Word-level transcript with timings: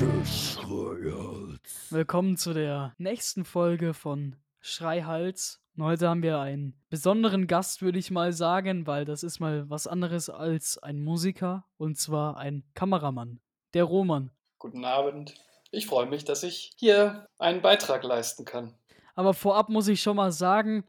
Schreihals. 0.00 1.90
Willkommen 1.90 2.38
zu 2.38 2.54
der 2.54 2.94
nächsten 2.96 3.44
Folge 3.44 3.92
von 3.92 4.34
Schreihals. 4.60 5.60
Und 5.76 5.84
heute 5.84 6.08
haben 6.08 6.22
wir 6.22 6.38
einen 6.38 6.72
besonderen 6.88 7.46
Gast, 7.46 7.82
würde 7.82 7.98
ich 7.98 8.10
mal 8.10 8.32
sagen, 8.32 8.86
weil 8.86 9.04
das 9.04 9.22
ist 9.22 9.40
mal 9.40 9.68
was 9.68 9.86
anderes 9.86 10.30
als 10.30 10.78
ein 10.78 11.04
Musiker 11.04 11.66
und 11.76 11.98
zwar 11.98 12.38
ein 12.38 12.64
Kameramann, 12.72 13.40
der 13.74 13.84
Roman. 13.84 14.30
Guten 14.58 14.86
Abend. 14.86 15.34
Ich 15.70 15.86
freue 15.86 16.06
mich, 16.06 16.24
dass 16.24 16.44
ich 16.44 16.72
hier 16.76 17.28
einen 17.38 17.60
Beitrag 17.60 18.02
leisten 18.02 18.46
kann. 18.46 18.72
Aber 19.14 19.34
vorab 19.34 19.68
muss 19.68 19.86
ich 19.86 20.00
schon 20.00 20.16
mal 20.16 20.32
sagen, 20.32 20.84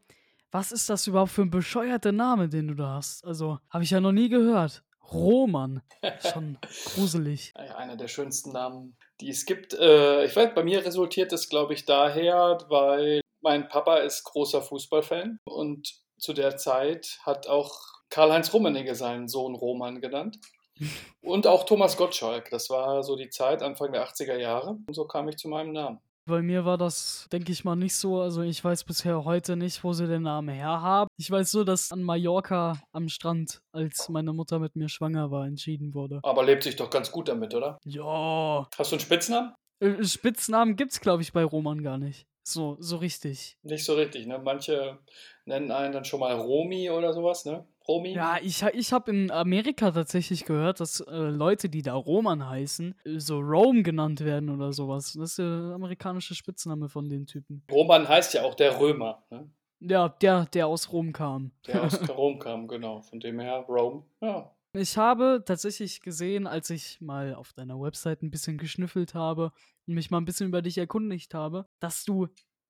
was 0.50 0.72
ist 0.72 0.88
das 0.88 1.06
überhaupt 1.06 1.32
für 1.32 1.42
ein 1.42 1.50
bescheuerter 1.50 2.12
Name, 2.12 2.48
den 2.48 2.68
du 2.68 2.74
da 2.74 2.94
hast? 2.94 3.26
Also, 3.26 3.58
habe 3.68 3.84
ich 3.84 3.90
ja 3.90 4.00
noch 4.00 4.12
nie 4.12 4.30
gehört. 4.30 4.82
Roman. 5.12 5.82
Schon 6.20 6.58
gruselig. 6.86 7.52
Naja, 7.58 7.76
einer 7.76 7.96
der 7.96 8.08
schönsten 8.08 8.52
Namen, 8.52 8.96
die 9.20 9.30
es 9.30 9.44
gibt. 9.44 9.74
Äh, 9.74 10.24
ich 10.24 10.34
weiß, 10.34 10.54
bei 10.54 10.64
mir 10.64 10.84
resultiert 10.84 11.32
das, 11.32 11.48
glaube 11.48 11.74
ich, 11.74 11.84
daher, 11.84 12.58
weil 12.68 13.20
mein 13.40 13.68
Papa 13.68 13.98
ist 13.98 14.24
großer 14.24 14.62
Fußballfan 14.62 15.38
und 15.44 15.94
zu 16.18 16.32
der 16.32 16.56
Zeit 16.56 17.18
hat 17.22 17.48
auch 17.48 17.72
Karl-Heinz 18.08 18.52
Rummenigge 18.52 18.94
seinen 18.94 19.28
Sohn 19.28 19.54
Roman 19.54 20.00
genannt. 20.00 20.38
Und 21.22 21.46
auch 21.46 21.64
Thomas 21.64 21.96
Gottschalk. 21.96 22.50
Das 22.50 22.68
war 22.70 23.02
so 23.02 23.16
die 23.16 23.30
Zeit, 23.30 23.62
Anfang 23.62 23.92
der 23.92 24.06
80er 24.06 24.36
Jahre. 24.36 24.78
Und 24.86 24.94
so 24.94 25.06
kam 25.06 25.28
ich 25.28 25.36
zu 25.36 25.48
meinem 25.48 25.72
Namen. 25.72 26.00
Bei 26.24 26.40
mir 26.40 26.64
war 26.64 26.78
das, 26.78 27.26
denke 27.32 27.50
ich 27.50 27.64
mal, 27.64 27.74
nicht 27.74 27.96
so. 27.96 28.20
Also 28.20 28.42
ich 28.42 28.62
weiß 28.62 28.84
bisher 28.84 29.24
heute 29.24 29.56
nicht, 29.56 29.82
wo 29.82 29.92
sie 29.92 30.06
den 30.06 30.22
Namen 30.22 30.54
her 30.54 30.80
haben. 30.80 31.08
Ich 31.16 31.30
weiß 31.30 31.54
nur, 31.54 31.64
dass 31.64 31.90
an 31.90 32.02
Mallorca 32.04 32.80
am 32.92 33.08
Strand, 33.08 33.60
als 33.72 34.08
meine 34.08 34.32
Mutter 34.32 34.60
mit 34.60 34.76
mir 34.76 34.88
schwanger 34.88 35.32
war, 35.32 35.46
entschieden 35.46 35.94
wurde. 35.94 36.20
Aber 36.22 36.44
lebt 36.44 36.62
sich 36.62 36.76
doch 36.76 36.90
ganz 36.90 37.10
gut 37.10 37.28
damit, 37.28 37.54
oder? 37.54 37.78
Ja. 37.84 38.68
Hast 38.78 38.92
du 38.92 38.96
einen 38.96 39.00
Spitznamen? 39.00 39.52
Äh, 39.80 40.04
Spitznamen 40.04 40.76
gibt's, 40.76 41.00
glaube 41.00 41.22
ich, 41.22 41.32
bei 41.32 41.42
Roman 41.42 41.82
gar 41.82 41.98
nicht. 41.98 42.26
So, 42.44 42.76
so 42.80 42.96
richtig. 42.96 43.56
Nicht 43.62 43.84
so 43.84 43.94
richtig, 43.94 44.26
ne? 44.26 44.38
Manche 44.38 44.98
nennen 45.44 45.70
einen 45.70 45.92
dann 45.92 46.04
schon 46.04 46.20
mal 46.20 46.34
Romi 46.34 46.90
oder 46.90 47.12
sowas, 47.12 47.44
ne? 47.44 47.64
Romi? 47.86 48.12
Ja, 48.12 48.38
ich, 48.42 48.62
ich 48.62 48.92
habe 48.92 49.10
in 49.10 49.30
Amerika 49.30 49.90
tatsächlich 49.90 50.44
gehört, 50.44 50.80
dass 50.80 51.00
äh, 51.00 51.12
Leute, 51.12 51.68
die 51.68 51.82
da 51.82 51.94
Roman 51.94 52.48
heißen, 52.48 52.94
äh, 53.04 53.18
so 53.18 53.38
Rome 53.38 53.82
genannt 53.82 54.24
werden 54.24 54.50
oder 54.50 54.72
sowas. 54.72 55.14
Das 55.14 55.30
ist 55.30 55.38
der 55.38 55.72
amerikanische 55.74 56.34
Spitzname 56.34 56.88
von 56.88 57.08
den 57.08 57.26
Typen. 57.26 57.62
Roman 57.70 58.08
heißt 58.08 58.34
ja 58.34 58.42
auch 58.42 58.54
der 58.54 58.78
Römer, 58.80 59.22
ne? 59.30 59.48
Ja, 59.80 60.08
der, 60.08 60.46
der 60.46 60.68
aus 60.68 60.92
Rom 60.92 61.12
kam. 61.12 61.50
Der 61.66 61.82
aus 61.82 61.98
Rom 62.08 62.38
kam, 62.38 62.68
genau. 62.68 63.00
Von 63.02 63.18
dem 63.18 63.40
her 63.40 63.64
Rome. 63.68 64.04
Ja. 64.20 64.52
Ich 64.74 64.96
habe 64.96 65.42
tatsächlich 65.44 66.00
gesehen, 66.00 66.46
als 66.46 66.70
ich 66.70 67.00
mal 67.00 67.34
auf 67.34 67.52
deiner 67.52 67.78
Website 67.80 68.22
ein 68.22 68.30
bisschen 68.30 68.58
geschnüffelt 68.58 69.12
habe 69.12 69.52
mich 69.86 70.10
mal 70.10 70.18
ein 70.18 70.24
bisschen 70.24 70.48
über 70.48 70.62
dich 70.62 70.78
erkundigt 70.78 71.34
habe, 71.34 71.66
dass 71.80 72.04
du 72.04 72.28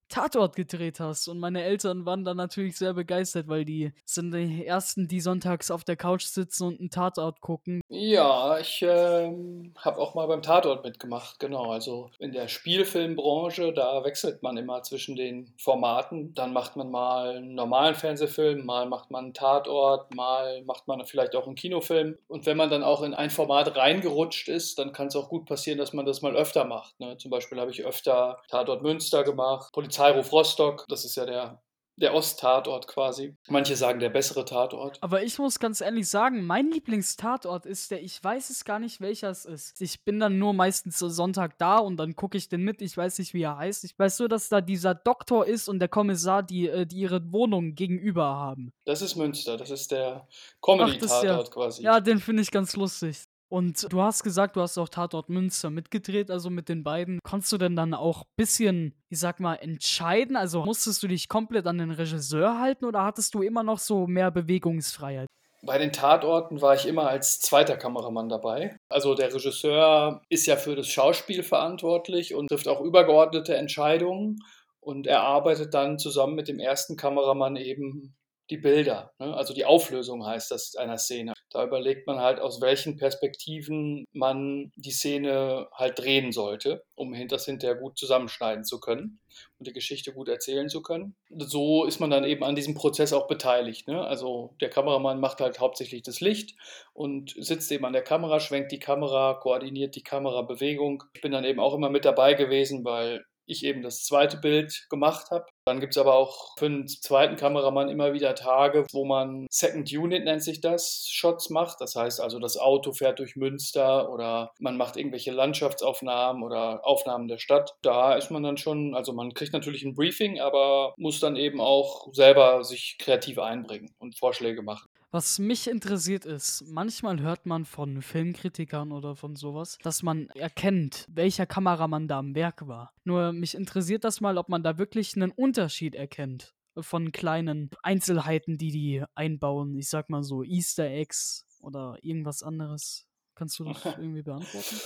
Tatort 0.09 0.57
gedreht 0.57 1.01
hast. 1.01 1.29
Und 1.29 1.39
meine 1.39 1.63
Eltern 1.63 2.05
waren 2.05 2.25
dann 2.25 2.37
natürlich 2.37 2.77
sehr 2.77 2.95
begeistert, 2.95 3.49
weil 3.49 3.65
die 3.65 3.93
sind 4.05 4.33
die 4.33 4.67
ersten, 4.67 5.09
die 5.09 5.21
sonntags 5.21 5.71
auf 5.71 5.85
der 5.85 5.97
Couch 5.97 6.25
sitzen 6.25 6.67
und 6.67 6.81
einen 6.81 6.91
Tatort 6.91 7.41
gucken. 7.41 7.81
Ja, 7.89 8.59
ich 8.59 8.85
ähm, 8.87 9.73
habe 9.77 9.99
auch 9.99 10.15
mal 10.15 10.27
beim 10.27 10.43
Tatort 10.43 10.85
mitgemacht, 10.85 11.39
genau. 11.39 11.71
Also 11.71 12.11
in 12.19 12.33
der 12.33 12.49
Spielfilmbranche, 12.49 13.73
da 13.73 14.05
wechselt 14.05 14.43
man 14.43 14.57
immer 14.57 14.83
zwischen 14.83 15.17
den 15.17 15.53
Formaten. 15.59 16.35
Dann 16.35 16.53
macht 16.53 16.77
man 16.77 16.91
mal 16.91 17.37
einen 17.37 17.55
normalen 17.55 17.95
Fernsehfilm, 17.95 18.65
mal 18.67 18.87
macht 18.87 19.11
man 19.11 19.25
einen 19.25 19.35
Tatort, 19.35 20.15
mal 20.15 20.63
macht 20.65 20.89
man 20.89 21.05
vielleicht 21.07 21.35
auch 21.35 21.47
einen 21.47 21.57
Kinofilm. 21.57 22.19
Und 22.29 22.47
wenn 22.47 22.57
man 22.57 22.71
dann 22.71 22.83
auch 22.83 23.03
in 23.03 23.15
ein 23.15 23.31
Format 23.31 23.77
reingerutscht 23.77 24.49
ist, 24.49 24.79
dann 24.79 24.93
kann 24.93 25.09
es 25.09 25.17
auch 25.17 25.29
gut 25.29 25.47
passieren, 25.47 25.79
dass 25.79 25.93
man 25.93 26.07
das 26.07 26.23
mal 26.23 26.37
öfter 26.37 26.65
macht. 26.65 26.99
Ne? 27.01 27.17
Zum 27.17 27.31
Beispiel 27.31 27.59
habe 27.59 27.71
ich 27.71 27.85
öfter 27.85 28.39
Tatort 28.49 28.83
Münster 28.83 29.25
gemacht, 29.25 29.73
Polizeiruf 30.03 30.33
Rostock, 30.33 30.85
das 30.89 31.05
ist 31.05 31.17
ja 31.17 31.25
der, 31.27 31.63
der 31.97 32.15
Ost-Tatort 32.15 32.89
quasi. 32.89 33.37
Manche 33.49 33.77
sagen 33.77 34.01
der 34.01 34.09
bessere 34.11 34.45
Tatort. 34.45 34.99
Aber 35.03 35.23
ich 35.23 35.39
muss 35.39 35.59
ganz 35.59 35.81
ehrlich 35.81 36.09
sagen, 36.09 36.45
mein 36.45 36.71
Lieblingstatort 36.71 37.67
ist 37.67 37.91
der, 37.91 38.03
ich 38.03 38.23
weiß 38.23 38.51
es 38.51 38.65
gar 38.65 38.79
nicht, 38.79 39.01
welcher 39.01 39.31
es 39.31 39.45
ist. 39.45 39.81
Ich 39.81 40.03
bin 40.05 40.19
dann 40.19 40.39
nur 40.39 40.55
meistens 40.55 40.99
so 40.99 41.09
Sonntag 41.09 41.59
da 41.59 41.79
und 41.79 41.99
dann 41.99 42.17
gucke 42.17 42.37
ich 42.39 42.49
den 42.49 42.63
mit. 42.63 42.81
Ich 42.83 42.97
weiß 42.97 43.19
nicht, 43.19 43.35
wie 43.35 43.43
er 43.43 43.59
heißt. 43.59 43.85
Ich 43.85 43.99
weiß 43.99 44.19
nur, 44.21 44.29
dass 44.29 44.49
da 44.49 44.61
dieser 44.61 44.95
Doktor 44.95 45.47
ist 45.47 45.69
und 45.69 45.79
der 45.79 45.89
Kommissar, 45.89 46.43
die, 46.43 46.69
äh, 46.69 46.87
die 46.87 46.97
ihre 47.01 47.31
Wohnung 47.33 47.75
gegenüber 47.75 48.25
haben. 48.25 48.73
Das 48.87 49.03
ist 49.03 49.17
Münster, 49.17 49.57
das 49.57 49.71
ist 49.71 49.91
der 49.93 50.27
Comedy-Tatort 50.63 51.25
ja- 51.25 51.53
quasi. 51.53 51.83
Ja, 51.83 52.01
den 52.01 52.19
finde 52.21 52.43
ich 52.43 52.51
ganz 52.51 52.75
lustig. 52.75 53.19
Und 53.53 53.93
du 53.93 54.01
hast 54.01 54.23
gesagt, 54.23 54.57
du 54.57 54.63
hast 54.63 54.79
auch 54.79 54.89
Tatort 54.89 55.29
Münster 55.29 55.69
mitgedreht, 55.69 56.31
also 56.31 56.49
mit 56.49 56.71
den 56.71 56.83
beiden. 56.83 57.19
Konntest 57.23 57.53
du 57.53 57.59
denn 57.59 57.77
dann 57.77 57.93
auch 57.93 58.23
ein 58.23 58.35
bisschen, 58.35 58.95
ich 59.11 59.19
sag 59.19 59.41
mal, 59.41 59.57
entscheiden? 59.57 60.37
Also 60.37 60.65
musstest 60.65 61.03
du 61.03 61.07
dich 61.07 61.29
komplett 61.29 61.67
an 61.67 61.77
den 61.77 61.91
Regisseur 61.91 62.59
halten 62.59 62.87
oder 62.87 63.05
hattest 63.05 63.35
du 63.35 63.43
immer 63.43 63.63
noch 63.63 63.79
so 63.79 64.07
mehr 64.07 64.31
Bewegungsfreiheit? 64.31 65.27
Bei 65.67 65.77
den 65.77 65.93
Tatorten 65.93 66.63
war 66.63 66.75
ich 66.75 66.87
immer 66.87 67.07
als 67.07 67.41
zweiter 67.41 67.77
Kameramann 67.77 68.31
dabei. 68.31 68.75
Also 68.89 69.15
der 69.15 69.35
Regisseur 69.35 70.23
ist 70.31 70.47
ja 70.47 70.57
für 70.57 70.75
das 70.75 70.89
Schauspiel 70.89 71.43
verantwortlich 71.43 72.35
und 72.35 72.49
trifft 72.49 72.69
auch 72.69 72.81
übergeordnete 72.81 73.55
Entscheidungen. 73.55 74.39
Und 74.81 75.07
er 75.07 75.25
arbeitet 75.25 75.75
dann 75.75 75.99
zusammen 75.99 76.37
mit 76.37 76.49
dem 76.49 76.59
ersten 76.59 76.97
Kameramann 76.97 77.57
eben 77.57 78.15
die 78.53 78.59
Bilder. 78.59 79.13
Ne? 79.19 79.35
Also 79.35 79.55
die 79.55 79.65
Auflösung 79.65 80.27
heißt 80.27 80.51
das 80.51 80.77
einer 80.77 80.99
Szene. 80.99 81.33
Da 81.51 81.65
überlegt 81.65 82.07
man 82.07 82.21
halt, 82.21 82.39
aus 82.39 82.61
welchen 82.61 82.99
Perspektiven 82.99 84.05
man 84.13 84.71
die 84.77 84.91
Szene 84.91 85.69
halt 85.73 85.99
drehen 85.99 86.33
sollte, 86.33 86.85
um 86.95 87.15
das 87.29 87.47
hinterher 87.47 87.77
gut 87.77 87.99
zusammenschneiden 87.99 88.65
zu 88.65 88.79
können 88.79 89.21
und 89.59 89.67
die 89.67 89.73
Geschichte 89.73 90.13
gut 90.13 90.29
erzählen 90.29 90.69
zu 90.69 90.83
können. 90.83 91.17
So 91.31 91.85
ist 91.85 91.99
man 91.99 92.11
dann 92.11 92.25
eben 92.25 92.45
an 92.45 92.55
diesem 92.55 92.75
Prozess 92.75 93.15
auch 93.15 93.27
beteiligt. 93.27 93.89
Ne? 93.89 94.05
Also 94.05 94.55
der 94.61 94.69
Kameramann 94.69 95.19
macht 95.19 95.41
halt 95.41 95.59
hauptsächlich 95.59 96.03
das 96.03 96.21
Licht 96.21 96.55
und 96.93 97.35
sitzt 97.39 97.73
eben 97.73 97.87
an 97.87 97.95
der 97.95 98.05
Kamera, 98.05 98.39
schwenkt 98.39 98.71
die 98.71 98.81
Kamera, 98.81 99.35
koordiniert 99.35 99.97
die 99.97 100.03
Kamerabewegung. 100.03 101.05
Ich 101.15 101.23
bin 101.23 101.33
dann 101.33 101.45
eben 101.45 101.59
auch 101.59 101.75
immer 101.75 101.89
mit 101.89 102.05
dabei 102.05 102.35
gewesen, 102.35 102.85
weil 102.85 103.25
ich 103.47 103.65
eben 103.65 103.83
das 103.83 104.05
zweite 104.05 104.37
Bild 104.37 104.87
gemacht 104.91 105.31
habe. 105.31 105.47
Dann 105.65 105.81
gibt 105.81 105.95
es 105.95 105.99
aber 105.99 106.15
auch 106.15 106.57
für 106.59 106.67
einen 106.67 106.89
zweiten 106.89 107.37
Kameramann 107.37 107.89
immer 107.89 108.13
wieder 108.13 108.35
Tage, 108.35 108.85
wo 108.93 109.05
man 109.05 109.47
Second 109.51 109.93
Unit 109.93 110.25
nennt 110.25 110.43
sich 110.43 110.61
das, 110.61 111.07
Shots 111.09 111.51
macht. 111.51 111.81
Das 111.81 111.95
heißt 111.95 112.21
also, 112.21 112.39
das 112.39 112.57
Auto 112.57 112.93
fährt 112.93 113.21
durch 113.21 113.37
Münster 113.37 114.11
oder 114.11 114.51
man 114.59 114.77
macht 114.77 114.97
irgendwelche 114.97 115.31
Landschaftsaufnahmen 115.31 116.43
oder 116.43 116.85
Aufnahmen 116.85 117.29
der 117.29 117.39
Stadt. 117.39 117.75
Da 117.83 118.15
ist 118.15 118.31
man 118.31 118.43
dann 118.43 118.57
schon, 118.57 118.95
also 118.95 119.13
man 119.13 119.35
kriegt 119.35 119.53
natürlich 119.53 119.85
ein 119.85 119.95
Briefing, 119.95 120.41
aber 120.41 120.95
muss 120.97 121.21
dann 121.21 121.37
eben 121.37 121.61
auch 121.61 122.09
selber 122.13 122.65
sich 122.65 122.97
kreativ 122.99 123.39
einbringen 123.39 123.95
und 123.99 124.19
Vorschläge 124.19 124.63
machen. 124.63 124.89
Was 125.15 125.39
mich 125.39 125.69
interessiert 125.69 126.25
ist, 126.25 126.65
manchmal 126.67 127.21
hört 127.21 127.45
man 127.45 127.67
von 127.67 128.01
Filmkritikern 128.01 128.93
oder 128.93 129.15
von 129.15 129.37
sowas, 129.37 129.77
dass 129.83 130.03
man 130.03 130.31
erkennt, 130.31 131.05
welcher 131.11 131.45
Kameramann 131.45 132.09
da 132.09 132.19
am 132.19 132.35
Werk 132.35 132.67
war. 132.67 132.95
Nur 133.05 133.35
mich 133.35 133.55
interessiert 133.55 134.05
das 134.05 134.23
mal, 134.23 134.39
ob 134.39 134.49
man 134.49 134.63
da 134.63 134.79
wirklich 134.79 135.15
einen 135.15 135.31
Unterschied 135.31 135.95
erkennt 135.95 136.55
von 136.81 137.13
kleinen 137.13 137.69
Einzelheiten, 137.83 138.57
die 138.57 138.71
die 138.71 139.05
einbauen. 139.15 139.75
Ich 139.75 139.91
sag 139.91 140.09
mal 140.09 140.23
so 140.23 140.43
Easter 140.45 140.87
Eggs 140.87 141.47
oder 141.61 141.99
irgendwas 142.01 142.43
anderes. 142.43 143.07
Kannst 143.35 143.59
du 143.59 143.65
das 143.65 143.85
irgendwie 143.99 144.23
beantworten? 144.23 144.77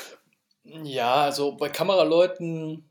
Ja, 0.65 1.15
also 1.23 1.57
bei 1.57 1.69
Kameraleuten, 1.69 2.91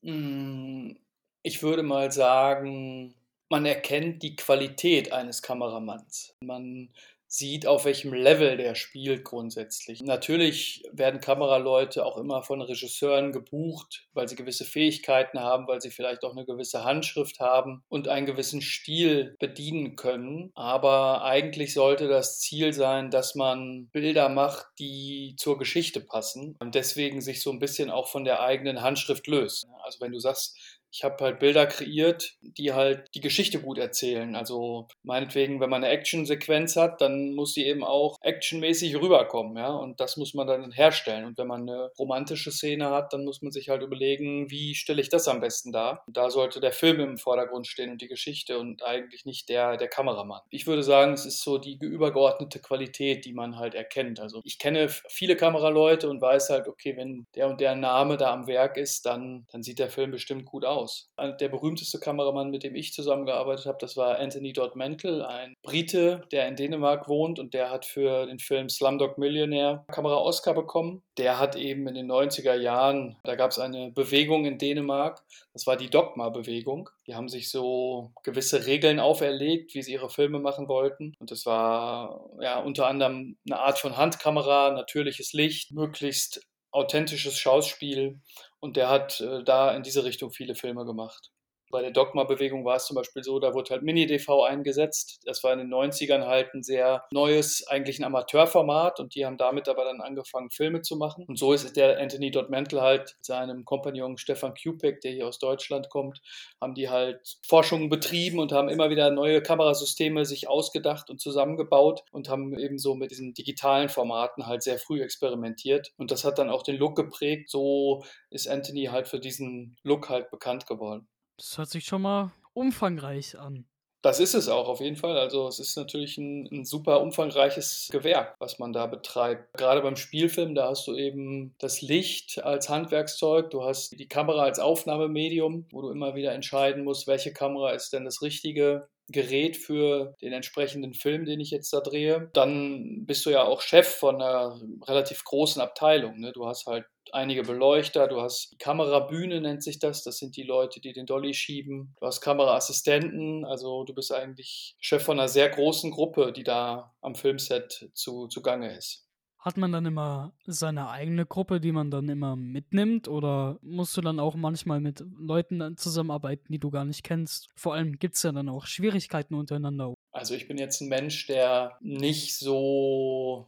mh, 0.00 0.94
ich 1.42 1.62
würde 1.62 1.82
mal 1.82 2.10
sagen, 2.10 3.14
man 3.54 3.66
erkennt 3.66 4.24
die 4.24 4.34
Qualität 4.34 5.12
eines 5.12 5.40
Kameramanns. 5.40 6.34
Man 6.40 6.88
sieht, 7.28 7.66
auf 7.66 7.84
welchem 7.84 8.12
Level 8.12 8.56
der 8.56 8.74
spielt 8.74 9.24
grundsätzlich. 9.24 10.02
Natürlich 10.02 10.82
werden 10.92 11.20
Kameraleute 11.20 12.04
auch 12.04 12.16
immer 12.16 12.42
von 12.42 12.62
Regisseuren 12.62 13.30
gebucht, 13.32 14.08
weil 14.12 14.28
sie 14.28 14.34
gewisse 14.34 14.64
Fähigkeiten 14.64 15.38
haben, 15.38 15.68
weil 15.68 15.80
sie 15.80 15.90
vielleicht 15.90 16.24
auch 16.24 16.32
eine 16.32 16.44
gewisse 16.44 16.84
Handschrift 16.84 17.38
haben 17.38 17.82
und 17.88 18.08
einen 18.08 18.26
gewissen 18.26 18.60
Stil 18.60 19.36
bedienen 19.38 19.94
können. 19.96 20.50
Aber 20.54 21.24
eigentlich 21.24 21.74
sollte 21.74 22.08
das 22.08 22.40
Ziel 22.40 22.72
sein, 22.72 23.10
dass 23.10 23.34
man 23.34 23.88
Bilder 23.92 24.28
macht, 24.28 24.66
die 24.78 25.34
zur 25.38 25.58
Geschichte 25.58 26.00
passen 26.00 26.56
und 26.58 26.74
deswegen 26.74 27.20
sich 27.20 27.40
so 27.40 27.50
ein 27.50 27.60
bisschen 27.60 27.90
auch 27.90 28.08
von 28.08 28.24
der 28.24 28.42
eigenen 28.42 28.82
Handschrift 28.82 29.26
löst. 29.28 29.66
Also 29.82 30.00
wenn 30.00 30.12
du 30.12 30.18
sagst, 30.18 30.56
Ich 30.94 31.02
habe 31.02 31.24
halt 31.24 31.40
Bilder 31.40 31.66
kreiert, 31.66 32.36
die 32.40 32.72
halt 32.72 33.08
die 33.16 33.20
Geschichte 33.20 33.60
gut 33.60 33.78
erzählen. 33.78 34.36
Also 34.36 34.86
meinetwegen, 35.02 35.58
wenn 35.58 35.68
man 35.68 35.82
eine 35.82 35.92
Actionsequenz 35.92 36.76
hat, 36.76 37.00
dann 37.00 37.34
muss 37.34 37.52
die 37.54 37.66
eben 37.66 37.82
auch 37.82 38.16
actionmäßig 38.20 38.94
rüberkommen, 39.00 39.56
ja. 39.56 39.74
Und 39.74 39.98
das 39.98 40.16
muss 40.16 40.34
man 40.34 40.46
dann 40.46 40.70
herstellen. 40.70 41.24
Und 41.24 41.36
wenn 41.36 41.48
man 41.48 41.62
eine 41.62 41.90
romantische 41.98 42.52
Szene 42.52 42.90
hat, 42.90 43.12
dann 43.12 43.24
muss 43.24 43.42
man 43.42 43.50
sich 43.50 43.70
halt 43.70 43.82
überlegen, 43.82 44.48
wie 44.52 44.76
stelle 44.76 45.00
ich 45.00 45.08
das 45.08 45.26
am 45.26 45.40
besten 45.40 45.72
dar. 45.72 46.04
Und 46.06 46.16
da 46.16 46.30
sollte 46.30 46.60
der 46.60 46.70
Film 46.70 47.00
im 47.00 47.18
Vordergrund 47.18 47.66
stehen 47.66 47.90
und 47.90 48.00
die 48.00 48.06
Geschichte 48.06 48.60
und 48.60 48.84
eigentlich 48.84 49.24
nicht 49.24 49.48
der, 49.48 49.76
der 49.76 49.88
Kameramann. 49.88 50.42
Ich 50.50 50.68
würde 50.68 50.84
sagen, 50.84 51.14
es 51.14 51.26
ist 51.26 51.42
so 51.42 51.58
die 51.58 51.76
übergeordnete 51.80 52.60
Qualität, 52.60 53.24
die 53.24 53.32
man 53.32 53.58
halt 53.58 53.74
erkennt. 53.74 54.20
Also 54.20 54.42
ich 54.44 54.60
kenne 54.60 54.88
viele 55.08 55.34
Kameraleute 55.34 56.08
und 56.08 56.22
weiß 56.22 56.50
halt, 56.50 56.68
okay, 56.68 56.96
wenn 56.96 57.26
der 57.34 57.48
und 57.48 57.60
der 57.60 57.74
Name 57.74 58.16
da 58.16 58.32
am 58.32 58.46
Werk 58.46 58.76
ist, 58.76 59.06
dann, 59.06 59.48
dann 59.50 59.64
sieht 59.64 59.80
der 59.80 59.90
Film 59.90 60.12
bestimmt 60.12 60.44
gut 60.44 60.64
aus 60.64 60.83
aus. 60.84 61.08
Der 61.40 61.48
berühmteste 61.48 61.98
Kameramann, 61.98 62.50
mit 62.50 62.62
dem 62.62 62.74
ich 62.74 62.92
zusammengearbeitet 62.92 63.66
habe, 63.66 63.78
das 63.80 63.96
war 63.96 64.18
Anthony 64.18 64.52
Dodd 64.52 64.76
Mantle, 64.76 65.26
ein 65.26 65.54
Brite, 65.62 66.22
der 66.30 66.46
in 66.46 66.56
Dänemark 66.56 67.08
wohnt 67.08 67.38
und 67.38 67.54
der 67.54 67.70
hat 67.70 67.86
für 67.86 68.26
den 68.26 68.38
Film 68.38 68.68
Slumdog 68.68 69.18
Millionaire 69.18 69.84
Kamera-Oscar 69.90 70.54
bekommen. 70.54 71.02
Der 71.18 71.38
hat 71.38 71.56
eben 71.56 71.88
in 71.88 71.94
den 71.94 72.10
90er 72.10 72.54
Jahren, 72.54 73.16
da 73.24 73.34
gab 73.34 73.50
es 73.50 73.58
eine 73.58 73.90
Bewegung 73.90 74.44
in 74.44 74.58
Dänemark, 74.58 75.22
das 75.52 75.66
war 75.66 75.76
die 75.76 75.90
Dogma-Bewegung. 75.90 76.90
Die 77.06 77.14
haben 77.14 77.28
sich 77.28 77.50
so 77.50 78.12
gewisse 78.22 78.66
Regeln 78.66 79.00
auferlegt, 79.00 79.74
wie 79.74 79.82
sie 79.82 79.92
ihre 79.92 80.10
Filme 80.10 80.40
machen 80.40 80.68
wollten. 80.68 81.14
Und 81.18 81.30
das 81.30 81.46
war 81.46 82.28
ja 82.40 82.60
unter 82.60 82.86
anderem 82.86 83.36
eine 83.48 83.60
Art 83.60 83.78
von 83.78 83.96
Handkamera, 83.96 84.70
natürliches 84.70 85.32
Licht, 85.32 85.72
möglichst 85.72 86.40
authentisches 86.74 87.38
Schauspiel 87.38 88.20
und 88.64 88.78
der 88.78 88.88
hat 88.88 89.20
äh, 89.20 89.44
da 89.44 89.72
in 89.76 89.82
diese 89.82 90.04
Richtung 90.04 90.30
viele 90.30 90.54
Filme 90.54 90.86
gemacht. 90.86 91.30
Bei 91.74 91.82
der 91.82 91.90
Dogma-Bewegung 91.90 92.64
war 92.64 92.76
es 92.76 92.86
zum 92.86 92.94
Beispiel 92.94 93.24
so, 93.24 93.40
da 93.40 93.52
wurde 93.52 93.70
halt 93.70 93.82
Mini-DV 93.82 94.44
eingesetzt. 94.44 95.18
Das 95.24 95.42
war 95.42 95.52
in 95.52 95.58
den 95.58 95.74
90ern 95.74 96.24
halt 96.24 96.54
ein 96.54 96.62
sehr 96.62 97.02
neues, 97.10 97.66
eigentlich 97.66 97.98
ein 97.98 98.04
Amateurformat 98.04 99.00
und 99.00 99.16
die 99.16 99.26
haben 99.26 99.38
damit 99.38 99.68
aber 99.68 99.84
dann 99.84 100.00
angefangen, 100.00 100.52
Filme 100.52 100.82
zu 100.82 100.94
machen. 100.94 101.24
Und 101.26 101.36
so 101.36 101.52
ist 101.52 101.76
der 101.76 101.98
Anthony 101.98 102.30
Dodd 102.30 102.48
Mantle 102.48 102.80
halt 102.80 103.16
mit 103.16 103.24
seinem 103.26 103.64
Kompagnon 103.64 104.18
Stefan 104.18 104.54
Kupek, 104.54 105.00
der 105.00 105.10
hier 105.10 105.26
aus 105.26 105.40
Deutschland 105.40 105.90
kommt, 105.90 106.20
haben 106.60 106.74
die 106.74 106.90
halt 106.90 107.38
Forschungen 107.44 107.88
betrieben 107.88 108.38
und 108.38 108.52
haben 108.52 108.68
immer 108.68 108.88
wieder 108.88 109.10
neue 109.10 109.42
Kamerasysteme 109.42 110.24
sich 110.26 110.48
ausgedacht 110.48 111.10
und 111.10 111.20
zusammengebaut 111.20 112.04
und 112.12 112.28
haben 112.28 112.56
eben 112.56 112.78
so 112.78 112.94
mit 112.94 113.10
diesen 113.10 113.34
digitalen 113.34 113.88
Formaten 113.88 114.46
halt 114.46 114.62
sehr 114.62 114.78
früh 114.78 115.02
experimentiert. 115.02 115.90
Und 115.96 116.12
das 116.12 116.22
hat 116.22 116.38
dann 116.38 116.50
auch 116.50 116.62
den 116.62 116.76
Look 116.76 116.94
geprägt. 116.94 117.50
So 117.50 118.04
ist 118.30 118.46
Anthony 118.46 118.84
halt 118.92 119.08
für 119.08 119.18
diesen 119.18 119.76
Look 119.82 120.08
halt 120.08 120.30
bekannt 120.30 120.68
geworden. 120.68 121.08
Das 121.36 121.58
hört 121.58 121.70
sich 121.70 121.84
schon 121.84 122.02
mal 122.02 122.32
umfangreich 122.52 123.38
an. 123.38 123.66
Das 124.04 124.20
ist 124.20 124.34
es 124.34 124.48
auch 124.48 124.68
auf 124.68 124.80
jeden 124.80 124.96
Fall. 124.96 125.16
Also 125.16 125.48
es 125.48 125.58
ist 125.58 125.76
natürlich 125.78 126.18
ein, 126.18 126.46
ein, 126.52 126.64
super 126.66 127.00
umfangreiches 127.00 127.88
Gewerk, 127.90 128.34
was 128.38 128.58
man 128.58 128.74
da 128.74 128.86
betreibt. 128.86 129.56
Gerade 129.56 129.80
beim 129.80 129.96
Spielfilm, 129.96 130.54
da 130.54 130.68
hast 130.68 130.86
du 130.86 130.94
eben 130.94 131.54
das 131.58 131.80
Licht 131.80 132.44
als 132.44 132.68
Handwerkszeug, 132.68 133.50
du 133.50 133.64
hast 133.64 133.98
die 133.98 134.06
Kamera 134.06 134.42
als 134.42 134.58
Aufnahmemedium, 134.58 135.66
wo 135.72 135.80
du 135.80 135.90
immer 135.90 136.14
wieder 136.14 136.32
entscheiden 136.34 136.84
musst, 136.84 137.06
welche 137.06 137.32
Kamera 137.32 137.70
ist 137.70 137.94
denn 137.94 138.04
das 138.04 138.20
Richtige. 138.20 138.88
Gerät 139.08 139.58
für 139.58 140.14
den 140.22 140.32
entsprechenden 140.32 140.94
Film, 140.94 141.26
den 141.26 141.38
ich 141.38 141.50
jetzt 141.50 141.74
da 141.74 141.80
drehe. 141.80 142.30
Dann 142.32 143.04
bist 143.04 143.26
du 143.26 143.30
ja 143.30 143.42
auch 143.42 143.60
Chef 143.60 143.86
von 143.86 144.16
einer 144.16 144.58
relativ 144.86 145.24
großen 145.24 145.60
Abteilung. 145.60 146.20
Ne? 146.20 146.32
Du 146.32 146.46
hast 146.46 146.64
halt 146.64 146.86
einige 147.14 147.42
Beleuchter, 147.42 148.08
du 148.08 148.20
hast 148.20 148.58
Kamerabühne, 148.58 149.40
nennt 149.40 149.62
sich 149.62 149.78
das. 149.78 150.02
Das 150.02 150.18
sind 150.18 150.36
die 150.36 150.42
Leute, 150.42 150.80
die 150.80 150.92
den 150.92 151.06
Dolly 151.06 151.34
schieben. 151.34 151.94
Du 152.00 152.06
hast 152.06 152.20
Kameraassistenten, 152.20 153.44
also 153.44 153.84
du 153.84 153.94
bist 153.94 154.12
eigentlich 154.12 154.76
Chef 154.80 155.02
von 155.02 155.18
einer 155.18 155.28
sehr 155.28 155.48
großen 155.48 155.90
Gruppe, 155.90 156.32
die 156.32 156.44
da 156.44 156.94
am 157.00 157.14
Filmset 157.14 157.90
zu, 157.94 158.26
zugange 158.28 158.76
ist. 158.76 159.04
Hat 159.38 159.58
man 159.58 159.72
dann 159.72 159.84
immer 159.84 160.32
seine 160.46 160.88
eigene 160.88 161.26
Gruppe, 161.26 161.60
die 161.60 161.72
man 161.72 161.90
dann 161.90 162.08
immer 162.08 162.34
mitnimmt? 162.34 163.08
Oder 163.08 163.58
musst 163.60 163.94
du 163.94 164.00
dann 164.00 164.18
auch 164.18 164.36
manchmal 164.36 164.80
mit 164.80 165.04
Leuten 165.18 165.76
zusammenarbeiten, 165.76 166.50
die 166.50 166.58
du 166.58 166.70
gar 166.70 166.86
nicht 166.86 167.04
kennst? 167.04 167.50
Vor 167.54 167.74
allem 167.74 167.98
gibt 167.98 168.14
es 168.14 168.22
ja 168.22 168.32
dann 168.32 168.48
auch 168.48 168.64
Schwierigkeiten 168.64 169.34
untereinander. 169.34 169.92
Also 170.12 170.34
ich 170.34 170.48
bin 170.48 170.56
jetzt 170.56 170.80
ein 170.80 170.88
Mensch, 170.88 171.26
der 171.26 171.76
nicht 171.82 172.38
so 172.38 173.46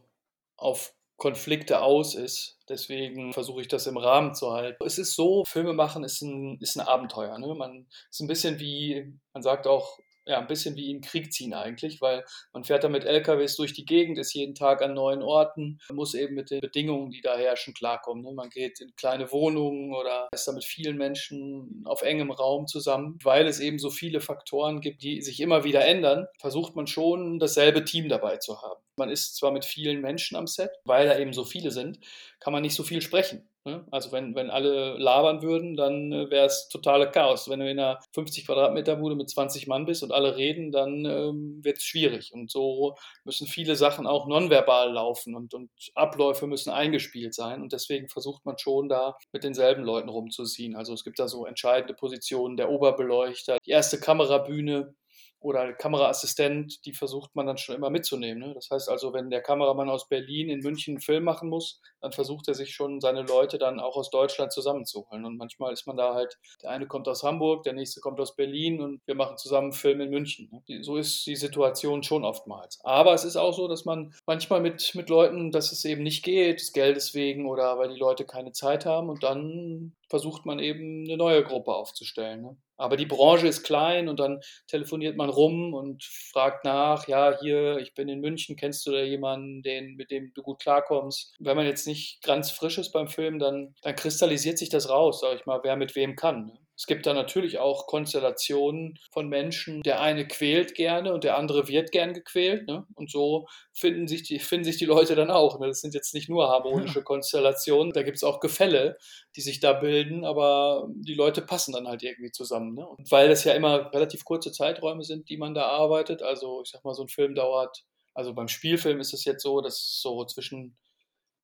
auf 0.55 0.93
Konflikte 1.17 1.81
aus 1.81 2.15
ist. 2.15 2.57
Deswegen 2.69 3.33
versuche 3.33 3.61
ich 3.61 3.67
das 3.67 3.87
im 3.87 3.97
Rahmen 3.97 4.35
zu 4.35 4.53
halten. 4.53 4.83
Es 4.85 4.97
ist 4.97 5.15
so, 5.15 5.43
Filme 5.45 5.73
machen 5.73 6.03
ist 6.03 6.21
ein, 6.21 6.57
ist 6.61 6.77
ein 6.77 6.87
Abenteuer. 6.87 7.37
Ne? 7.39 7.53
Man 7.55 7.87
ist 8.09 8.21
ein 8.21 8.27
bisschen 8.27 8.59
wie, 8.59 9.13
man 9.33 9.41
sagt 9.41 9.67
auch, 9.67 9.99
ja, 10.27 10.39
ein 10.39 10.47
bisschen 10.47 10.75
wie 10.75 10.91
in 10.91 11.01
Krieg 11.01 11.31
ziehen 11.31 11.53
eigentlich, 11.53 12.01
weil 12.01 12.25
man 12.51 12.65
fährt 12.65 12.83
da 12.83 12.89
mit 12.89 13.05
LKWs 13.05 13.55
durch 13.55 13.73
die 13.73 13.85
Gegend, 13.85 14.19
ist 14.19 14.33
jeden 14.33 14.55
Tag 14.55 14.81
an 14.81 14.93
neuen 14.93 15.23
Orten, 15.23 15.79
muss 15.89 16.13
eben 16.13 16.35
mit 16.35 16.51
den 16.51 16.59
Bedingungen, 16.59 17.11
die 17.11 17.21
da 17.21 17.37
herrschen, 17.37 17.73
klarkommen. 17.73 18.23
Ne? 18.23 18.33
Man 18.33 18.49
geht 18.49 18.81
in 18.81 18.93
kleine 18.95 19.31
Wohnungen 19.31 19.93
oder 19.93 20.27
ist 20.33 20.47
da 20.47 20.51
mit 20.51 20.65
vielen 20.65 20.97
Menschen 20.97 21.83
auf 21.85 22.01
engem 22.01 22.31
Raum 22.31 22.67
zusammen. 22.67 23.17
Weil 23.23 23.47
es 23.47 23.59
eben 23.59 23.79
so 23.79 23.89
viele 23.89 24.19
Faktoren 24.19 24.81
gibt, 24.81 25.01
die 25.01 25.21
sich 25.21 25.39
immer 25.39 25.63
wieder 25.63 25.85
ändern, 25.85 26.27
versucht 26.39 26.75
man 26.75 26.87
schon, 26.87 27.39
dasselbe 27.39 27.85
Team 27.85 28.09
dabei 28.09 28.37
zu 28.37 28.61
haben. 28.61 28.81
Man 28.97 29.09
ist 29.09 29.35
zwar 29.35 29.51
mit 29.51 29.65
vielen 29.65 30.01
Menschen 30.01 30.35
am 30.35 30.47
Set, 30.47 30.71
weil 30.83 31.07
da 31.07 31.17
eben 31.17 31.33
so 31.33 31.43
viele 31.43 31.71
sind, 31.71 31.99
kann 32.39 32.53
man 32.53 32.63
nicht 32.63 32.75
so 32.75 32.83
viel 32.83 33.01
sprechen. 33.01 33.47
Ne? 33.67 33.85
Also 33.91 34.13
wenn, 34.13 34.33
wenn 34.33 34.49
alle 34.49 34.97
labern 34.97 35.41
würden, 35.41 35.75
dann 35.75 36.13
äh, 36.13 36.29
wäre 36.31 36.45
es 36.45 36.69
totale 36.69 37.11
Chaos. 37.11 37.49
Wenn 37.49 37.59
du 37.59 37.69
in 37.69 37.77
einer 37.77 37.99
50 38.13 38.45
Quadratmeter 38.45 38.95
Bude 38.95 39.15
mit 39.15 39.29
20 39.29 39.67
Mann 39.67 39.85
bist 39.85 40.03
und 40.03 40.13
alle 40.13 40.37
reden, 40.37 40.71
dann 40.71 41.03
ähm, 41.03 41.59
wird 41.63 41.77
es 41.77 41.83
schwierig. 41.83 42.31
Und 42.33 42.49
so 42.49 42.95
müssen 43.25 43.45
viele 43.45 43.75
Sachen 43.75 44.07
auch 44.07 44.25
nonverbal 44.25 44.93
laufen 44.93 45.35
und, 45.35 45.53
und 45.53 45.69
Abläufe 45.95 46.47
müssen 46.47 46.71
eingespielt 46.71 47.33
sein. 47.33 47.61
Und 47.61 47.73
deswegen 47.73 48.07
versucht 48.07 48.45
man 48.45 48.57
schon 48.57 48.87
da 48.87 49.17
mit 49.33 49.43
denselben 49.43 49.83
Leuten 49.83 50.07
rumzuziehen. 50.07 50.77
Also 50.77 50.93
es 50.93 51.03
gibt 51.03 51.19
da 51.19 51.27
so 51.27 51.45
entscheidende 51.45 51.93
Positionen, 51.93 52.55
der 52.55 52.69
Oberbeleuchter, 52.69 53.57
die 53.65 53.71
erste 53.71 53.99
Kamerabühne, 53.99 54.95
oder 55.39 55.73
Kameraassistent, 55.73 56.85
die 56.85 56.93
versucht 56.93 57.35
man 57.35 57.45
dann 57.45 57.57
schon 57.57 57.75
immer 57.75 57.89
mitzunehmen. 57.89 58.47
Ne? 58.47 58.53
Das 58.53 58.69
heißt 58.71 58.89
also, 58.89 59.13
wenn 59.13 59.29
der 59.29 59.41
Kameramann 59.41 59.89
aus 59.89 60.07
Berlin 60.07 60.49
in 60.49 60.59
München 60.59 60.95
einen 60.95 61.01
Film 61.01 61.23
machen 61.23 61.49
muss, 61.49 61.81
dann 62.01 62.11
versucht 62.11 62.47
er 62.47 62.53
sich 62.53 62.73
schon 62.73 63.01
seine 63.01 63.21
Leute 63.21 63.57
dann 63.57 63.79
auch 63.79 63.95
aus 63.95 64.09
Deutschland 64.09 64.51
zusammenzuholen. 64.51 65.25
Und 65.25 65.37
manchmal 65.37 65.73
ist 65.73 65.85
man 65.85 65.97
da 65.97 66.13
halt, 66.13 66.37
der 66.63 66.71
eine 66.71 66.87
kommt 66.87 67.07
aus 67.07 67.23
Hamburg, 67.23 67.63
der 67.63 67.73
nächste 67.73 68.01
kommt 68.01 68.19
aus 68.19 68.35
Berlin 68.35 68.81
und 68.81 69.01
wir 69.05 69.15
machen 69.15 69.37
zusammen 69.37 69.67
einen 69.67 69.73
Film 69.73 70.01
in 70.01 70.09
München. 70.09 70.49
Ne? 70.51 70.83
So 70.83 70.97
ist 70.97 71.25
die 71.27 71.35
Situation 71.35 72.03
schon 72.03 72.25
oftmals. 72.25 72.79
Aber 72.83 73.13
es 73.13 73.23
ist 73.23 73.35
auch 73.35 73.53
so, 73.53 73.67
dass 73.67 73.85
man 73.85 74.13
manchmal 74.25 74.61
mit, 74.61 74.95
mit 74.95 75.09
Leuten, 75.09 75.51
dass 75.51 75.71
es 75.71 75.85
eben 75.85 76.03
nicht 76.03 76.23
geht, 76.23 76.61
des 76.61 76.73
Geldes 76.73 77.13
wegen 77.13 77.47
oder 77.47 77.77
weil 77.77 77.89
die 77.89 77.99
Leute 77.99 78.25
keine 78.25 78.51
Zeit 78.51 78.85
haben 78.85 79.09
und 79.09 79.23
dann 79.23 79.93
versucht 80.09 80.45
man 80.45 80.59
eben 80.59 81.03
eine 81.05 81.17
neue 81.17 81.43
Gruppe 81.43 81.73
aufzustellen. 81.73 82.41
Ne? 82.41 82.57
Aber 82.77 82.95
die 82.95 83.05
Branche 83.05 83.47
ist 83.47 83.63
klein 83.63 84.07
und 84.07 84.19
dann 84.19 84.39
telefoniert 84.67 85.17
man 85.17 85.29
rum 85.29 85.73
und 85.73 86.03
fragt 86.03 86.63
nach, 86.63 87.07
ja, 87.07 87.37
hier, 87.41 87.77
ich 87.77 87.93
bin 87.93 88.07
in 88.07 88.21
München, 88.21 88.55
kennst 88.55 88.85
du 88.85 88.91
da 88.91 89.01
jemanden, 89.01 89.63
den, 89.63 89.95
mit 89.95 90.11
dem 90.11 90.31
du 90.33 90.43
gut 90.43 90.59
klarkommst? 90.59 91.35
Wenn 91.39 91.57
man 91.57 91.65
jetzt 91.65 91.87
nicht 91.87 92.21
ganz 92.21 92.51
frisch 92.51 92.77
ist 92.77 92.91
beim 92.91 93.07
Film, 93.07 93.39
dann, 93.39 93.73
dann 93.81 93.95
kristallisiert 93.95 94.57
sich 94.57 94.69
das 94.69 94.89
raus, 94.89 95.21
sag 95.21 95.35
ich 95.35 95.45
mal, 95.45 95.59
wer 95.63 95.75
mit 95.75 95.95
wem 95.95 96.15
kann. 96.15 96.47
Ne? 96.47 96.59
Es 96.77 96.85
gibt 96.85 97.07
da 97.07 97.15
natürlich 97.15 97.57
auch 97.57 97.87
Konstellationen 97.87 98.99
von 99.11 99.27
Menschen. 99.27 99.81
Der 99.81 99.99
eine 99.99 100.27
quält 100.27 100.75
gerne 100.75 101.11
und 101.11 101.23
der 101.23 101.35
andere 101.35 101.67
wird 101.67 101.91
gern 101.91 102.13
gequält. 102.13 102.67
Ne? 102.67 102.85
Und 102.93 103.09
so 103.09 103.47
finden 103.73 104.07
sich, 104.07 104.21
die, 104.21 104.37
finden 104.37 104.65
sich 104.65 104.77
die 104.77 104.85
Leute 104.85 105.15
dann 105.15 105.31
auch. 105.31 105.59
Ne? 105.59 105.65
Das 105.65 105.81
sind 105.81 105.95
jetzt 105.95 106.13
nicht 106.13 106.29
nur 106.29 106.49
harmonische 106.49 107.01
Konstellationen. 107.03 107.93
Da 107.93 108.03
gibt 108.03 108.17
es 108.17 108.23
auch 108.23 108.39
Gefälle, 108.39 108.97
die 109.35 109.41
sich 109.41 109.59
da 109.59 109.73
bilden, 109.73 110.23
aber 110.23 110.87
die 110.93 111.15
Leute 111.15 111.41
passen 111.41 111.73
dann 111.73 111.87
halt 111.87 112.03
irgendwie 112.03 112.31
zusammen. 112.31 112.75
Ne? 112.75 112.87
Und 112.87 113.09
weil 113.11 113.27
das 113.27 113.43
ja 113.43 113.53
immer 113.53 113.91
relativ 113.91 114.23
kurze 114.23 114.51
Zeiträume 114.51 115.03
sind, 115.03 115.29
die 115.29 115.37
man 115.37 115.55
da 115.55 115.65
arbeitet. 115.65 116.21
Also 116.21 116.61
ich 116.63 116.69
sag 116.69 116.85
mal, 116.85 116.93
so 116.93 117.01
ein 117.01 117.09
Film 117.09 117.33
dauert, 117.33 117.85
also 118.13 118.35
beim 118.35 118.49
Spielfilm 118.49 118.99
ist 118.99 119.15
es 119.15 119.25
jetzt 119.25 119.41
so, 119.41 119.61
dass 119.61 119.99
so 119.99 120.23
zwischen 120.25 120.77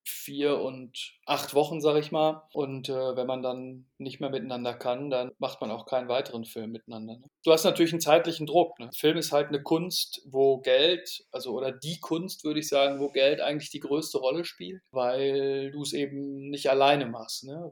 vier 0.06 0.60
und 0.60 1.14
acht 1.26 1.54
Wochen, 1.54 1.82
sag 1.82 1.98
ich 1.98 2.12
mal. 2.12 2.44
Und 2.54 2.90
äh, 2.90 3.16
wenn 3.16 3.28
man 3.28 3.42
dann 3.42 3.86
nicht 3.98 4.20
mehr 4.20 4.30
miteinander 4.30 4.74
kann, 4.74 5.10
dann 5.10 5.32
macht 5.40 5.62
man 5.62 5.72
auch 5.72 5.86
keinen 5.86 6.08
weiteren 6.08 6.46
Film 6.46 6.72
miteinander. 6.72 7.18
Ne? 7.18 7.28
Du 7.44 7.52
hast 7.52 7.64
natürlich 7.64 7.94
einen 7.94 8.02
zeitlichen 8.02 8.46
Druck. 8.46 8.80
Ne? 8.80 8.90
Film 8.96 9.18
ist 9.18 9.32
halt 9.32 9.50
eine 9.50 9.62
Kunst, 9.62 10.22
wo 10.26 10.60
Geld, 10.60 11.26
also 11.32 11.54
oder 11.54 11.72
die 11.72 12.00
Kunst, 12.00 12.44
würde 12.44 12.60
ich 12.60 12.68
sagen, 12.68 13.00
wo 13.00 13.10
Geld 13.10 13.42
eigentlich 13.42 13.70
die 13.70 13.80
größte 13.80 14.18
Rolle 14.18 14.46
spielt, 14.46 14.82
weil 14.92 15.72
du 15.72 15.82
es 15.82 15.94
eben 15.94 16.50
nicht 16.50 16.70
alleine 16.70 17.06
machst. 17.06 17.46
Ne? 17.46 17.72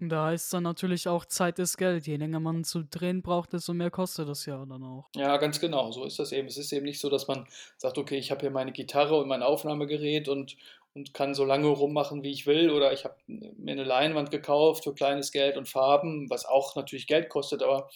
Und 0.00 0.10
da 0.10 0.26
heißt 0.26 0.52
dann 0.52 0.62
natürlich 0.62 1.08
auch, 1.08 1.24
Zeit 1.24 1.58
ist 1.58 1.76
Geld. 1.76 2.06
Je 2.06 2.16
länger 2.16 2.38
man 2.38 2.62
zu 2.62 2.84
drehen 2.84 3.22
braucht, 3.22 3.52
desto 3.52 3.74
mehr 3.74 3.90
kostet 3.90 4.28
das 4.28 4.46
ja 4.46 4.64
dann 4.64 4.84
auch. 4.84 5.08
Ja, 5.16 5.36
ganz 5.38 5.58
genau. 5.58 5.90
So 5.90 6.04
ist 6.04 6.18
das 6.18 6.30
eben. 6.30 6.46
Es 6.46 6.56
ist 6.56 6.72
eben 6.72 6.84
nicht 6.84 7.00
so, 7.00 7.10
dass 7.10 7.26
man 7.26 7.46
sagt, 7.78 7.98
okay, 7.98 8.16
ich 8.16 8.30
habe 8.30 8.42
hier 8.42 8.50
meine 8.50 8.72
Gitarre 8.72 9.16
und 9.16 9.28
mein 9.28 9.42
Aufnahmegerät 9.42 10.28
und, 10.28 10.56
und 10.98 11.14
kann 11.14 11.34
so 11.34 11.44
lange 11.44 11.68
rummachen, 11.68 12.22
wie 12.22 12.32
ich 12.32 12.46
will. 12.46 12.70
Oder 12.70 12.92
ich 12.92 13.04
habe 13.04 13.16
mir 13.26 13.72
eine 13.72 13.84
Leinwand 13.84 14.30
gekauft 14.30 14.84
für 14.84 14.94
kleines 14.94 15.32
Geld 15.32 15.56
und 15.56 15.68
Farben, 15.68 16.28
was 16.28 16.44
auch 16.44 16.74
natürlich 16.76 17.06
Geld 17.06 17.28
kostet. 17.28 17.62
Aber 17.62 17.88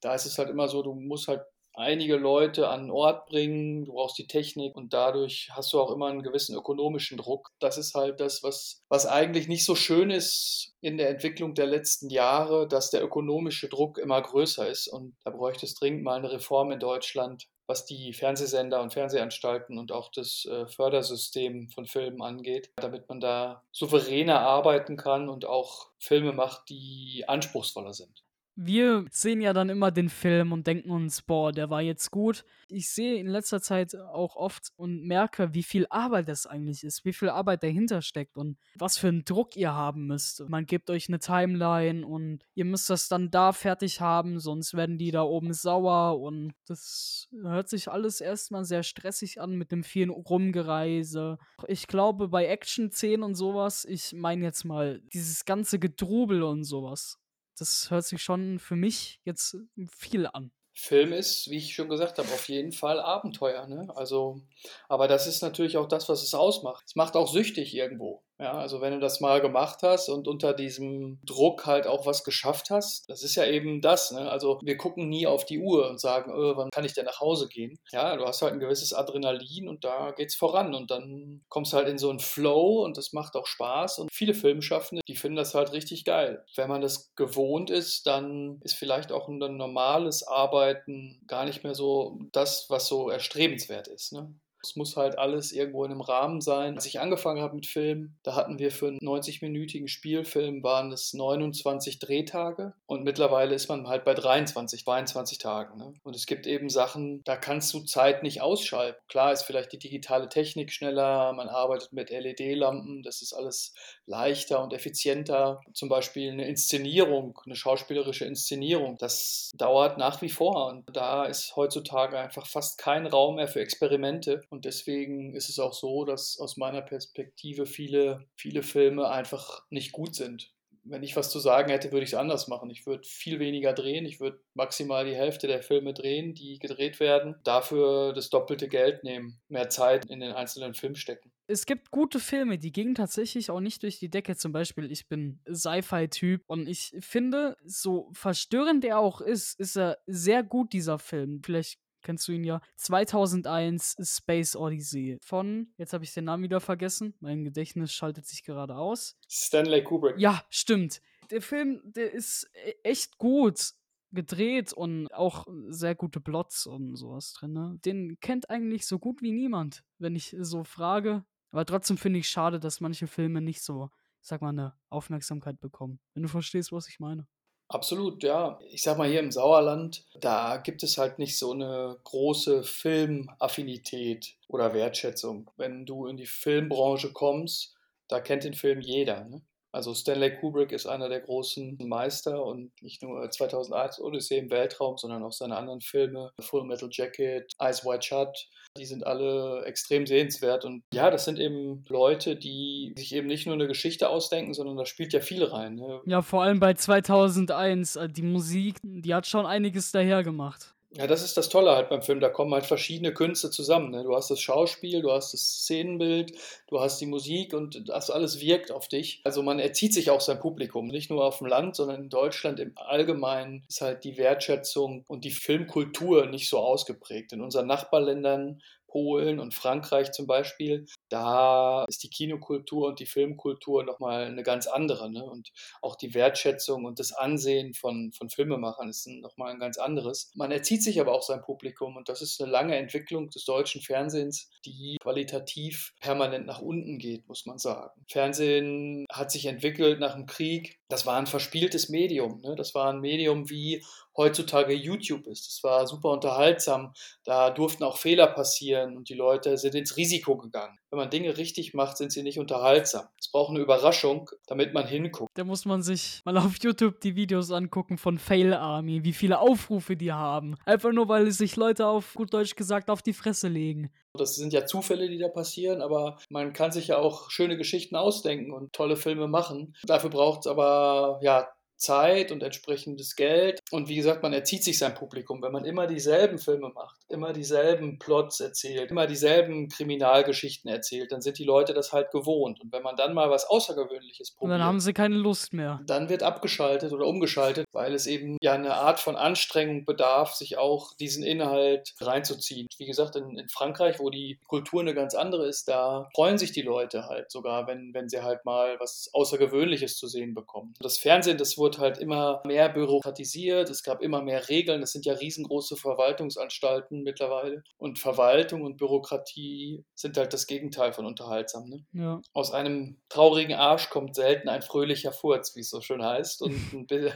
da 0.00 0.14
ist 0.14 0.26
es 0.26 0.38
halt 0.38 0.50
immer 0.50 0.68
so, 0.68 0.82
du 0.82 0.94
musst 0.94 1.28
halt 1.28 1.42
einige 1.74 2.16
Leute 2.16 2.68
an 2.68 2.84
den 2.84 2.90
Ort 2.90 3.26
bringen, 3.26 3.84
du 3.84 3.92
brauchst 3.92 4.18
die 4.18 4.26
Technik 4.26 4.74
und 4.74 4.92
dadurch 4.92 5.48
hast 5.52 5.72
du 5.72 5.80
auch 5.80 5.92
immer 5.92 6.08
einen 6.08 6.24
gewissen 6.24 6.56
ökonomischen 6.56 7.18
Druck. 7.18 7.52
Das 7.60 7.78
ist 7.78 7.94
halt 7.94 8.18
das, 8.18 8.42
was, 8.42 8.82
was 8.88 9.06
eigentlich 9.06 9.46
nicht 9.46 9.64
so 9.64 9.76
schön 9.76 10.10
ist 10.10 10.74
in 10.80 10.98
der 10.98 11.08
Entwicklung 11.08 11.54
der 11.54 11.66
letzten 11.66 12.10
Jahre, 12.10 12.66
dass 12.66 12.90
der 12.90 13.04
ökonomische 13.04 13.68
Druck 13.68 13.98
immer 13.98 14.20
größer 14.20 14.68
ist 14.68 14.88
und 14.88 15.14
da 15.24 15.30
bräuchte 15.30 15.66
es 15.66 15.74
dringend 15.74 16.02
mal 16.02 16.18
eine 16.18 16.32
Reform 16.32 16.72
in 16.72 16.80
Deutschland, 16.80 17.46
was 17.68 17.84
die 17.84 18.12
Fernsehsender 18.12 18.80
und 18.80 18.92
Fernsehanstalten 18.92 19.78
und 19.78 19.92
auch 19.92 20.10
das 20.10 20.46
äh, 20.46 20.66
Fördersystem 20.66 21.68
von 21.68 21.86
Filmen 21.86 22.22
angeht, 22.22 22.72
damit 22.76 23.08
man 23.08 23.20
da 23.20 23.62
souveräner 23.70 24.40
arbeiten 24.40 24.96
kann 24.96 25.28
und 25.28 25.44
auch 25.44 25.90
Filme 26.00 26.32
macht, 26.32 26.70
die 26.70 27.24
anspruchsvoller 27.28 27.92
sind 27.92 28.24
wir 28.60 29.04
sehen 29.12 29.40
ja 29.40 29.52
dann 29.52 29.68
immer 29.68 29.92
den 29.92 30.08
Film 30.08 30.50
und 30.50 30.66
denken 30.66 30.90
uns, 30.90 31.22
boah, 31.22 31.52
der 31.52 31.70
war 31.70 31.80
jetzt 31.80 32.10
gut. 32.10 32.44
Ich 32.68 32.90
sehe 32.90 33.14
in 33.20 33.28
letzter 33.28 33.62
Zeit 33.62 33.94
auch 33.94 34.34
oft 34.34 34.72
und 34.74 35.04
merke, 35.04 35.54
wie 35.54 35.62
viel 35.62 35.86
Arbeit 35.90 36.28
das 36.28 36.44
eigentlich 36.44 36.82
ist, 36.82 37.04
wie 37.04 37.12
viel 37.12 37.28
Arbeit 37.28 37.62
dahinter 37.62 38.02
steckt 38.02 38.36
und 38.36 38.58
was 38.74 38.98
für 38.98 39.06
einen 39.06 39.24
Druck 39.24 39.54
ihr 39.54 39.74
haben 39.74 40.08
müsst. 40.08 40.42
Man 40.48 40.66
gibt 40.66 40.90
euch 40.90 41.08
eine 41.08 41.20
Timeline 41.20 42.04
und 42.04 42.40
ihr 42.54 42.64
müsst 42.64 42.90
das 42.90 43.06
dann 43.06 43.30
da 43.30 43.52
fertig 43.52 44.00
haben, 44.00 44.40
sonst 44.40 44.74
werden 44.74 44.98
die 44.98 45.12
da 45.12 45.22
oben 45.22 45.52
sauer 45.52 46.20
und 46.20 46.52
das 46.66 47.28
hört 47.40 47.68
sich 47.68 47.88
alles 47.88 48.20
erstmal 48.20 48.64
sehr 48.64 48.82
stressig 48.82 49.40
an 49.40 49.54
mit 49.54 49.70
dem 49.70 49.84
vielen 49.84 50.10
Rumgereise. 50.10 51.38
Ich 51.68 51.86
glaube, 51.86 52.26
bei 52.26 52.46
Action-Szenen 52.46 53.22
und 53.22 53.36
sowas, 53.36 53.84
ich 53.84 54.14
meine 54.14 54.44
jetzt 54.44 54.64
mal 54.64 55.00
dieses 55.12 55.44
ganze 55.44 55.78
Gedrubel 55.78 56.42
und 56.42 56.64
sowas 56.64 57.20
das 57.60 57.90
hört 57.90 58.04
sich 58.04 58.22
schon 58.22 58.58
für 58.58 58.76
mich 58.76 59.20
jetzt 59.24 59.56
viel 59.90 60.26
an. 60.26 60.50
Film 60.72 61.12
ist, 61.12 61.50
wie 61.50 61.56
ich 61.56 61.74
schon 61.74 61.88
gesagt 61.88 62.18
habe, 62.18 62.28
auf 62.28 62.48
jeden 62.48 62.70
Fall 62.70 63.00
Abenteuer. 63.00 63.66
Ne? 63.66 63.88
Also, 63.96 64.40
aber 64.88 65.08
das 65.08 65.26
ist 65.26 65.42
natürlich 65.42 65.76
auch 65.76 65.88
das, 65.88 66.08
was 66.08 66.22
es 66.22 66.34
ausmacht. 66.34 66.84
Es 66.86 66.94
macht 66.94 67.16
auch 67.16 67.30
süchtig 67.30 67.74
irgendwo. 67.74 68.22
Ja, 68.40 68.52
also 68.52 68.80
wenn 68.80 68.92
du 68.92 69.00
das 69.00 69.20
mal 69.20 69.40
gemacht 69.40 69.80
hast 69.82 70.08
und 70.08 70.28
unter 70.28 70.54
diesem 70.54 71.18
Druck 71.24 71.66
halt 71.66 71.88
auch 71.88 72.06
was 72.06 72.22
geschafft 72.22 72.70
hast, 72.70 73.10
das 73.10 73.24
ist 73.24 73.34
ja 73.34 73.44
eben 73.44 73.80
das. 73.80 74.12
Ne? 74.12 74.30
Also 74.30 74.60
wir 74.62 74.76
gucken 74.76 75.08
nie 75.08 75.26
auf 75.26 75.44
die 75.44 75.58
Uhr 75.58 75.90
und 75.90 76.00
sagen, 76.00 76.32
oh, 76.32 76.56
wann 76.56 76.70
kann 76.70 76.84
ich 76.84 76.94
denn 76.94 77.06
nach 77.06 77.20
Hause 77.20 77.48
gehen? 77.48 77.80
Ja, 77.90 78.16
du 78.16 78.24
hast 78.24 78.42
halt 78.42 78.52
ein 78.52 78.60
gewisses 78.60 78.92
Adrenalin 78.92 79.68
und 79.68 79.84
da 79.84 80.12
geht's 80.12 80.36
voran 80.36 80.72
und 80.74 80.92
dann 80.92 81.42
kommst 81.48 81.72
du 81.72 81.78
halt 81.78 81.88
in 81.88 81.98
so 81.98 82.10
einen 82.10 82.20
Flow 82.20 82.84
und 82.84 82.96
das 82.96 83.12
macht 83.12 83.34
auch 83.34 83.46
Spaß 83.46 83.98
und 83.98 84.12
viele 84.12 84.34
Filmschaffende, 84.34 85.02
die 85.08 85.16
finden 85.16 85.36
das 85.36 85.54
halt 85.54 85.72
richtig 85.72 86.04
geil. 86.04 86.44
Wenn 86.54 86.68
man 86.68 86.80
das 86.80 87.12
gewohnt 87.16 87.70
ist, 87.70 88.06
dann 88.06 88.60
ist 88.62 88.76
vielleicht 88.76 89.10
auch 89.10 89.26
ein 89.26 89.38
normales 89.38 90.22
Arbeiten 90.22 91.20
gar 91.26 91.44
nicht 91.44 91.64
mehr 91.64 91.74
so 91.74 92.20
das, 92.30 92.66
was 92.68 92.86
so 92.86 93.10
erstrebenswert 93.10 93.88
ist. 93.88 94.12
Ne? 94.12 94.32
Es 94.62 94.76
muss 94.76 94.96
halt 94.96 95.18
alles 95.18 95.52
irgendwo 95.52 95.84
in 95.84 95.92
einem 95.92 96.00
Rahmen 96.00 96.40
sein. 96.40 96.74
Als 96.74 96.86
ich 96.86 97.00
angefangen 97.00 97.40
habe 97.40 97.54
mit 97.54 97.66
Film, 97.66 98.16
da 98.22 98.34
hatten 98.34 98.58
wir 98.58 98.70
für 98.70 98.88
einen 98.88 98.98
90-minütigen 98.98 99.88
Spielfilm 99.88 100.62
waren 100.62 100.92
es 100.92 101.14
29 101.14 101.98
Drehtage 101.98 102.74
und 102.86 103.04
mittlerweile 103.04 103.54
ist 103.54 103.68
man 103.68 103.86
halt 103.86 104.04
bei 104.04 104.14
23, 104.14 104.84
22 104.84 105.38
Tagen. 105.38 105.78
Ne? 105.78 105.94
Und 106.02 106.16
es 106.16 106.26
gibt 106.26 106.46
eben 106.46 106.68
Sachen, 106.68 107.22
da 107.24 107.36
kannst 107.36 107.72
du 107.74 107.80
Zeit 107.80 108.22
nicht 108.22 108.40
ausschalten. 108.40 108.98
Klar 109.08 109.32
ist 109.32 109.42
vielleicht 109.42 109.72
die 109.72 109.78
digitale 109.78 110.28
Technik 110.28 110.72
schneller, 110.72 111.32
man 111.32 111.48
arbeitet 111.48 111.92
mit 111.92 112.10
LED-Lampen, 112.10 113.02
das 113.02 113.22
ist 113.22 113.32
alles 113.32 113.74
leichter 114.06 114.62
und 114.62 114.72
effizienter. 114.72 115.60
Zum 115.72 115.88
Beispiel 115.88 116.32
eine 116.32 116.48
Inszenierung, 116.48 117.38
eine 117.44 117.56
schauspielerische 117.56 118.24
Inszenierung, 118.24 118.96
das 118.98 119.50
dauert 119.54 119.98
nach 119.98 120.20
wie 120.22 120.28
vor 120.28 120.66
und 120.68 120.84
da 120.92 121.24
ist 121.24 121.56
heutzutage 121.56 122.18
einfach 122.18 122.46
fast 122.46 122.78
kein 122.78 123.06
Raum 123.06 123.36
mehr 123.36 123.48
für 123.48 123.60
Experimente 123.60 124.42
und 124.50 124.64
deswegen 124.64 125.34
ist 125.34 125.48
es 125.48 125.58
auch 125.58 125.72
so, 125.72 126.04
dass 126.04 126.38
aus 126.38 126.56
meiner 126.56 126.82
Perspektive 126.82 127.66
viele, 127.66 128.26
viele 128.36 128.62
Filme 128.62 129.08
einfach 129.08 129.62
nicht 129.70 129.92
gut 129.92 130.14
sind. 130.14 130.52
Wenn 130.84 131.02
ich 131.02 131.16
was 131.16 131.30
zu 131.30 131.38
sagen 131.38 131.70
hätte, 131.70 131.92
würde 131.92 132.04
ich 132.04 132.12
es 132.12 132.18
anders 132.18 132.48
machen. 132.48 132.70
Ich 132.70 132.86
würde 132.86 133.06
viel 133.06 133.38
weniger 133.40 133.74
drehen. 133.74 134.06
Ich 134.06 134.20
würde 134.20 134.40
maximal 134.54 135.04
die 135.04 135.14
Hälfte 135.14 135.46
der 135.46 135.62
Filme 135.62 135.92
drehen, 135.92 136.34
die 136.34 136.58
gedreht 136.58 136.98
werden. 136.98 137.36
Dafür 137.44 138.14
das 138.14 138.30
doppelte 138.30 138.68
Geld 138.68 139.04
nehmen. 139.04 139.38
Mehr 139.48 139.68
Zeit 139.68 140.06
in 140.06 140.20
den 140.20 140.32
einzelnen 140.32 140.72
Film 140.72 140.94
stecken 140.94 141.30
es 141.50 141.64
gibt 141.64 141.90
gute 141.90 142.20
Filme, 142.20 142.58
die 142.58 142.72
gingen 142.72 142.94
tatsächlich 142.94 143.50
auch 143.50 143.60
nicht 143.60 143.82
durch 143.82 143.98
die 143.98 144.10
Decke. 144.10 144.36
Zum 144.36 144.52
Beispiel, 144.52 144.92
ich 144.92 145.08
bin 145.08 145.40
Sci-Fi-Typ 145.50 146.42
und 146.46 146.68
ich 146.68 146.94
finde, 147.00 147.56
so 147.64 148.10
verstörend 148.12 148.84
er 148.84 148.98
auch 148.98 149.22
ist, 149.22 149.58
ist 149.58 149.76
er 149.76 149.98
sehr 150.06 150.42
gut, 150.42 150.74
dieser 150.74 150.98
Film. 150.98 151.40
Vielleicht 151.42 151.80
kennst 152.02 152.28
du 152.28 152.32
ihn 152.32 152.44
ja. 152.44 152.60
2001 152.76 153.96
Space 154.02 154.56
Odyssey 154.56 155.18
von, 155.22 155.72
jetzt 155.76 155.92
habe 155.92 156.04
ich 156.04 156.12
den 156.12 156.24
Namen 156.24 156.42
wieder 156.42 156.60
vergessen, 156.60 157.14
mein 157.20 157.44
Gedächtnis 157.44 157.92
schaltet 157.92 158.26
sich 158.26 158.44
gerade 158.44 158.76
aus. 158.76 159.16
Stanley 159.28 159.82
Kubrick. 159.82 160.18
Ja, 160.18 160.42
stimmt. 160.50 161.00
Der 161.30 161.42
Film, 161.42 161.80
der 161.84 162.12
ist 162.12 162.50
e-, 162.54 162.74
echt 162.82 163.18
gut 163.18 163.72
gedreht 164.10 164.72
und 164.72 165.12
auch 165.12 165.46
sehr 165.68 165.94
gute 165.94 166.20
Plots 166.20 166.66
und 166.66 166.96
sowas 166.96 167.34
drin. 167.34 167.52
Ne? 167.52 167.78
Den 167.84 168.18
kennt 168.20 168.48
eigentlich 168.50 168.86
so 168.86 168.98
gut 168.98 169.20
wie 169.22 169.32
niemand, 169.32 169.84
wenn 169.98 170.16
ich 170.16 170.34
so 170.40 170.64
frage. 170.64 171.24
Aber 171.50 171.64
trotzdem 171.64 171.96
finde 171.96 172.18
ich 172.18 172.28
schade, 172.28 172.60
dass 172.60 172.80
manche 172.80 173.06
Filme 173.06 173.40
nicht 173.40 173.62
so, 173.62 173.90
sag 174.20 174.40
mal, 174.40 174.50
eine 174.50 174.74
Aufmerksamkeit 174.90 175.60
bekommen. 175.60 176.00
Wenn 176.14 176.22
du 176.22 176.28
verstehst, 176.28 176.72
was 176.72 176.88
ich 176.88 177.00
meine. 177.00 177.26
Absolut, 177.68 178.22
ja. 178.22 178.58
Ich 178.70 178.82
sag 178.82 178.96
mal, 178.98 179.08
hier 179.08 179.20
im 179.20 179.30
Sauerland, 179.30 180.04
da 180.20 180.56
gibt 180.58 180.82
es 180.82 180.96
halt 180.98 181.18
nicht 181.18 181.36
so 181.38 181.52
eine 181.52 181.98
große 182.04 182.62
Filmaffinität 182.62 184.36
oder 184.48 184.72
Wertschätzung. 184.74 185.50
Wenn 185.56 185.84
du 185.86 186.06
in 186.06 186.16
die 186.16 186.26
Filmbranche 186.26 187.12
kommst, 187.12 187.74
da 188.08 188.20
kennt 188.20 188.44
den 188.44 188.54
Film 188.54 188.80
jeder. 188.80 189.24
Ne? 189.24 189.42
Also 189.72 189.94
Stanley 189.94 190.36
Kubrick 190.36 190.72
ist 190.72 190.86
einer 190.86 191.08
der 191.08 191.20
großen 191.20 191.78
Meister 191.82 192.44
und 192.44 192.70
nicht 192.82 193.02
nur 193.02 193.30
2001 193.30 194.00
Odyssee 194.00 194.38
im 194.38 194.50
Weltraum, 194.50 194.96
sondern 194.96 195.22
auch 195.22 195.32
seine 195.32 195.56
anderen 195.56 195.80
Filme, 195.80 196.32
Full 196.40 196.64
Metal 196.64 196.88
Jacket, 196.90 197.52
Eyes 197.60 197.84
Wide 197.84 198.02
Shut, 198.02 198.48
die 198.78 198.86
sind 198.86 199.06
alle 199.06 199.64
extrem 199.66 200.06
sehenswert. 200.06 200.64
Und 200.64 200.82
ja, 200.92 201.10
das 201.10 201.24
sind 201.24 201.38
eben 201.38 201.84
Leute, 201.88 202.36
die 202.36 202.94
sich 202.96 203.14
eben 203.14 203.26
nicht 203.26 203.46
nur 203.46 203.54
eine 203.54 203.66
Geschichte 203.66 204.08
ausdenken, 204.08 204.54
sondern 204.54 204.76
da 204.76 204.86
spielt 204.86 205.12
ja 205.12 205.20
viel 205.20 205.44
rein. 205.44 205.74
Ne? 205.74 206.00
Ja, 206.06 206.22
vor 206.22 206.42
allem 206.42 206.60
bei 206.60 206.74
2001, 206.74 207.96
äh, 207.96 208.08
die 208.08 208.22
Musik, 208.22 208.76
die 208.82 209.14
hat 209.14 209.26
schon 209.26 209.46
einiges 209.46 209.92
daher 209.92 210.22
gemacht. 210.22 210.74
Ja, 210.92 211.06
das 211.06 211.22
ist 211.22 211.36
das 211.36 211.50
Tolle 211.50 211.72
halt 211.72 211.90
beim 211.90 212.00
Film. 212.00 212.18
Da 212.18 212.30
kommen 212.30 212.54
halt 212.54 212.64
verschiedene 212.64 213.12
Künste 213.12 213.50
zusammen. 213.50 213.90
Ne? 213.90 214.04
Du 214.04 214.16
hast 214.16 214.30
das 214.30 214.40
Schauspiel, 214.40 215.02
du 215.02 215.12
hast 215.12 215.34
das 215.34 215.42
Szenenbild, 215.42 216.32
du 216.66 216.80
hast 216.80 216.98
die 216.98 217.06
Musik 217.06 217.52
und 217.52 217.90
das 217.90 218.08
alles 218.08 218.40
wirkt 218.40 218.72
auf 218.72 218.88
dich. 218.88 219.20
Also 219.22 219.42
man 219.42 219.58
erzieht 219.58 219.92
sich 219.92 220.10
auch 220.10 220.22
sein 220.22 220.40
Publikum. 220.40 220.86
Nicht 220.86 221.10
nur 221.10 221.26
auf 221.26 221.38
dem 221.38 221.46
Land, 221.46 221.76
sondern 221.76 222.04
in 222.04 222.08
Deutschland 222.08 222.58
im 222.58 222.72
Allgemeinen 222.76 223.64
ist 223.68 223.82
halt 223.82 224.02
die 224.02 224.16
Wertschätzung 224.16 225.04
und 225.08 225.24
die 225.24 225.30
Filmkultur 225.30 226.24
nicht 226.24 226.48
so 226.48 226.58
ausgeprägt. 226.58 227.34
In 227.34 227.42
unseren 227.42 227.66
Nachbarländern 227.66 228.62
Polen 228.88 229.38
und 229.38 229.54
Frankreich 229.54 230.10
zum 230.12 230.26
Beispiel, 230.26 230.86
da 231.08 231.84
ist 231.88 232.02
die 232.02 232.10
Kinokultur 232.10 232.88
und 232.88 233.00
die 233.00 233.06
Filmkultur 233.06 233.84
nochmal 233.84 234.24
eine 234.24 234.42
ganz 234.42 234.66
andere. 234.66 235.10
Ne? 235.10 235.24
Und 235.24 235.50
auch 235.82 235.96
die 235.96 236.14
Wertschätzung 236.14 236.84
und 236.84 236.98
das 236.98 237.12
Ansehen 237.12 237.74
von, 237.74 238.12
von 238.12 238.30
Filmemachern 238.30 238.88
ist 238.88 239.06
nochmal 239.06 239.52
ein 239.52 239.60
ganz 239.60 239.78
anderes. 239.78 240.30
Man 240.34 240.50
erzieht 240.50 240.82
sich 240.82 241.00
aber 241.00 241.12
auch 241.12 241.22
sein 241.22 241.42
Publikum 241.42 241.96
und 241.96 242.08
das 242.08 242.22
ist 242.22 242.40
eine 242.40 242.50
lange 242.50 242.76
Entwicklung 242.76 243.30
des 243.30 243.44
deutschen 243.44 243.80
Fernsehens, 243.80 244.50
die 244.64 244.96
qualitativ 245.00 245.92
permanent 246.00 246.46
nach 246.46 246.60
unten 246.60 246.98
geht, 246.98 247.28
muss 247.28 247.46
man 247.46 247.58
sagen. 247.58 248.04
Fernsehen 248.10 249.06
hat 249.12 249.30
sich 249.30 249.46
entwickelt 249.46 250.00
nach 250.00 250.14
dem 250.14 250.26
Krieg. 250.26 250.78
Das 250.88 251.06
war 251.06 251.18
ein 251.18 251.26
verspieltes 251.26 251.88
Medium. 251.88 252.40
Ne? 252.40 252.54
Das 252.56 252.74
war 252.74 252.90
ein 252.90 253.00
Medium 253.00 253.50
wie 253.50 253.84
heutzutage 254.18 254.74
YouTube 254.74 255.26
ist. 255.26 255.46
Das 255.46 255.62
war 255.62 255.86
super 255.86 256.10
unterhaltsam. 256.10 256.92
Da 257.24 257.50
durften 257.50 257.84
auch 257.84 257.96
Fehler 257.96 258.26
passieren 258.26 258.96
und 258.96 259.08
die 259.08 259.14
Leute 259.14 259.56
sind 259.56 259.74
ins 259.74 259.96
Risiko 259.96 260.36
gegangen. 260.36 260.78
Wenn 260.90 260.98
man 260.98 261.10
Dinge 261.10 261.36
richtig 261.38 261.72
macht, 261.72 261.96
sind 261.96 262.12
sie 262.12 262.22
nicht 262.22 262.38
unterhaltsam. 262.38 263.06
Es 263.18 263.30
braucht 263.30 263.50
eine 263.50 263.60
Überraschung, 263.60 264.30
damit 264.46 264.74
man 264.74 264.86
hinguckt. 264.86 265.30
Da 265.34 265.44
muss 265.44 265.64
man 265.64 265.82
sich 265.82 266.20
mal 266.24 266.36
auf 266.36 266.56
YouTube 266.60 267.00
die 267.00 267.14
Videos 267.14 267.50
angucken 267.50 267.96
von 267.96 268.18
Fail 268.18 268.52
Army, 268.54 269.04
wie 269.04 269.12
viele 269.12 269.38
Aufrufe 269.38 269.96
die 269.96 270.12
haben. 270.12 270.56
Einfach 270.66 270.92
nur, 270.92 271.08
weil 271.08 271.30
sich 271.30 271.56
Leute 271.56 271.86
auf 271.86 272.14
gut 272.14 272.34
Deutsch 272.34 272.56
gesagt 272.56 272.90
auf 272.90 273.02
die 273.02 273.12
Fresse 273.12 273.48
legen. 273.48 273.90
Das 274.14 274.34
sind 274.34 274.52
ja 274.52 274.66
Zufälle, 274.66 275.08
die 275.08 275.18
da 275.18 275.28
passieren, 275.28 275.80
aber 275.80 276.18
man 276.28 276.52
kann 276.52 276.72
sich 276.72 276.88
ja 276.88 276.98
auch 276.98 277.30
schöne 277.30 277.56
Geschichten 277.56 277.94
ausdenken 277.94 278.52
und 278.52 278.72
tolle 278.72 278.96
Filme 278.96 279.28
machen. 279.28 279.76
Dafür 279.84 280.10
braucht 280.10 280.40
es 280.40 280.46
aber 280.46 281.20
ja 281.22 281.46
Zeit 281.78 282.32
und 282.32 282.42
entsprechendes 282.42 283.16
Geld. 283.16 283.60
Und 283.70 283.88
wie 283.88 283.96
gesagt, 283.96 284.22
man 284.22 284.32
erzieht 284.32 284.64
sich 284.64 284.78
sein 284.78 284.94
Publikum. 284.94 285.42
Wenn 285.42 285.52
man 285.52 285.64
immer 285.64 285.86
dieselben 285.86 286.38
Filme 286.38 286.70
macht, 286.74 286.96
immer 287.08 287.32
dieselben 287.32 287.98
Plots 287.98 288.40
erzählt, 288.40 288.90
immer 288.90 289.06
dieselben 289.06 289.68
Kriminalgeschichten 289.68 290.70
erzählt, 290.70 291.12
dann 291.12 291.22
sind 291.22 291.38
die 291.38 291.44
Leute 291.44 291.74
das 291.74 291.92
halt 291.92 292.10
gewohnt. 292.10 292.60
Und 292.60 292.72
wenn 292.72 292.82
man 292.82 292.96
dann 292.96 293.14
mal 293.14 293.30
was 293.30 293.48
Außergewöhnliches 293.48 294.32
probiert, 294.32 294.44
und 294.44 294.50
dann 294.50 294.66
haben 294.66 294.80
sie 294.80 294.92
keine 294.92 295.16
Lust 295.16 295.52
mehr. 295.52 295.80
Dann 295.86 296.08
wird 296.08 296.22
abgeschaltet 296.22 296.92
oder 296.92 297.06
umgeschaltet, 297.06 297.66
weil 297.72 297.94
es 297.94 298.06
eben 298.06 298.36
ja 298.42 298.52
eine 298.52 298.74
Art 298.74 299.00
von 299.00 299.16
Anstrengung 299.16 299.84
bedarf, 299.84 300.34
sich 300.34 300.58
auch 300.58 300.94
diesen 300.96 301.22
Inhalt 301.22 301.94
reinzuziehen. 302.00 302.68
Wie 302.78 302.86
gesagt, 302.86 303.16
in, 303.16 303.38
in 303.38 303.48
Frankreich, 303.48 303.98
wo 303.98 304.10
die 304.10 304.38
Kultur 304.46 304.80
eine 304.80 304.94
ganz 304.94 305.14
andere 305.14 305.46
ist, 305.46 305.68
da 305.68 306.08
freuen 306.14 306.38
sich 306.38 306.52
die 306.52 306.62
Leute 306.62 307.06
halt 307.06 307.30
sogar, 307.30 307.66
wenn, 307.66 307.94
wenn 307.94 308.08
sie 308.08 308.22
halt 308.22 308.44
mal 308.44 308.76
was 308.80 309.10
Außergewöhnliches 309.12 309.96
zu 309.96 310.06
sehen 310.06 310.34
bekommen. 310.34 310.74
Das 310.80 310.98
Fernsehen, 310.98 311.38
das 311.38 311.56
wurde 311.56 311.67
wurde 311.68 311.78
halt 311.78 311.98
immer 311.98 312.40
mehr 312.44 312.70
bürokratisiert, 312.70 313.68
es 313.68 313.82
gab 313.82 314.00
immer 314.00 314.22
mehr 314.22 314.48
Regeln, 314.48 314.80
das 314.80 314.92
sind 314.92 315.04
ja 315.04 315.12
riesengroße 315.12 315.76
Verwaltungsanstalten 315.76 317.02
mittlerweile. 317.02 317.62
Und 317.76 317.98
Verwaltung 317.98 318.62
und 318.62 318.78
Bürokratie 318.78 319.84
sind 319.94 320.16
halt 320.16 320.32
das 320.32 320.46
Gegenteil 320.46 320.92
von 320.92 321.04
unterhaltsam. 321.04 321.68
Ne? 321.68 321.84
Ja. 321.92 322.20
Aus 322.32 322.52
einem 322.52 322.98
traurigen 323.10 323.54
Arsch 323.54 323.90
kommt 323.90 324.14
selten 324.14 324.48
ein 324.48 324.62
fröhlicher 324.62 325.12
Furz, 325.12 325.54
wie 325.56 325.60
es 325.60 325.68
so 325.68 325.82
schön 325.82 326.02
heißt. 326.02 326.40
Und 326.42 326.54
ein, 326.72 326.86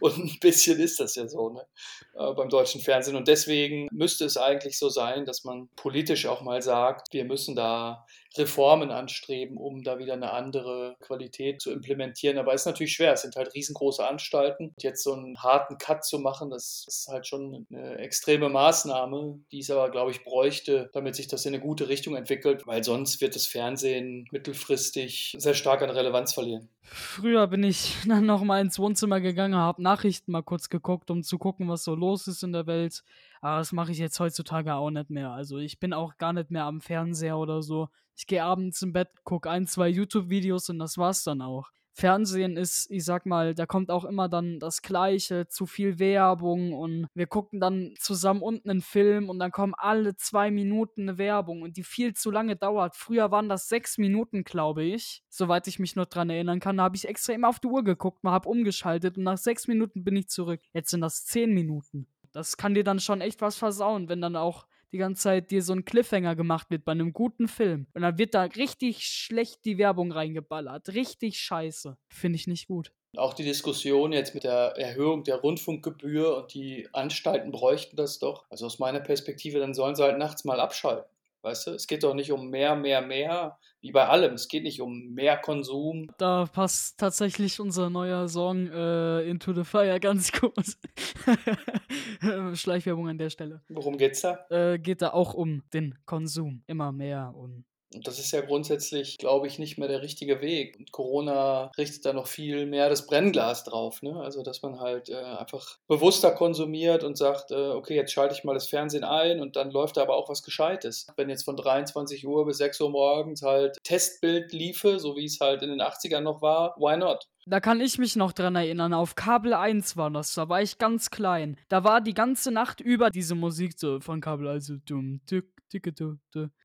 und 0.00 0.18
ein 0.18 0.36
bisschen 0.40 0.78
ist 0.78 1.00
das 1.00 1.16
ja 1.16 1.26
so 1.26 1.50
ne? 1.50 1.66
Äh, 2.14 2.32
beim 2.34 2.48
deutschen 2.48 2.80
Fernsehen. 2.80 3.16
Und 3.16 3.26
deswegen 3.26 3.88
müsste 3.90 4.24
es 4.24 4.36
eigentlich 4.36 4.78
so 4.78 4.88
sein, 4.88 5.24
dass 5.24 5.42
man 5.42 5.68
politisch 5.74 6.26
auch 6.26 6.42
mal 6.42 6.62
sagt, 6.62 7.12
wir 7.12 7.24
müssen 7.24 7.56
da 7.56 8.06
Reformen 8.38 8.90
anstreben, 8.90 9.56
um 9.56 9.82
da 9.82 9.98
wieder 9.98 10.14
eine 10.14 10.32
andere 10.32 10.96
Qualität 11.00 11.60
zu 11.60 11.72
implementieren. 11.72 12.38
Aber 12.38 12.54
ist 12.54 12.66
natürlich 12.66 12.94
schwer. 12.94 13.12
Es 13.12 13.22
sind 13.22 13.36
halt 13.36 13.54
riesengroße 13.54 14.06
Anstalten. 14.06 14.68
Und 14.68 14.82
jetzt 14.82 15.02
so 15.02 15.12
einen 15.12 15.42
harten 15.42 15.78
Cut 15.78 16.04
zu 16.04 16.18
machen, 16.18 16.50
das 16.50 16.84
ist 16.86 17.08
halt 17.08 17.26
schon 17.26 17.66
eine 17.70 17.98
extreme 17.98 18.48
Maßnahme, 18.48 19.40
die 19.50 19.60
es 19.60 19.70
aber, 19.70 19.90
glaube 19.90 20.10
ich, 20.10 20.24
bräuchte, 20.24 20.90
damit 20.92 21.14
sich 21.14 21.28
das 21.28 21.44
in 21.46 21.54
eine 21.54 21.62
gute 21.62 21.88
Richtung 21.88 22.16
entwickelt, 22.16 22.66
weil 22.66 22.84
sonst 22.84 23.20
wird 23.20 23.34
das 23.34 23.46
Fernsehen 23.46 24.26
mittelfristig 24.30 25.34
sehr 25.38 25.54
stark 25.54 25.82
an 25.82 25.90
Relevanz 25.90 26.32
verlieren. 26.34 26.68
Früher 26.88 27.46
bin 27.48 27.64
ich 27.64 27.96
dann 28.06 28.26
noch 28.26 28.42
mal 28.42 28.60
ins 28.60 28.78
Wohnzimmer 28.78 29.20
gegangen, 29.20 29.56
habe 29.56 29.82
Nachrichten 29.82 30.32
mal 30.32 30.42
kurz 30.42 30.68
geguckt, 30.68 31.10
um 31.10 31.22
zu 31.22 31.38
gucken, 31.38 31.68
was 31.68 31.84
so 31.84 31.94
los 31.94 32.28
ist 32.28 32.42
in 32.42 32.52
der 32.52 32.66
Welt. 32.66 33.02
Aber 33.46 33.58
das 33.58 33.70
mache 33.70 33.92
ich 33.92 33.98
jetzt 33.98 34.18
heutzutage 34.18 34.74
auch 34.74 34.90
nicht 34.90 35.08
mehr. 35.08 35.30
Also 35.30 35.58
ich 35.58 35.78
bin 35.78 35.92
auch 35.92 36.16
gar 36.18 36.32
nicht 36.32 36.50
mehr 36.50 36.64
am 36.64 36.80
Fernseher 36.80 37.38
oder 37.38 37.62
so. 37.62 37.86
Ich 38.16 38.26
gehe 38.26 38.42
abends 38.42 38.82
im 38.82 38.92
Bett, 38.92 39.08
gucke 39.22 39.48
ein, 39.48 39.68
zwei 39.68 39.88
YouTube-Videos 39.88 40.68
und 40.68 40.80
das 40.80 40.98
war's 40.98 41.22
dann 41.22 41.40
auch. 41.40 41.70
Fernsehen 41.92 42.56
ist, 42.56 42.90
ich 42.90 43.04
sag 43.04 43.24
mal, 43.24 43.54
da 43.54 43.64
kommt 43.64 43.92
auch 43.92 44.04
immer 44.04 44.28
dann 44.28 44.58
das 44.58 44.82
Gleiche, 44.82 45.46
zu 45.46 45.64
viel 45.64 46.00
Werbung 46.00 46.72
und 46.72 47.06
wir 47.14 47.28
gucken 47.28 47.60
dann 47.60 47.94
zusammen 48.00 48.42
unten 48.42 48.68
einen 48.68 48.82
Film 48.82 49.30
und 49.30 49.38
dann 49.38 49.52
kommen 49.52 49.74
alle 49.76 50.16
zwei 50.16 50.50
Minuten 50.50 51.02
eine 51.02 51.16
Werbung 51.16 51.62
und 51.62 51.76
die 51.76 51.84
viel 51.84 52.14
zu 52.14 52.32
lange 52.32 52.56
dauert. 52.56 52.96
Früher 52.96 53.30
waren 53.30 53.48
das 53.48 53.68
sechs 53.68 53.96
Minuten, 53.96 54.42
glaube 54.42 54.82
ich, 54.82 55.22
soweit 55.28 55.68
ich 55.68 55.78
mich 55.78 55.94
noch 55.94 56.06
dran 56.06 56.30
erinnern 56.30 56.58
kann. 56.58 56.78
Da 56.78 56.82
habe 56.82 56.96
ich 56.96 57.06
extra 57.06 57.32
immer 57.32 57.48
auf 57.48 57.60
die 57.60 57.68
Uhr 57.68 57.84
geguckt, 57.84 58.24
mal 58.24 58.32
habe 58.32 58.48
umgeschaltet 58.48 59.16
und 59.16 59.22
nach 59.22 59.38
sechs 59.38 59.68
Minuten 59.68 60.02
bin 60.02 60.16
ich 60.16 60.28
zurück. 60.28 60.60
Jetzt 60.72 60.90
sind 60.90 61.00
das 61.00 61.24
zehn 61.24 61.54
Minuten. 61.54 62.08
Das 62.36 62.58
kann 62.58 62.74
dir 62.74 62.84
dann 62.84 63.00
schon 63.00 63.22
echt 63.22 63.40
was 63.40 63.56
versauen, 63.56 64.10
wenn 64.10 64.20
dann 64.20 64.36
auch 64.36 64.66
die 64.92 64.98
ganze 64.98 65.22
Zeit 65.22 65.50
dir 65.50 65.62
so 65.62 65.72
ein 65.72 65.86
Cliffhanger 65.86 66.36
gemacht 66.36 66.68
wird 66.68 66.84
bei 66.84 66.92
einem 66.92 67.14
guten 67.14 67.48
Film. 67.48 67.86
Und 67.94 68.02
dann 68.02 68.18
wird 68.18 68.34
da 68.34 68.42
richtig 68.42 69.06
schlecht 69.06 69.64
die 69.64 69.78
Werbung 69.78 70.12
reingeballert. 70.12 70.90
Richtig 70.90 71.38
scheiße. 71.38 71.96
Finde 72.08 72.36
ich 72.36 72.46
nicht 72.46 72.68
gut. 72.68 72.92
Auch 73.16 73.32
die 73.32 73.44
Diskussion 73.44 74.12
jetzt 74.12 74.34
mit 74.34 74.44
der 74.44 74.74
Erhöhung 74.76 75.24
der 75.24 75.36
Rundfunkgebühr 75.36 76.36
und 76.36 76.52
die 76.52 76.86
Anstalten 76.92 77.52
bräuchten 77.52 77.96
das 77.96 78.18
doch. 78.18 78.44
Also 78.50 78.66
aus 78.66 78.78
meiner 78.78 79.00
Perspektive, 79.00 79.58
dann 79.58 79.72
sollen 79.72 79.96
sie 79.96 80.02
halt 80.02 80.18
nachts 80.18 80.44
mal 80.44 80.60
abschalten. 80.60 81.10
Weißt 81.46 81.68
du, 81.68 81.70
es 81.74 81.86
geht 81.86 82.02
doch 82.02 82.12
nicht 82.12 82.32
um 82.32 82.50
mehr, 82.50 82.74
mehr, 82.74 83.00
mehr, 83.00 83.56
wie 83.80 83.92
bei 83.92 84.08
allem. 84.08 84.34
Es 84.34 84.48
geht 84.48 84.64
nicht 84.64 84.80
um 84.80 85.14
mehr 85.14 85.36
Konsum. 85.36 86.10
Da 86.18 86.46
passt 86.52 86.98
tatsächlich 86.98 87.60
unser 87.60 87.88
neuer 87.88 88.26
Song 88.26 88.66
äh, 88.66 89.20
Into 89.20 89.52
the 89.52 89.62
Fire 89.62 90.00
ganz 90.00 90.32
gut. 90.40 90.76
Schleichwerbung 92.58 93.08
an 93.08 93.18
der 93.18 93.30
Stelle. 93.30 93.62
Worum 93.68 93.96
geht's 93.96 94.22
da? 94.22 94.44
Äh, 94.50 94.80
geht 94.80 95.02
da 95.02 95.10
auch 95.10 95.34
um 95.34 95.62
den 95.72 95.96
Konsum. 96.04 96.64
Immer 96.66 96.90
mehr 96.90 97.32
und 97.36 97.64
und 97.94 98.06
das 98.06 98.18
ist 98.18 98.32
ja 98.32 98.40
grundsätzlich, 98.40 99.16
glaube 99.18 99.46
ich, 99.46 99.58
nicht 99.58 99.78
mehr 99.78 99.88
der 99.88 100.02
richtige 100.02 100.40
Weg. 100.40 100.76
Und 100.78 100.92
Corona 100.92 101.70
richtet 101.78 102.04
da 102.04 102.12
noch 102.12 102.26
viel 102.26 102.66
mehr 102.66 102.88
das 102.88 103.06
Brennglas 103.06 103.64
drauf. 103.64 104.02
Ne? 104.02 104.20
Also, 104.20 104.42
dass 104.42 104.62
man 104.62 104.80
halt 104.80 105.08
äh, 105.08 105.14
einfach 105.16 105.78
bewusster 105.86 106.32
konsumiert 106.32 107.04
und 107.04 107.16
sagt, 107.16 107.52
äh, 107.52 107.70
okay, 107.70 107.94
jetzt 107.94 108.12
schalte 108.12 108.34
ich 108.34 108.44
mal 108.44 108.54
das 108.54 108.68
Fernsehen 108.68 109.04
ein 109.04 109.40
und 109.40 109.56
dann 109.56 109.70
läuft 109.70 109.96
da 109.96 110.02
aber 110.02 110.16
auch 110.16 110.28
was 110.28 110.42
Gescheites. 110.42 111.06
Wenn 111.16 111.30
jetzt 111.30 111.44
von 111.44 111.56
23 111.56 112.26
Uhr 112.26 112.44
bis 112.44 112.58
6 112.58 112.80
Uhr 112.80 112.90
morgens 112.90 113.42
halt 113.42 113.78
Testbild 113.84 114.52
liefe, 114.52 114.98
so 114.98 115.16
wie 115.16 115.24
es 115.24 115.38
halt 115.40 115.62
in 115.62 115.70
den 115.70 115.80
80ern 115.80 116.20
noch 116.20 116.42
war, 116.42 116.74
why 116.78 116.96
not? 116.96 117.28
Da 117.48 117.60
kann 117.60 117.80
ich 117.80 117.98
mich 117.98 118.16
noch 118.16 118.32
dran 118.32 118.56
erinnern, 118.56 118.92
auf 118.92 119.14
Kabel 119.14 119.54
1 119.54 119.96
war 119.96 120.10
das, 120.10 120.34
da 120.34 120.48
war 120.48 120.62
ich 120.62 120.78
ganz 120.78 121.10
klein. 121.10 121.56
Da 121.68 121.84
war 121.84 122.00
die 122.00 122.14
ganze 122.14 122.50
Nacht 122.50 122.80
über 122.80 123.10
diese 123.10 123.36
Musik 123.36 123.74
so 123.76 124.00
von 124.00 124.20
Kabel 124.20 124.48
1, 124.48 124.66
so 124.66 124.74
dumm, 124.84 125.20
tück, 125.26 125.46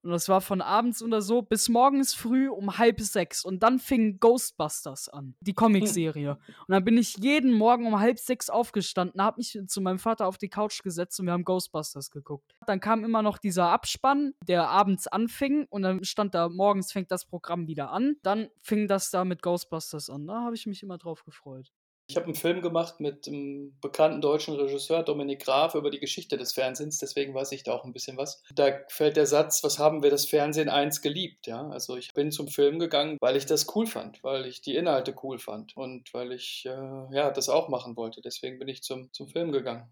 und 0.04 0.12
das 0.12 0.30
war 0.30 0.42
von 0.42 0.62
abends 0.62 1.02
oder 1.02 1.22
so 1.22 1.42
bis 1.42 1.70
morgens 1.70 2.14
früh 2.14 2.50
um 2.50 2.78
halb 2.78 3.00
sechs. 3.00 3.44
Und 3.44 3.64
dann 3.64 3.80
fing 3.80 4.20
Ghostbusters 4.20 5.10
an, 5.10 5.36
die 5.42 5.54
Comicserie. 5.54 6.32
Und 6.32 6.70
dann 6.70 6.84
bin 6.84 6.98
ich 6.98 7.18
jeden 7.18 7.54
Morgen 7.54 7.88
um 7.88 8.00
halb 8.00 8.20
sechs 8.20 8.50
aufgestanden, 8.50 9.22
habe 9.22 9.38
mich 9.38 9.58
zu 9.68 9.82
meinem 9.82 10.00
Vater 10.00 10.28
auf 10.28 10.38
die 10.38 10.50
Couch 10.50 10.84
gesetzt 10.84 11.20
und 11.20 11.26
wir 11.26 11.34
haben 11.34 11.44
Ghostbusters 11.44 12.12
geguckt. 12.12 12.56
Dann 12.68 12.80
kam 12.80 13.04
immer 13.04 13.22
noch 13.22 13.38
dieser 13.38 13.70
Abspann, 13.70 14.34
der 14.48 14.70
abends 14.70 15.08
anfing. 15.08 15.66
Und 15.70 15.82
dann 15.84 16.04
stand 16.04 16.36
da, 16.36 16.50
morgens 16.50 16.92
fängt 16.92 17.12
das 17.12 17.26
Programm 17.26 17.68
wieder 17.68 17.92
an. 17.92 18.16
Dann 18.24 18.50
fing 18.62 18.88
das 18.88 19.12
da 19.12 19.26
mit 19.26 19.42
Ghostbusters 19.42 20.10
an. 20.10 20.28
Da 20.28 20.42
habe 20.42 20.56
ich 20.56 20.66
mich 20.66 20.84
immer 20.84 20.98
drauf 20.98 21.24
gefreut. 21.24 21.72
Ich 22.12 22.18
habe 22.18 22.26
einen 22.26 22.36
Film 22.36 22.62
gemacht 22.62 23.00
mit 23.00 23.26
einem 23.26 23.74
bekannten 23.80 24.20
deutschen 24.20 24.54
Regisseur, 24.56 25.02
Dominik 25.02 25.46
Graf, 25.46 25.76
über 25.76 25.90
die 25.90 26.02
Geschichte 26.02 26.36
des 26.36 26.52
Fernsehens, 26.52 26.98
deswegen 26.98 27.34
weiß 27.34 27.54
ich 27.54 27.64
da 27.64 27.72
auch 27.72 27.86
ein 27.86 27.94
bisschen 27.94 28.18
was. 28.18 28.44
Da 28.54 28.82
fällt 28.90 29.16
der 29.16 29.26
Satz, 29.26 29.64
was 29.64 29.80
haben 29.80 30.04
wir 30.04 30.10
das 30.10 30.26
Fernsehen 30.26 30.68
eins 30.68 31.02
geliebt, 31.02 31.48
ja? 31.48 31.70
Also 31.70 31.96
ich 31.96 32.14
bin 32.14 32.34
zum 32.34 32.50
Film 32.50 32.80
gegangen, 32.80 33.18
weil 33.22 33.38
ich 33.38 33.46
das 33.46 33.66
cool 33.78 33.88
fand, 33.88 34.22
weil 34.26 34.46
ich 34.46 34.60
die 34.60 34.76
Inhalte 34.76 35.16
cool 35.24 35.40
fand 35.40 35.78
und 35.78 36.14
weil 36.14 36.34
ich 36.34 36.66
äh, 36.66 37.16
ja, 37.16 37.32
das 37.32 37.48
auch 37.48 37.70
machen 37.70 37.96
wollte. 37.96 38.20
Deswegen 38.20 38.60
bin 38.60 38.68
ich 38.68 38.84
zum, 38.84 39.14
zum 39.14 39.30
Film 39.30 39.54
gegangen. 39.54 39.90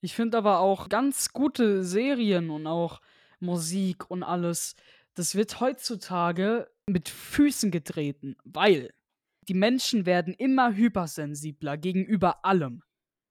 Ich 0.00 0.14
finde 0.14 0.38
aber 0.38 0.60
auch 0.60 0.88
ganz 0.88 1.32
gute 1.32 1.82
Serien 1.82 2.50
und 2.50 2.68
auch 2.68 3.00
Musik 3.40 4.08
und 4.08 4.22
alles, 4.22 4.76
das 5.14 5.34
wird 5.34 5.58
heutzutage 5.58 6.70
mit 6.86 7.08
Füßen 7.08 7.72
getreten, 7.72 8.36
weil 8.44 8.92
die 9.50 9.54
Menschen 9.54 10.06
werden 10.06 10.32
immer 10.32 10.76
hypersensibler 10.76 11.76
gegenüber 11.76 12.44
allem. 12.44 12.84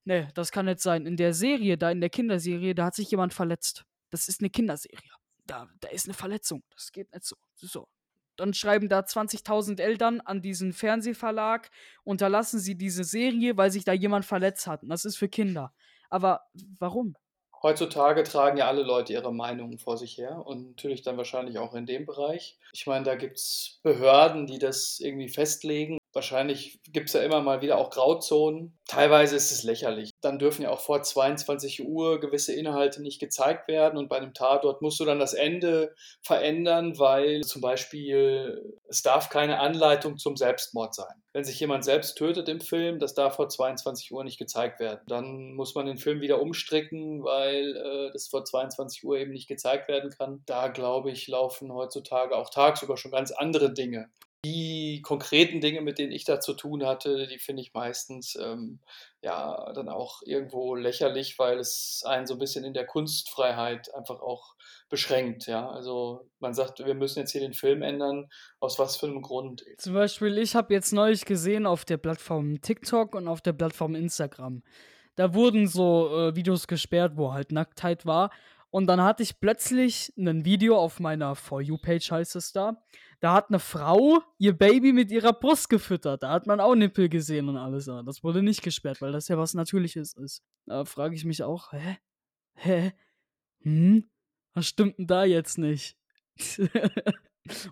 Nee, 0.04 0.28
das 0.34 0.52
kann 0.52 0.66
nicht 0.66 0.82
sein. 0.82 1.06
In 1.06 1.16
der 1.16 1.34
Serie, 1.34 1.78
da 1.78 1.92
in 1.92 2.02
der 2.02 2.10
Kinderserie, 2.10 2.76
da 2.76 2.88
hat 2.88 2.96
sich 2.96 3.10
jemand 3.10 3.34
verletzt. 3.34 3.86
Das 4.10 4.28
ist 4.28 4.42
eine 4.42 4.50
Kinderserie. 4.50 5.00
Da, 5.48 5.70
da 5.80 5.88
ist 5.88 6.08
eine 6.08 6.14
Verletzung. 6.14 6.62
Das 6.72 6.92
geht 6.92 7.14
nicht 7.14 7.24
so. 7.24 7.38
So. 7.56 7.88
Dann 8.36 8.54
schreiben 8.54 8.90
da 8.90 9.00
20.000 9.00 9.80
Eltern 9.80 10.20
an 10.20 10.42
diesen 10.42 10.74
Fernsehverlag, 10.74 11.70
unterlassen 12.04 12.60
sie 12.60 12.76
diese 12.76 13.06
Serie, 13.06 13.56
weil 13.56 13.72
sich 13.72 13.86
da 13.86 13.94
jemand 13.94 14.26
verletzt 14.26 14.68
hat. 14.68 14.84
Und 14.84 14.90
das 14.90 15.06
ist 15.06 15.16
für 15.16 15.30
Kinder. 15.30 15.74
Aber 16.10 16.42
warum? 16.80 17.16
Heutzutage 17.62 18.24
tragen 18.24 18.58
ja 18.58 18.68
alle 18.68 18.84
Leute 18.84 19.14
ihre 19.14 19.34
Meinungen 19.34 19.80
vor 19.80 19.98
sich 19.98 20.18
her 20.18 20.46
und 20.46 20.68
natürlich 20.68 21.02
dann 21.02 21.18
wahrscheinlich 21.18 21.60
auch 21.60 21.74
in 21.76 21.86
dem 21.86 22.06
Bereich. 22.06 22.58
Ich 22.74 22.88
meine, 22.88 23.06
da 23.06 23.16
gibt 23.16 23.38
es 23.38 23.80
Behörden, 23.84 24.48
die 24.48 24.60
das 24.60 25.00
irgendwie 25.00 25.30
festlegen. 25.30 25.99
Wahrscheinlich 26.14 26.80
gibt 26.92 27.08
es 27.08 27.14
ja 27.14 27.22
immer 27.22 27.42
mal 27.42 27.62
wieder 27.62 27.78
auch 27.78 27.92
Grauzonen. 27.92 28.80
Teilweise 28.88 29.36
ist 29.36 29.52
es 29.52 29.64
lächerlich. 29.64 30.10
Dann 30.22 30.40
dürfen 30.40 30.64
ja 30.64 30.72
auch 30.72 30.80
vor 30.80 31.04
22 31.04 31.88
Uhr 31.88 32.20
gewisse 32.20 32.54
Inhalte 32.54 33.02
nicht 33.02 33.20
gezeigt 33.20 33.68
werden 33.68 33.98
und 33.98 34.10
bei 34.10 34.18
einem 34.18 34.34
Tatort 34.34 34.82
musst 34.82 35.00
du 35.00 35.06
dann 35.06 35.20
das 35.20 35.36
Ende 35.36 35.94
verändern, 36.24 36.98
weil 36.98 37.42
zum 37.42 37.62
Beispiel 37.62 38.80
es 38.88 39.04
darf 39.04 39.30
keine 39.30 39.60
Anleitung 39.60 40.18
zum 40.18 40.36
Selbstmord 40.36 40.96
sein. 40.96 41.22
Wenn 41.32 41.44
sich 41.44 41.60
jemand 41.60 41.86
selbst 41.86 42.18
tötet 42.18 42.50
im 42.50 42.60
Film, 42.60 42.98
das 42.98 43.14
darf 43.14 43.36
vor 43.36 43.48
22 43.48 44.12
Uhr 44.12 44.24
nicht 44.24 44.40
gezeigt 44.40 44.80
werden. 44.80 45.02
Dann 45.08 45.54
muss 45.54 45.76
man 45.76 45.86
den 45.86 46.00
Film 46.00 46.22
wieder 46.22 46.42
umstricken, 46.42 47.24
weil 47.24 47.76
äh, 47.76 48.12
das 48.14 48.28
vor 48.28 48.44
22 48.44 49.04
Uhr 49.04 49.18
eben 49.18 49.32
nicht 49.32 49.48
gezeigt 49.48 49.88
werden 49.88 50.10
kann. 50.10 50.42
Da 50.48 50.70
glaube 50.70 51.12
ich, 51.12 51.28
laufen 51.28 51.72
heutzutage 51.72 52.36
auch 52.36 52.50
tagsüber 52.50 52.98
schon 52.98 53.12
ganz 53.12 53.32
andere 53.32 53.72
Dinge. 53.72 54.10
Die 54.46 55.02
konkreten 55.02 55.60
Dinge, 55.60 55.82
mit 55.82 56.00
denen 56.00 56.14
ich 56.14 56.24
da 56.24 56.40
zu 56.40 56.54
tun 56.54 56.86
hatte, 56.86 57.28
die 57.28 57.40
finde 57.40 57.62
ich 57.62 57.74
meistens 57.74 58.38
ähm, 58.42 58.80
ja 59.22 59.74
dann 59.74 59.90
auch 59.90 60.22
irgendwo 60.24 60.76
lächerlich, 60.76 61.38
weil 61.38 61.60
es 61.60 62.04
einen 62.06 62.26
so 62.26 62.36
ein 62.36 62.40
bisschen 62.40 62.64
in 62.64 62.74
der 62.74 62.86
Kunstfreiheit 62.86 63.94
einfach 63.94 64.22
auch 64.22 64.56
beschränkt. 64.88 65.48
Ja, 65.48 65.70
also 65.70 66.30
man 66.40 66.54
sagt, 66.54 66.80
wir 66.80 66.94
müssen 66.94 67.20
jetzt 67.20 67.32
hier 67.32 67.42
den 67.42 67.54
Film 67.54 67.82
ändern. 67.82 68.30
Aus 68.62 68.80
was 68.80 68.96
für 68.96 69.08
einem 69.08 69.22
Grund? 69.22 69.66
Zum 69.78 69.94
Beispiel, 69.94 70.38
ich 70.38 70.56
habe 70.56 70.74
jetzt 70.74 70.94
neulich 70.94 71.26
gesehen 71.26 71.66
auf 71.66 71.84
der 71.84 71.98
Plattform 71.98 72.62
TikTok 72.62 73.16
und 73.16 73.28
auf 73.28 73.42
der 73.42 73.54
Plattform 73.54 73.94
Instagram. 73.94 74.64
Da 75.16 75.34
wurden 75.34 75.68
so 75.68 76.18
äh, 76.18 76.36
Videos 76.38 76.66
gesperrt, 76.66 77.14
wo 77.16 77.34
halt 77.34 77.52
Nacktheit 77.52 78.06
war. 78.06 78.32
Und 78.72 78.88
dann 78.88 79.02
hatte 79.02 79.24
ich 79.24 79.40
plötzlich 79.40 80.14
ein 80.18 80.46
Video 80.46 80.78
auf 80.78 81.00
meiner 81.00 81.36
For 81.36 81.62
You-Page, 81.62 82.12
heißt 82.12 82.36
es 82.36 82.52
da. 82.52 82.84
Da 83.20 83.34
hat 83.34 83.50
eine 83.50 83.60
Frau 83.60 84.22
ihr 84.38 84.58
Baby 84.58 84.94
mit 84.94 85.12
ihrer 85.12 85.34
Brust 85.34 85.70
gefüttert. 85.70 86.24
Da 86.24 86.30
hat 86.30 86.48
man 86.48 86.60
auch 86.60 86.76
Nippel 86.76 87.10
gesehen 87.10 87.50
und 87.50 87.58
alles. 87.58 87.86
Das 87.86 88.24
wurde 88.24 88.44
nicht 88.44 88.62
gesperrt, 88.62 89.02
weil 89.02 89.12
das 89.12 89.28
ja 89.28 89.38
was 89.38 89.54
Natürliches 89.54 90.14
ist. 90.14 90.44
Da 90.66 90.86
frage 90.86 91.16
ich 91.16 91.26
mich 91.26 91.44
auch, 91.44 91.74
hä? 91.74 91.98
Hä? 92.54 92.94
Hm? 93.62 94.10
Was 94.54 94.68
stimmt 94.68 95.00
denn 95.00 95.08
da 95.08 95.26
jetzt 95.26 95.58
nicht? 95.58 95.98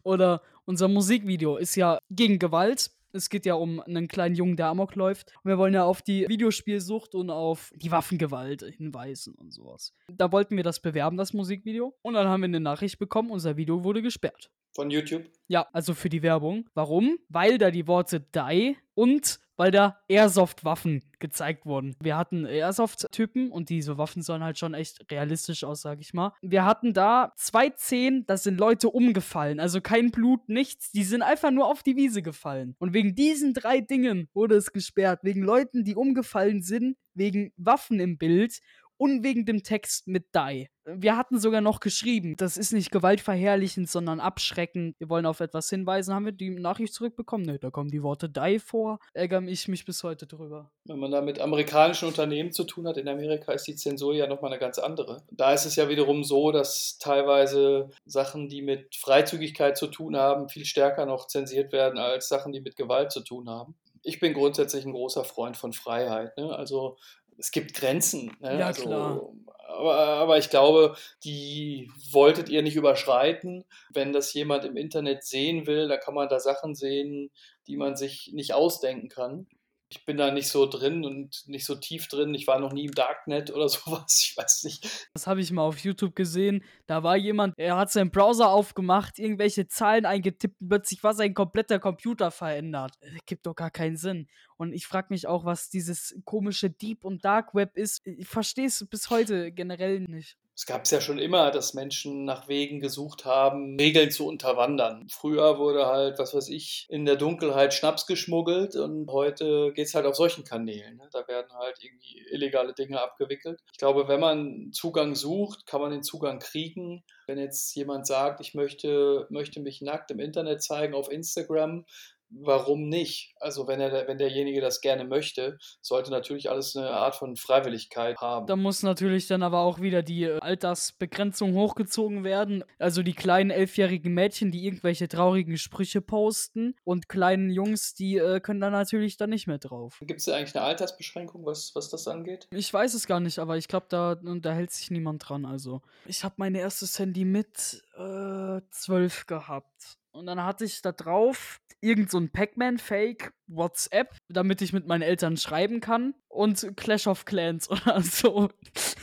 Oder 0.03 0.41
unser 0.65 0.87
Musikvideo 0.87 1.57
ist 1.57 1.75
ja 1.75 1.99
gegen 2.09 2.39
Gewalt. 2.39 2.91
Es 3.17 3.29
geht 3.29 3.45
ja 3.45 3.55
um 3.55 3.79
einen 3.81 4.07
kleinen 4.07 4.35
Jungen, 4.35 4.55
der 4.55 4.67
Amok 4.67 4.95
läuft. 4.95 5.33
Und 5.43 5.49
wir 5.49 5.57
wollen 5.57 5.73
ja 5.73 5.83
auf 5.83 6.01
die 6.01 6.27
Videospielsucht 6.29 7.15
und 7.15 7.29
auf 7.29 7.71
die 7.75 7.91
Waffengewalt 7.91 8.61
hinweisen 8.77 9.33
und 9.35 9.51
sowas. 9.51 9.93
Da 10.07 10.31
wollten 10.31 10.55
wir 10.55 10.63
das 10.63 10.79
bewerben, 10.79 11.17
das 11.17 11.33
Musikvideo. 11.33 11.95
Und 12.01 12.13
dann 12.13 12.27
haben 12.27 12.41
wir 12.41 12.45
eine 12.45 12.59
Nachricht 12.59 12.99
bekommen, 12.99 13.31
unser 13.31 13.57
Video 13.57 13.83
wurde 13.83 14.01
gesperrt. 14.01 14.51
Von 14.75 14.91
YouTube? 14.91 15.23
Ja, 15.47 15.67
also 15.73 15.95
für 15.95 16.09
die 16.09 16.21
Werbung. 16.21 16.69
Warum? 16.75 17.17
Weil 17.29 17.57
da 17.57 17.71
die 17.71 17.87
Worte 17.87 18.19
Die 18.19 18.77
und 18.93 19.39
weil 19.57 19.71
da 19.71 19.99
Airsoft-Waffen 20.07 21.03
gezeigt 21.19 21.65
wurden. 21.65 21.95
Wir 22.01 22.15
hatten 22.15 22.45
Airsoft-Typen 22.45 23.51
und 23.51 23.69
diese 23.69 23.97
Waffen 23.97 24.21
sahen 24.21 24.43
halt 24.43 24.57
schon 24.57 24.73
echt 24.73 25.11
realistisch 25.11 25.63
aus, 25.63 25.81
sag 25.81 25.99
ich 25.99 26.13
mal. 26.13 26.33
Wir 26.41 26.63
hatten 26.63 26.93
da 26.93 27.33
zwei 27.35 27.69
Zehen, 27.71 28.25
da 28.27 28.37
sind 28.37 28.59
Leute 28.59 28.89
umgefallen. 28.89 29.59
Also 29.59 29.81
kein 29.81 30.11
Blut, 30.11 30.47
nichts. 30.47 30.91
Die 30.91 31.03
sind 31.03 31.23
einfach 31.23 31.51
nur 31.51 31.67
auf 31.67 31.83
die 31.83 31.95
Wiese 31.95 32.21
gefallen. 32.21 32.75
Und 32.79 32.93
wegen 32.93 33.15
diesen 33.15 33.53
drei 33.53 33.81
Dingen 33.81 34.29
wurde 34.33 34.55
es 34.55 34.71
gesperrt. 34.71 35.19
Wegen 35.23 35.41
Leuten, 35.41 35.83
die 35.83 35.95
umgefallen 35.95 36.61
sind, 36.61 36.95
wegen 37.13 37.51
Waffen 37.57 37.99
im 37.99 38.17
Bild 38.17 38.59
und 38.97 39.23
wegen 39.23 39.45
dem 39.45 39.63
Text 39.63 40.07
mit 40.07 40.27
Die. 40.35 40.69
Wir 40.89 41.17
hatten 41.17 41.37
sogar 41.37 41.59
noch 41.59 41.81
geschrieben, 41.81 42.37
das 42.37 42.55
ist 42.55 42.71
nicht 42.71 42.91
gewaltverherrlichend, 42.91 43.89
sondern 43.89 44.21
abschreckend. 44.21 44.95
Wir 44.99 45.09
wollen 45.09 45.25
auf 45.25 45.41
etwas 45.41 45.69
hinweisen. 45.69 46.13
Haben 46.13 46.23
wir 46.23 46.31
die 46.31 46.49
Nachricht 46.49 46.93
zurückbekommen? 46.93 47.45
Ne, 47.45 47.59
da 47.59 47.69
kommen 47.69 47.91
die 47.91 48.03
Worte 48.03 48.29
Die 48.29 48.59
vor. 48.59 48.99
Ärgere 49.13 49.43
ich 49.43 49.67
mich 49.67 49.83
bis 49.83 50.03
heute 50.03 50.27
drüber. 50.27 50.71
Wenn 50.85 50.99
man 50.99 51.11
da 51.11 51.19
mit 51.19 51.41
amerikanischen 51.41 52.07
Unternehmen 52.07 52.53
zu 52.53 52.63
tun 52.63 52.87
hat, 52.87 52.95
in 52.95 53.09
Amerika 53.09 53.51
ist 53.51 53.67
die 53.67 53.75
Zensur 53.75 54.13
ja 54.13 54.27
nochmal 54.27 54.51
eine 54.51 54.61
ganz 54.61 54.79
andere. 54.79 55.23
Da 55.29 55.53
ist 55.53 55.65
es 55.65 55.75
ja 55.75 55.89
wiederum 55.89 56.23
so, 56.23 56.53
dass 56.53 56.97
teilweise 56.99 57.89
Sachen, 58.05 58.47
die 58.47 58.61
mit 58.61 58.95
Freizügigkeit 58.95 59.77
zu 59.77 59.87
tun 59.87 60.15
haben, 60.15 60.47
viel 60.47 60.63
stärker 60.63 61.05
noch 61.05 61.27
zensiert 61.27 61.73
werden 61.73 61.99
als 61.99 62.29
Sachen, 62.29 62.53
die 62.53 62.61
mit 62.61 62.77
Gewalt 62.77 63.11
zu 63.11 63.19
tun 63.19 63.49
haben 63.49 63.75
ich 64.03 64.21
bin 64.21 64.33
grundsätzlich 64.33 64.85
ein 64.85 64.93
großer 64.93 65.25
Freund 65.25 65.57
von 65.57 65.73
Freiheit. 65.73 66.37
Ne? 66.37 66.55
Also 66.55 66.97
es 67.37 67.51
gibt 67.51 67.73
Grenzen. 67.73 68.35
Ne? 68.39 68.59
Ja, 68.59 68.67
also, 68.67 68.83
klar. 68.83 69.29
Aber, 69.67 69.95
aber, 69.97 70.37
ich 70.37 70.49
glaube, 70.49 70.95
die 71.23 71.91
wolltet 72.11 72.49
ihr 72.49 72.63
nicht 72.63 72.75
überschreiten. 72.75 73.63
Wenn 73.93 74.13
das 74.13 74.33
jemand 74.33 74.65
im 74.65 74.77
Internet 74.77 75.23
sehen 75.23 75.67
will, 75.67 75.87
dann 75.87 75.99
kann 75.99 76.13
man 76.13 76.29
da 76.29 76.39
Sachen 76.39 76.73
sehen, 76.73 77.29
die 77.67 77.77
man 77.77 77.95
sich 77.95 78.31
nicht 78.33 78.53
ausdenken 78.53 79.09
kann. 79.09 79.45
Ich 79.89 80.05
bin 80.05 80.17
da 80.17 80.31
nicht 80.31 80.49
so 80.49 80.65
drin 80.65 81.05
und 81.05 81.47
nicht 81.47 81.65
so 81.65 81.75
tief 81.75 82.07
drin. 82.07 82.33
Ich 82.33 82.45
war 82.45 82.59
noch 82.59 82.73
nie 82.73 82.85
im 82.85 82.91
Darknet 82.91 83.51
oder 83.51 83.69
sowas. 83.69 84.21
Ich 84.23 84.35
weiß 84.35 84.63
nicht. 84.63 85.09
Das 85.13 85.27
habe 85.27 85.41
ich 85.41 85.51
mal 85.51 85.61
auf 85.61 85.79
YouTube 85.79 86.15
gesehen. 86.15 86.63
Da 86.87 87.03
war 87.03 87.15
jemand, 87.15 87.53
er 87.57 87.77
hat 87.77 87.91
seinen 87.91 88.11
Browser 88.11 88.49
aufgemacht, 88.49 89.17
irgendwelche 89.17 89.67
Zahlen 89.67 90.05
eingetippt 90.05 90.59
und 90.59 90.69
plötzlich 90.69 91.03
war 91.03 91.13
sein 91.13 91.33
kompletter 91.33 91.79
Computer 91.79 92.31
verändert. 92.31 92.95
Das 93.01 93.25
gibt 93.25 93.45
doch 93.45 93.55
gar 93.55 93.71
keinen 93.71 93.97
Sinn. 93.97 94.27
Und 94.57 94.73
ich 94.73 94.87
frage 94.87 95.07
mich 95.09 95.27
auch, 95.27 95.45
was 95.45 95.69
dieses 95.69 96.19
komische 96.25 96.69
Deep 96.69 97.05
und 97.05 97.23
Dark 97.23 97.53
Web 97.55 97.77
ist. 97.77 98.05
Ich 98.05 98.27
verstehe 98.27 98.67
es 98.67 98.85
bis 98.89 99.09
heute 99.09 99.51
generell 99.51 100.01
nicht. 100.01 100.37
Es 100.59 100.65
gab 100.65 100.85
es 100.85 100.91
ja 100.91 100.99
schon 100.99 101.19
immer, 101.19 101.51
dass 101.51 101.75
Menschen 101.75 102.25
nach 102.25 102.47
Wegen 102.47 102.79
gesucht 102.79 103.25
haben, 103.25 103.77
Regeln 103.79 104.09
zu 104.09 104.25
unterwandern. 104.25 105.07
Früher 105.07 105.59
wurde 105.59 105.85
halt, 105.85 106.17
was 106.17 106.33
weiß 106.33 106.49
ich, 106.49 106.87
in 106.89 107.05
der 107.05 107.15
Dunkelheit 107.15 107.75
Schnaps 107.75 108.07
geschmuggelt 108.07 108.75
und 108.75 109.07
heute 109.11 109.71
geht 109.73 109.85
es 109.85 109.93
halt 109.93 110.07
auf 110.07 110.15
solchen 110.15 110.45
Kanälen. 110.45 110.97
Ne? 110.97 111.07
Da 111.11 111.27
werden 111.27 111.53
halt 111.53 111.77
irgendwie 111.83 112.25
illegale 112.31 112.73
Dinge 112.73 112.99
abgewickelt. 112.99 113.61
Ich 113.71 113.77
glaube, 113.77 114.07
wenn 114.07 114.19
man 114.19 114.71
Zugang 114.73 115.13
sucht, 115.13 115.67
kann 115.67 115.79
man 115.79 115.91
den 115.91 116.01
Zugang 116.01 116.39
kriegen. 116.39 117.03
Wenn 117.27 117.37
jetzt 117.37 117.75
jemand 117.75 118.07
sagt, 118.07 118.41
ich 118.41 118.55
möchte, 118.55 119.27
möchte 119.29 119.59
mich 119.59 119.81
nackt 119.81 120.09
im 120.09 120.19
Internet 120.19 120.63
zeigen 120.63 120.95
auf 120.95 121.11
Instagram, 121.11 121.85
warum 122.29 122.89
nicht? 122.89 123.33
Also 123.39 123.67
wenn 123.67 123.79
er, 123.79 124.07
wenn 124.07 124.17
derjenige 124.17 124.61
das 124.61 124.81
gerne 124.81 125.05
möchte, 125.05 125.57
sollte 125.81 126.11
natürlich 126.11 126.49
alles 126.49 126.75
eine 126.75 126.89
Art 126.89 127.15
von 127.15 127.35
Freiwilligkeit 127.35 128.17
haben. 128.17 128.47
Da 128.47 128.55
muss 128.55 128.83
natürlich 128.83 129.27
dann 129.27 129.43
aber 129.43 129.59
auch 129.59 129.79
wieder 129.79 130.03
die 130.03 130.23
äh, 130.23 130.39
Altersbegrenzung 130.39 131.53
hochgezogen 131.53 132.23
werden. 132.23 132.63
Also 132.79 133.03
die 133.03 133.13
kleinen 133.13 133.49
elfjährigen 133.49 134.13
Mädchen, 134.13 134.51
die 134.51 134.65
irgendwelche 134.65 135.07
traurigen 135.07 135.57
Sprüche 135.57 136.01
posten 136.01 136.75
und 136.83 137.09
kleinen 137.09 137.49
Jungs, 137.49 137.93
die 137.93 138.17
äh, 138.17 138.39
können 138.39 138.61
da 138.61 138.69
natürlich 138.69 139.17
dann 139.17 139.29
nicht 139.29 139.47
mehr 139.47 139.59
drauf. 139.59 139.99
Gibt 140.01 140.19
es 140.19 140.25
da 140.25 140.35
eigentlich 140.35 140.55
eine 140.55 140.65
Altersbeschränkung, 140.65 141.45
was, 141.45 141.71
was 141.75 141.89
das 141.89 142.07
angeht? 142.07 142.47
Ich 142.51 142.73
weiß 142.73 142.93
es 142.93 143.07
gar 143.07 143.19
nicht, 143.19 143.39
aber 143.39 143.57
ich 143.57 143.67
glaube, 143.67 143.87
da, 143.89 144.15
da 144.15 144.51
hält 144.51 144.71
sich 144.71 144.91
niemand 144.91 145.27
dran. 145.27 145.45
Also 145.45 145.81
ich 146.05 146.23
habe 146.23 146.35
mein 146.37 146.55
erstes 146.55 146.99
Handy 146.99 147.25
mit 147.25 147.83
äh, 147.97 148.61
zwölf 148.71 149.25
gehabt. 149.27 149.97
Und 150.17 150.25
dann 150.25 150.43
hatte 150.43 150.65
ich 150.65 150.81
da 150.81 150.91
drauf 150.91 151.61
irgend 151.79 152.09
so 152.09 152.17
ein 152.17 152.31
Pac-Man-Fake 152.31 153.33
WhatsApp, 153.45 154.17
damit 154.29 154.63
ich 154.63 154.73
mit 154.73 154.87
meinen 154.87 155.03
Eltern 155.03 155.37
schreiben 155.37 155.79
kann. 155.79 156.15
Und 156.27 156.75
Clash 156.75 157.05
of 157.05 157.25
Clans 157.25 157.69
oder 157.69 158.01
so. 158.01 158.49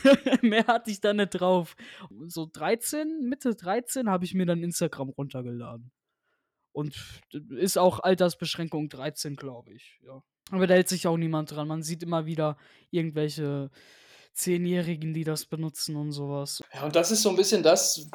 Mehr 0.41 0.67
hatte 0.67 0.91
ich 0.91 0.99
da 0.99 1.13
nicht 1.13 1.29
drauf. 1.29 1.77
So 2.27 2.49
13, 2.51 3.21
Mitte 3.29 3.55
13 3.55 4.09
habe 4.09 4.25
ich 4.25 4.33
mir 4.33 4.45
dann 4.45 4.61
Instagram 4.61 5.07
runtergeladen. 5.07 5.89
Und 6.73 7.21
ist 7.31 7.77
auch 7.77 8.01
Altersbeschränkung 8.01 8.89
13, 8.89 9.37
glaube 9.37 9.71
ich. 9.71 10.01
Ja. 10.05 10.21
Aber 10.51 10.67
da 10.67 10.73
hält 10.73 10.89
sich 10.89 11.07
auch 11.07 11.15
niemand 11.15 11.51
dran. 11.51 11.69
Man 11.69 11.81
sieht 11.81 12.03
immer 12.03 12.25
wieder 12.25 12.57
irgendwelche 12.91 13.71
Zehnjährigen, 14.33 15.13
die 15.13 15.23
das 15.23 15.45
benutzen 15.45 15.95
und 15.95 16.11
sowas. 16.11 16.61
Ja, 16.73 16.83
und 16.83 16.93
das 16.93 17.09
ist 17.11 17.21
so 17.21 17.29
ein 17.29 17.37
bisschen 17.37 17.63
das, 17.63 18.09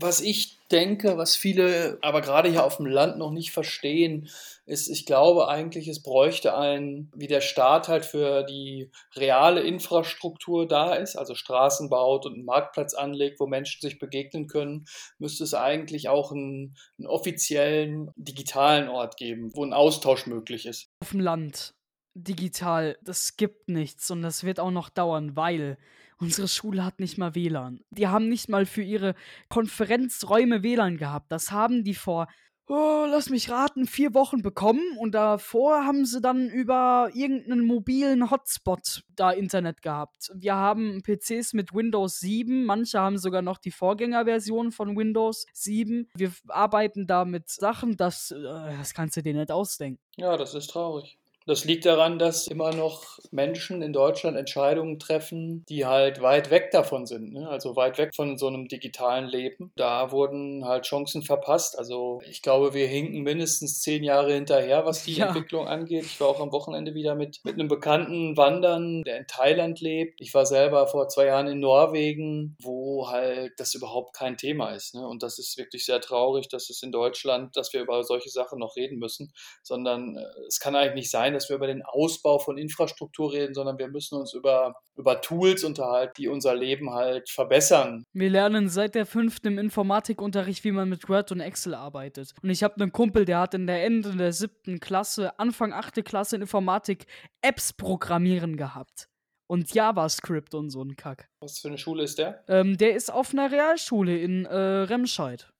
was 0.00 0.20
ich 0.20 0.58
denke, 0.70 1.16
was 1.16 1.36
viele 1.36 1.98
aber 2.00 2.20
gerade 2.20 2.48
hier 2.48 2.64
auf 2.64 2.76
dem 2.76 2.86
Land 2.86 3.18
noch 3.18 3.32
nicht 3.32 3.50
verstehen, 3.50 4.28
ist, 4.66 4.88
ich 4.88 5.04
glaube 5.04 5.48
eigentlich, 5.48 5.88
es 5.88 6.02
bräuchte 6.02 6.56
ein, 6.56 7.10
wie 7.14 7.26
der 7.26 7.40
Staat 7.40 7.88
halt 7.88 8.04
für 8.04 8.44
die 8.44 8.90
reale 9.16 9.62
Infrastruktur 9.62 10.66
da 10.66 10.94
ist, 10.94 11.16
also 11.16 11.34
Straßen 11.34 11.90
baut 11.90 12.24
und 12.26 12.34
einen 12.34 12.44
Marktplatz 12.44 12.94
anlegt, 12.94 13.40
wo 13.40 13.46
Menschen 13.46 13.80
sich 13.80 13.98
begegnen 13.98 14.46
können, 14.46 14.86
müsste 15.18 15.44
es 15.44 15.54
eigentlich 15.54 16.08
auch 16.08 16.30
einen, 16.30 16.76
einen 16.98 17.08
offiziellen 17.08 18.10
digitalen 18.16 18.88
Ort 18.88 19.16
geben, 19.16 19.50
wo 19.54 19.64
ein 19.64 19.72
Austausch 19.72 20.26
möglich 20.26 20.66
ist. 20.66 20.88
Auf 21.02 21.10
dem 21.10 21.20
Land 21.20 21.74
digital, 22.14 22.96
das 23.02 23.36
gibt 23.36 23.68
nichts 23.68 24.10
und 24.10 24.22
das 24.22 24.44
wird 24.44 24.60
auch 24.60 24.70
noch 24.70 24.88
dauern, 24.88 25.36
weil 25.36 25.78
Unsere 26.20 26.48
Schule 26.48 26.84
hat 26.84 27.00
nicht 27.00 27.18
mal 27.18 27.34
WLAN. 27.34 27.80
Die 27.90 28.08
haben 28.08 28.28
nicht 28.28 28.48
mal 28.48 28.66
für 28.66 28.82
ihre 28.82 29.14
Konferenzräume 29.48 30.62
WLAN 30.62 30.98
gehabt. 30.98 31.32
Das 31.32 31.50
haben 31.50 31.82
die 31.82 31.94
vor 31.94 32.28
oh, 32.70 33.04
lass 33.08 33.30
mich 33.30 33.50
raten, 33.50 33.86
vier 33.86 34.14
Wochen 34.14 34.42
bekommen 34.42 34.96
und 34.96 35.12
davor 35.12 35.84
haben 35.84 36.06
sie 36.06 36.20
dann 36.20 36.48
über 36.48 37.10
irgendeinen 37.14 37.66
mobilen 37.66 38.30
Hotspot 38.30 39.02
da 39.16 39.32
Internet 39.32 39.82
gehabt. 39.82 40.30
Wir 40.34 40.54
haben 40.54 41.02
PCs 41.02 41.52
mit 41.52 41.74
Windows 41.74 42.20
7, 42.20 42.64
manche 42.64 43.00
haben 43.00 43.18
sogar 43.18 43.42
noch 43.42 43.58
die 43.58 43.72
Vorgängerversion 43.72 44.70
von 44.70 44.96
Windows 44.96 45.46
7. 45.52 46.08
Wir 46.14 46.30
arbeiten 46.48 47.08
da 47.08 47.24
mit 47.24 47.50
Sachen, 47.50 47.96
das, 47.96 48.30
äh, 48.30 48.40
das 48.78 48.94
kannst 48.94 49.16
du 49.16 49.22
dir 49.22 49.34
nicht 49.34 49.50
ausdenken. 49.50 50.00
Ja, 50.16 50.36
das 50.36 50.54
ist 50.54 50.70
traurig. 50.70 51.19
Das 51.46 51.64
liegt 51.64 51.86
daran, 51.86 52.18
dass 52.18 52.46
immer 52.46 52.72
noch 52.72 53.18
Menschen 53.30 53.82
in 53.82 53.92
Deutschland 53.92 54.36
Entscheidungen 54.36 54.98
treffen, 54.98 55.64
die 55.68 55.86
halt 55.86 56.20
weit 56.20 56.50
weg 56.50 56.70
davon 56.70 57.06
sind, 57.06 57.32
ne? 57.32 57.48
also 57.48 57.76
weit 57.76 57.98
weg 57.98 58.14
von 58.14 58.36
so 58.38 58.46
einem 58.48 58.68
digitalen 58.68 59.26
Leben. 59.26 59.72
Da 59.76 60.10
wurden 60.12 60.64
halt 60.64 60.84
Chancen 60.84 61.22
verpasst. 61.22 61.78
Also 61.78 62.20
ich 62.28 62.42
glaube, 62.42 62.74
wir 62.74 62.86
hinken 62.86 63.22
mindestens 63.22 63.80
zehn 63.80 64.04
Jahre 64.04 64.34
hinterher, 64.34 64.84
was 64.84 65.04
die 65.04 65.14
Ja. 65.14 65.28
Entwicklung 65.28 65.66
angeht. 65.66 66.04
Ich 66.04 66.20
war 66.20 66.28
auch 66.28 66.40
am 66.40 66.52
Wochenende 66.52 66.94
wieder 66.94 67.14
mit, 67.14 67.40
mit 67.44 67.54
einem 67.54 67.68
Bekannten 67.68 68.36
wandern, 68.36 69.02
der 69.02 69.18
in 69.18 69.26
Thailand 69.26 69.80
lebt. 69.80 70.20
Ich 70.20 70.34
war 70.34 70.46
selber 70.46 70.86
vor 70.86 71.08
zwei 71.08 71.26
Jahren 71.26 71.46
in 71.46 71.60
Norwegen, 71.60 72.56
wo 72.60 73.08
halt 73.08 73.52
das 73.58 73.74
überhaupt 73.74 74.14
kein 74.14 74.36
Thema 74.36 74.70
ist. 74.70 74.94
Ne? 74.94 75.06
Und 75.06 75.22
das 75.22 75.38
ist 75.38 75.56
wirklich 75.56 75.84
sehr 75.84 76.00
traurig, 76.00 76.48
dass 76.48 76.70
es 76.70 76.82
in 76.82 76.92
Deutschland, 76.92 77.56
dass 77.56 77.72
wir 77.72 77.80
über 77.80 78.02
solche 78.04 78.30
Sachen 78.30 78.58
noch 78.58 78.76
reden 78.76 78.98
müssen, 78.98 79.32
sondern 79.62 80.16
äh, 80.16 80.24
es 80.46 80.60
kann 80.60 80.76
eigentlich 80.76 80.94
nicht 80.94 81.10
sein, 81.10 81.29
dass 81.34 81.48
wir 81.48 81.56
über 81.56 81.66
den 81.66 81.82
Ausbau 81.82 82.38
von 82.38 82.58
Infrastruktur 82.58 83.32
reden, 83.32 83.54
sondern 83.54 83.78
wir 83.78 83.88
müssen 83.88 84.18
uns 84.18 84.34
über, 84.34 84.74
über 84.96 85.20
Tools 85.20 85.64
unterhalten, 85.64 86.12
die 86.18 86.28
unser 86.28 86.54
Leben 86.54 86.90
halt 86.90 87.28
verbessern. 87.28 88.04
Wir 88.12 88.30
lernen 88.30 88.68
seit 88.68 88.94
der 88.94 89.06
fünften 89.06 89.48
im 89.48 89.58
Informatikunterricht, 89.58 90.64
wie 90.64 90.72
man 90.72 90.88
mit 90.88 91.08
Word 91.08 91.32
und 91.32 91.40
Excel 91.40 91.74
arbeitet. 91.74 92.32
Und 92.42 92.50
ich 92.50 92.62
habe 92.62 92.76
einen 92.80 92.92
Kumpel, 92.92 93.24
der 93.24 93.40
hat 93.40 93.54
in 93.54 93.66
der 93.66 93.84
Ende 93.84 94.16
der 94.16 94.32
siebten 94.32 94.80
Klasse, 94.80 95.38
Anfang 95.38 95.72
achte 95.72 96.02
Klasse 96.02 96.36
in 96.36 96.42
Informatik 96.42 97.06
Apps 97.42 97.72
programmieren 97.72 98.56
gehabt. 98.56 99.08
Und 99.46 99.74
JavaScript 99.74 100.54
und 100.54 100.70
so 100.70 100.82
ein 100.82 100.94
Kack. 100.94 101.28
Was 101.40 101.58
für 101.58 101.68
eine 101.68 101.78
Schule 101.78 102.04
ist 102.04 102.18
der? 102.18 102.44
Ähm, 102.46 102.78
der 102.78 102.94
ist 102.94 103.12
auf 103.12 103.32
einer 103.32 103.50
Realschule 103.50 104.16
in 104.16 104.44
äh, 104.44 104.54
Remscheid. 104.54 105.50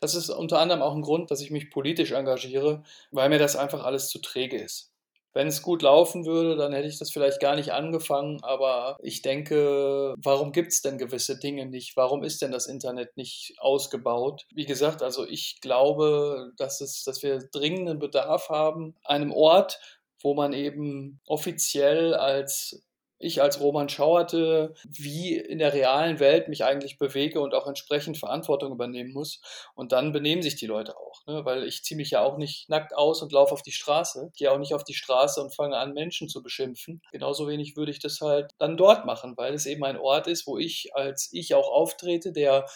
Das 0.00 0.14
ist 0.14 0.30
unter 0.30 0.60
anderem 0.60 0.80
auch 0.80 0.94
ein 0.94 1.02
Grund, 1.02 1.30
dass 1.30 1.40
ich 1.40 1.50
mich 1.50 1.70
politisch 1.70 2.12
engagiere, 2.12 2.84
weil 3.10 3.28
mir 3.28 3.38
das 3.38 3.56
einfach 3.56 3.84
alles 3.84 4.08
zu 4.08 4.20
träge 4.20 4.56
ist. 4.56 4.87
Wenn 5.34 5.46
es 5.46 5.62
gut 5.62 5.82
laufen 5.82 6.24
würde, 6.24 6.56
dann 6.56 6.72
hätte 6.72 6.88
ich 6.88 6.98
das 6.98 7.10
vielleicht 7.10 7.40
gar 7.40 7.54
nicht 7.54 7.72
angefangen, 7.72 8.42
aber 8.42 8.96
ich 9.00 9.22
denke, 9.22 10.14
warum 10.16 10.52
gibt 10.52 10.72
es 10.72 10.82
denn 10.82 10.98
gewisse 10.98 11.38
Dinge 11.38 11.66
nicht? 11.66 11.96
Warum 11.96 12.22
ist 12.22 12.42
denn 12.42 12.50
das 12.50 12.66
Internet 12.66 13.16
nicht 13.16 13.54
ausgebaut? 13.58 14.46
Wie 14.54 14.66
gesagt, 14.66 15.02
also 15.02 15.26
ich 15.26 15.60
glaube, 15.60 16.52
dass, 16.56 16.80
es, 16.80 17.04
dass 17.04 17.22
wir 17.22 17.38
dringenden 17.52 17.98
Bedarf 17.98 18.48
haben, 18.48 18.96
einem 19.04 19.32
Ort, 19.32 19.78
wo 20.20 20.34
man 20.34 20.52
eben 20.52 21.20
offiziell 21.26 22.14
als 22.14 22.82
ich 23.18 23.42
als 23.42 23.60
Roman 23.60 23.88
Schauerte, 23.88 24.74
wie 24.84 25.36
in 25.36 25.58
der 25.58 25.72
realen 25.72 26.20
Welt 26.20 26.48
mich 26.48 26.64
eigentlich 26.64 26.98
bewege 26.98 27.40
und 27.40 27.54
auch 27.54 27.66
entsprechend 27.66 28.18
Verantwortung 28.18 28.72
übernehmen 28.72 29.12
muss. 29.12 29.40
Und 29.74 29.92
dann 29.92 30.12
benehmen 30.12 30.42
sich 30.42 30.56
die 30.56 30.66
Leute 30.66 30.96
auch, 30.96 31.26
ne? 31.26 31.44
weil 31.44 31.64
ich 31.64 31.82
ziehe 31.82 31.96
mich 31.96 32.10
ja 32.10 32.22
auch 32.22 32.36
nicht 32.38 32.68
nackt 32.68 32.94
aus 32.94 33.22
und 33.22 33.32
laufe 33.32 33.52
auf 33.52 33.62
die 33.62 33.72
Straße, 33.72 34.30
gehe 34.36 34.52
auch 34.52 34.58
nicht 34.58 34.74
auf 34.74 34.84
die 34.84 34.94
Straße 34.94 35.40
und 35.40 35.54
fange 35.54 35.76
an, 35.76 35.94
Menschen 35.94 36.28
zu 36.28 36.42
beschimpfen. 36.42 37.02
Genauso 37.10 37.48
wenig 37.48 37.76
würde 37.76 37.90
ich 37.90 37.98
das 37.98 38.20
halt 38.20 38.52
dann 38.58 38.76
dort 38.76 39.04
machen, 39.04 39.36
weil 39.36 39.54
es 39.54 39.66
eben 39.66 39.84
ein 39.84 39.98
Ort 39.98 40.26
ist, 40.26 40.46
wo 40.46 40.58
ich 40.58 40.90
als 40.94 41.28
ich 41.32 41.54
auch 41.54 41.70
auftrete, 41.70 42.32
der 42.32 42.66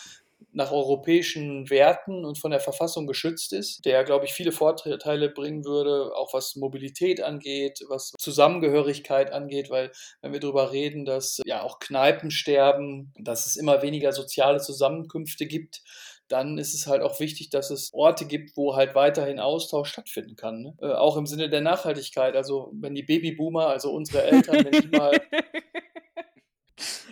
nach 0.53 0.71
europäischen 0.71 1.71
Werten 1.71 2.25
und 2.25 2.38
von 2.38 2.51
der 2.51 2.61
Verfassung 2.61 3.07
geschützt 3.07 3.53
ist, 3.53 3.85
der, 3.85 4.05
glaube 4.05 4.27
ich, 4.27 4.33
viele 4.33 4.53
Vorteile 4.53 5.29
bringen 5.29 5.65
würde, 5.65 6.15
auch 6.15 6.35
was 6.35 6.57
Mobilität 6.57 7.23
angeht, 7.23 7.81
was 7.88 8.12
Zusammengehörigkeit 8.19 9.33
angeht, 9.33 9.71
weil 9.71 9.91
wenn 10.21 10.33
wir 10.33 10.41
darüber 10.41 10.73
reden, 10.73 11.05
dass 11.05 11.41
ja 11.47 11.62
auch 11.62 11.79
Kneipen 11.79 12.31
sterben, 12.31 13.12
dass 13.19 13.47
es 13.47 13.57
immer 13.57 13.83
weniger 13.83 14.12
soziale 14.12 14.61
Zusammenkünfte 14.61 15.47
gibt, 15.47 15.83
dann 16.29 16.59
ist 16.59 16.75
es 16.75 16.87
halt 16.87 17.03
auch 17.03 17.21
wichtig, 17.21 17.51
dass 17.51 17.71
es 17.71 17.91
Orte 17.93 18.27
gibt, 18.27 18.57
wo 18.57 18.75
halt 18.75 18.95
weiterhin 18.95 19.38
Austausch 19.38 19.91
stattfinden 19.91 20.37
kann. 20.37 20.62
Ne? 20.62 20.75
Äh, 20.81 20.93
auch 20.93 21.17
im 21.17 21.27
Sinne 21.27 21.51
der 21.51 21.61
Nachhaltigkeit. 21.61 22.37
Also 22.37 22.71
wenn 22.73 22.95
die 22.95 23.03
Babyboomer, 23.03 23.67
also 23.67 23.93
unsere 23.93 24.23
Eltern, 24.23 24.65
wenn 24.65 24.81
die 24.81 24.97
mal 24.97 25.21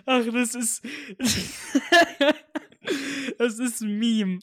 Ach, 0.06 0.24
das 0.32 0.54
ist. 0.54 0.82
das 3.38 3.58
ist 3.58 3.80
ein 3.80 3.98
Meme. 3.98 4.40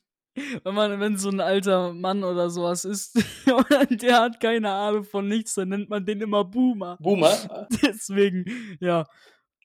Wenn 0.64 0.76
man, 0.76 1.00
wenn 1.00 1.18
so 1.18 1.30
ein 1.30 1.40
alter 1.40 1.94
Mann 1.94 2.24
oder 2.24 2.50
sowas 2.50 2.86
ist 2.86 3.16
und 3.48 4.02
der 4.02 4.22
hat 4.22 4.40
keine 4.40 4.72
Ahnung 4.72 5.04
von 5.04 5.28
nichts, 5.28 5.56
dann 5.56 5.70
nennt 5.70 5.90
man 5.90 6.06
den 6.06 6.22
immer 6.22 6.44
Boomer. 6.46 6.98
Boomer, 7.00 7.68
Deswegen, 7.84 8.46
ja. 8.80 9.06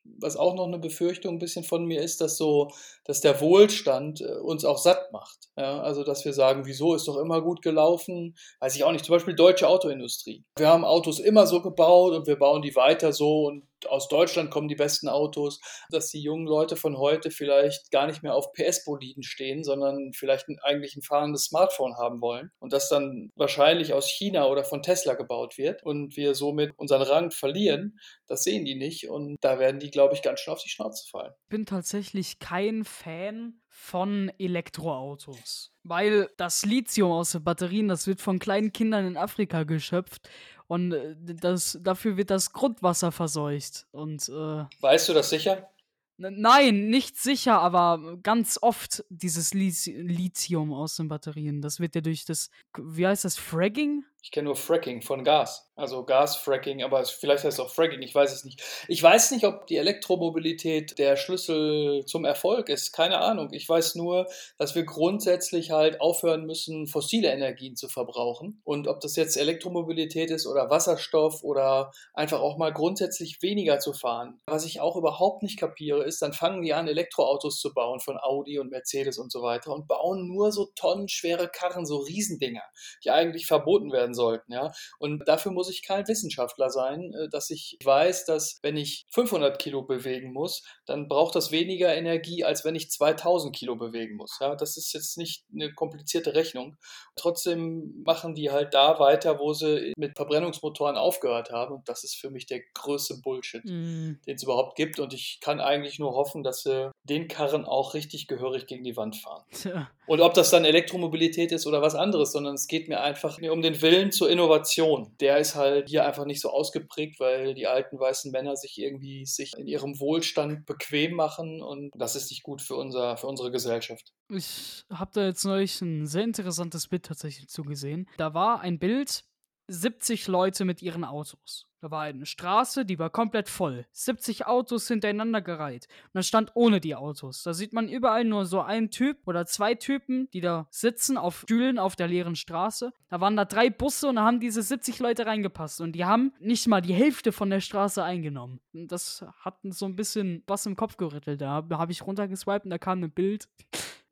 was 0.04 0.36
auch 0.36 0.54
noch 0.54 0.66
eine 0.66 0.78
Befürchtung 0.78 1.34
ein 1.34 1.38
bisschen 1.38 1.64
von 1.64 1.84
mir 1.84 2.00
ist, 2.00 2.22
dass 2.22 2.38
so, 2.38 2.70
dass 3.04 3.20
der 3.20 3.40
Wohlstand 3.42 4.22
äh, 4.22 4.38
uns 4.38 4.64
auch 4.64 4.78
satt 4.78 5.12
macht. 5.12 5.50
Ja, 5.58 5.82
also 5.82 6.04
dass 6.04 6.24
wir 6.24 6.32
sagen, 6.32 6.64
wieso 6.64 6.94
ist 6.94 7.06
doch 7.06 7.18
immer 7.18 7.42
gut 7.42 7.60
gelaufen, 7.60 8.34
weiß 8.60 8.74
ich 8.74 8.84
auch 8.84 8.92
nicht. 8.92 9.04
Zum 9.04 9.14
Beispiel 9.14 9.34
deutsche 9.34 9.68
Autoindustrie. 9.68 10.42
Wir 10.56 10.68
haben 10.68 10.86
Autos 10.86 11.20
immer 11.20 11.46
so 11.46 11.60
gebaut 11.60 12.14
und 12.14 12.26
wir 12.26 12.36
bauen 12.36 12.62
die 12.62 12.74
weiter 12.74 13.12
so 13.12 13.44
und 13.44 13.64
aus 13.86 14.08
Deutschland 14.08 14.50
kommen 14.50 14.68
die 14.68 14.74
besten 14.74 15.08
Autos, 15.08 15.60
dass 15.90 16.08
die 16.08 16.22
jungen 16.22 16.46
Leute 16.46 16.76
von 16.76 16.96
heute 16.96 17.30
vielleicht 17.30 17.90
gar 17.90 18.06
nicht 18.06 18.22
mehr 18.22 18.34
auf 18.34 18.52
PS-Boliden 18.52 19.22
stehen, 19.22 19.64
sondern 19.64 20.12
vielleicht 20.14 20.46
eigentlich 20.62 20.96
ein 20.96 21.02
fahrendes 21.02 21.44
Smartphone 21.44 21.96
haben 21.96 22.20
wollen 22.20 22.50
und 22.58 22.72
das 22.72 22.88
dann 22.88 23.30
wahrscheinlich 23.34 23.92
aus 23.92 24.08
China 24.08 24.46
oder 24.46 24.64
von 24.64 24.82
Tesla 24.82 25.14
gebaut 25.14 25.58
wird 25.58 25.82
und 25.82 26.16
wir 26.16 26.34
somit 26.34 26.72
unseren 26.76 27.02
Rang 27.02 27.30
verlieren, 27.30 27.98
das 28.26 28.44
sehen 28.44 28.64
die 28.64 28.74
nicht 28.74 29.08
und 29.08 29.36
da 29.40 29.58
werden 29.58 29.80
die, 29.80 29.90
glaube 29.90 30.14
ich, 30.14 30.22
ganz 30.22 30.40
schön 30.40 30.52
auf 30.52 30.62
die 30.62 30.70
Schnauze 30.70 31.08
fallen. 31.08 31.32
Ich 31.44 31.48
bin 31.48 31.66
tatsächlich 31.66 32.38
kein 32.38 32.84
Fan 32.84 33.62
von 33.74 34.30
Elektroautos. 34.38 35.72
Weil 35.82 36.28
das 36.36 36.64
Lithium 36.64 37.10
aus 37.10 37.32
den 37.32 37.42
Batterien, 37.42 37.88
das 37.88 38.06
wird 38.06 38.20
von 38.20 38.38
kleinen 38.38 38.72
Kindern 38.72 39.06
in 39.06 39.16
Afrika 39.16 39.64
geschöpft 39.64 40.28
und 40.72 40.92
äh, 40.92 41.14
das, 41.34 41.78
dafür 41.82 42.16
wird 42.16 42.30
das 42.30 42.52
Grundwasser 42.52 43.12
verseucht. 43.12 43.86
Und 43.92 44.26
äh, 44.28 44.64
Weißt 44.80 45.08
du 45.08 45.12
das 45.12 45.28
sicher? 45.28 45.68
Nein, 46.16 46.88
nicht 46.88 47.16
sicher, 47.16 47.60
aber 47.60 48.16
ganz 48.22 48.58
oft 48.62 49.04
dieses 49.08 49.52
Lithi- 49.52 50.00
Lithium 50.00 50.72
aus 50.72 50.96
den 50.96 51.08
Batterien. 51.08 51.60
Das 51.60 51.80
wird 51.80 51.94
ja 51.94 52.00
durch 52.00 52.24
das, 52.24 52.50
wie 52.78 53.06
heißt 53.06 53.24
das, 53.24 53.36
Fragging? 53.36 54.04
Ich 54.22 54.30
kenne 54.30 54.46
nur 54.46 54.56
Fracking 54.56 55.02
von 55.02 55.24
Gas, 55.24 55.68
also 55.74 56.04
Gasfracking, 56.04 56.84
aber 56.84 57.04
vielleicht 57.04 57.42
heißt 57.42 57.58
es 57.58 57.60
auch 57.60 57.70
Fracking, 57.70 58.02
ich 58.02 58.14
weiß 58.14 58.32
es 58.32 58.44
nicht. 58.44 58.62
Ich 58.86 59.02
weiß 59.02 59.32
nicht, 59.32 59.44
ob 59.46 59.66
die 59.66 59.78
Elektromobilität 59.78 60.98
der 60.98 61.16
Schlüssel 61.16 62.04
zum 62.06 62.24
Erfolg 62.24 62.68
ist, 62.68 62.92
keine 62.92 63.18
Ahnung. 63.18 63.48
Ich 63.52 63.68
weiß 63.68 63.96
nur, 63.96 64.28
dass 64.58 64.76
wir 64.76 64.84
grundsätzlich 64.84 65.72
halt 65.72 66.00
aufhören 66.00 66.44
müssen, 66.44 66.86
fossile 66.86 67.32
Energien 67.32 67.74
zu 67.74 67.88
verbrauchen. 67.88 68.60
Und 68.64 68.86
ob 68.86 69.00
das 69.00 69.16
jetzt 69.16 69.36
Elektromobilität 69.36 70.30
ist 70.30 70.46
oder 70.46 70.70
Wasserstoff 70.70 71.42
oder 71.42 71.90
einfach 72.14 72.40
auch 72.40 72.58
mal 72.58 72.72
grundsätzlich 72.72 73.42
weniger 73.42 73.80
zu 73.80 73.92
fahren. 73.92 74.38
Was 74.46 74.64
ich 74.64 74.80
auch 74.80 74.94
überhaupt 74.94 75.42
nicht 75.42 75.58
kapiere, 75.58 76.04
ist, 76.04 76.22
dann 76.22 76.32
fangen 76.32 76.62
die 76.62 76.74
an, 76.74 76.86
Elektroautos 76.86 77.58
zu 77.58 77.74
bauen 77.74 77.98
von 77.98 78.18
Audi 78.18 78.60
und 78.60 78.70
Mercedes 78.70 79.18
und 79.18 79.32
so 79.32 79.42
weiter 79.42 79.72
und 79.72 79.88
bauen 79.88 80.28
nur 80.28 80.52
so 80.52 80.66
tonnenschwere 80.76 81.48
Karren, 81.48 81.86
so 81.86 81.96
Riesendinger, 81.96 82.62
die 83.04 83.10
eigentlich 83.10 83.46
verboten 83.46 83.90
werden 83.90 84.11
sollten, 84.14 84.52
ja. 84.52 84.72
Und 84.98 85.26
dafür 85.26 85.52
muss 85.52 85.70
ich 85.70 85.82
kein 85.82 86.06
Wissenschaftler 86.06 86.70
sein, 86.70 87.12
äh, 87.14 87.28
dass 87.30 87.50
ich 87.50 87.76
weiß, 87.82 88.24
dass 88.26 88.58
wenn 88.62 88.76
ich 88.76 89.06
500 89.10 89.58
Kilo 89.58 89.82
bewegen 89.82 90.32
muss, 90.32 90.62
dann 90.86 91.08
braucht 91.08 91.34
das 91.34 91.50
weniger 91.50 91.94
Energie, 91.94 92.44
als 92.44 92.64
wenn 92.64 92.74
ich 92.74 92.90
2000 92.90 93.54
Kilo 93.54 93.76
bewegen 93.76 94.16
muss, 94.16 94.38
ja. 94.40 94.54
Das 94.54 94.76
ist 94.76 94.92
jetzt 94.92 95.18
nicht 95.18 95.44
eine 95.52 95.72
komplizierte 95.72 96.34
Rechnung. 96.34 96.76
Trotzdem 97.16 98.02
machen 98.04 98.34
die 98.34 98.50
halt 98.50 98.74
da 98.74 98.98
weiter, 98.98 99.38
wo 99.38 99.52
sie 99.52 99.92
mit 99.96 100.16
Verbrennungsmotoren 100.16 100.96
aufgehört 100.96 101.50
haben. 101.50 101.74
Und 101.74 101.88
das 101.88 102.04
ist 102.04 102.16
für 102.16 102.30
mich 102.30 102.46
der 102.46 102.60
größte 102.74 103.18
Bullshit, 103.22 103.62
Mm, 103.64 104.20
den 104.26 104.34
es 104.34 104.42
überhaupt 104.42 104.76
gibt. 104.76 104.98
Und 104.98 105.12
ich 105.14 105.38
kann 105.40 105.60
eigentlich 105.60 105.98
nur 105.98 106.14
hoffen, 106.14 106.42
dass 106.42 106.62
sie 106.62 106.90
den 107.04 107.28
Karren 107.28 107.64
auch 107.64 107.94
richtig 107.94 108.26
gehörig 108.26 108.66
gegen 108.66 108.84
die 108.84 108.96
Wand 108.96 109.16
fahren. 109.16 109.44
tja. 109.52 109.90
Und 110.06 110.20
ob 110.20 110.34
das 110.34 110.50
dann 110.50 110.64
Elektromobilität 110.64 111.52
ist 111.52 111.66
oder 111.66 111.80
was 111.80 111.94
anderes, 111.94 112.32
sondern 112.32 112.54
es 112.54 112.66
geht 112.66 112.88
mir 112.88 113.00
einfach 113.00 113.38
um 113.40 113.62
den 113.62 113.80
Willen 113.82 114.01
zur 114.10 114.30
Innovation. 114.30 115.14
Der 115.20 115.38
ist 115.38 115.54
halt 115.54 115.88
hier 115.88 116.04
einfach 116.04 116.24
nicht 116.24 116.40
so 116.40 116.50
ausgeprägt, 116.50 117.20
weil 117.20 117.54
die 117.54 117.66
alten 117.66 117.98
weißen 117.98 118.32
Männer 118.32 118.56
sich 118.56 118.78
irgendwie 118.78 119.24
sich 119.26 119.52
in 119.56 119.66
ihrem 119.66 120.00
Wohlstand 120.00 120.66
bequem 120.66 121.14
machen 121.14 121.62
und 121.62 121.92
das 121.94 122.16
ist 122.16 122.30
nicht 122.30 122.42
gut 122.42 122.62
für, 122.62 122.74
unser, 122.74 123.16
für 123.16 123.26
unsere 123.26 123.50
Gesellschaft. 123.50 124.12
Ich 124.28 124.84
habe 124.90 125.10
da 125.14 125.26
jetzt 125.26 125.44
neulich 125.44 125.80
ein 125.82 126.06
sehr 126.06 126.24
interessantes 126.24 126.88
Bild 126.88 127.04
tatsächlich 127.04 127.48
zugesehen. 127.48 128.08
Da 128.16 128.34
war 128.34 128.60
ein 128.60 128.78
Bild, 128.78 129.24
70 129.72 130.28
Leute 130.28 130.64
mit 130.64 130.82
ihren 130.82 131.04
Autos. 131.04 131.66
Da 131.80 131.90
war 131.90 132.02
eine 132.02 132.26
Straße, 132.26 132.84
die 132.84 133.00
war 133.00 133.10
komplett 133.10 133.48
voll. 133.48 133.86
70 133.90 134.46
Autos 134.46 134.86
hintereinander 134.86 135.40
gereiht. 135.40 135.88
Und 136.04 136.10
da 136.14 136.22
stand 136.22 136.52
ohne 136.54 136.80
die 136.80 136.94
Autos. 136.94 137.42
Da 137.42 137.54
sieht 137.54 137.72
man 137.72 137.88
überall 137.88 138.24
nur 138.24 138.44
so 138.44 138.60
einen 138.60 138.90
Typ 138.90 139.26
oder 139.26 139.46
zwei 139.46 139.74
Typen, 139.74 140.30
die 140.32 140.40
da 140.40 140.68
sitzen 140.70 141.16
auf 141.16 141.40
Stühlen 141.40 141.80
auf 141.80 141.96
der 141.96 142.06
leeren 142.06 142.36
Straße. 142.36 142.92
Da 143.08 143.20
waren 143.20 143.34
da 143.34 143.44
drei 143.44 143.68
Busse 143.68 144.08
und 144.08 144.16
da 144.16 144.22
haben 144.22 144.38
diese 144.38 144.62
70 144.62 145.00
Leute 145.00 145.26
reingepasst. 145.26 145.80
Und 145.80 145.92
die 145.92 146.04
haben 146.04 146.32
nicht 146.38 146.68
mal 146.68 146.82
die 146.82 146.94
Hälfte 146.94 147.32
von 147.32 147.50
der 147.50 147.60
Straße 147.60 148.04
eingenommen. 148.04 148.60
Und 148.72 148.92
das 148.92 149.24
hat 149.40 149.58
so 149.64 149.86
ein 149.86 149.96
bisschen 149.96 150.44
was 150.46 150.66
im 150.66 150.76
Kopf 150.76 150.96
gerüttelt. 150.98 151.40
Da 151.40 151.66
habe 151.68 151.90
ich 151.90 152.06
runtergeswiped 152.06 152.64
und 152.64 152.70
da 152.70 152.78
kam 152.78 153.02
ein 153.02 153.10
Bild. 153.10 153.48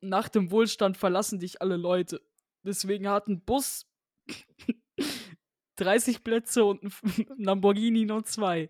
Nach 0.00 0.28
dem 0.28 0.50
Wohlstand 0.50 0.96
verlassen 0.96 1.38
dich 1.38 1.62
alle 1.62 1.76
Leute. 1.76 2.20
Deswegen 2.64 3.08
hat 3.08 3.28
ein 3.28 3.42
Bus 3.44 3.86
30 5.80 6.22
Plätze 6.22 6.64
und 6.64 6.82
ein 6.82 6.92
Lamborghini 7.38 8.04
nur 8.04 8.24
zwei. 8.24 8.68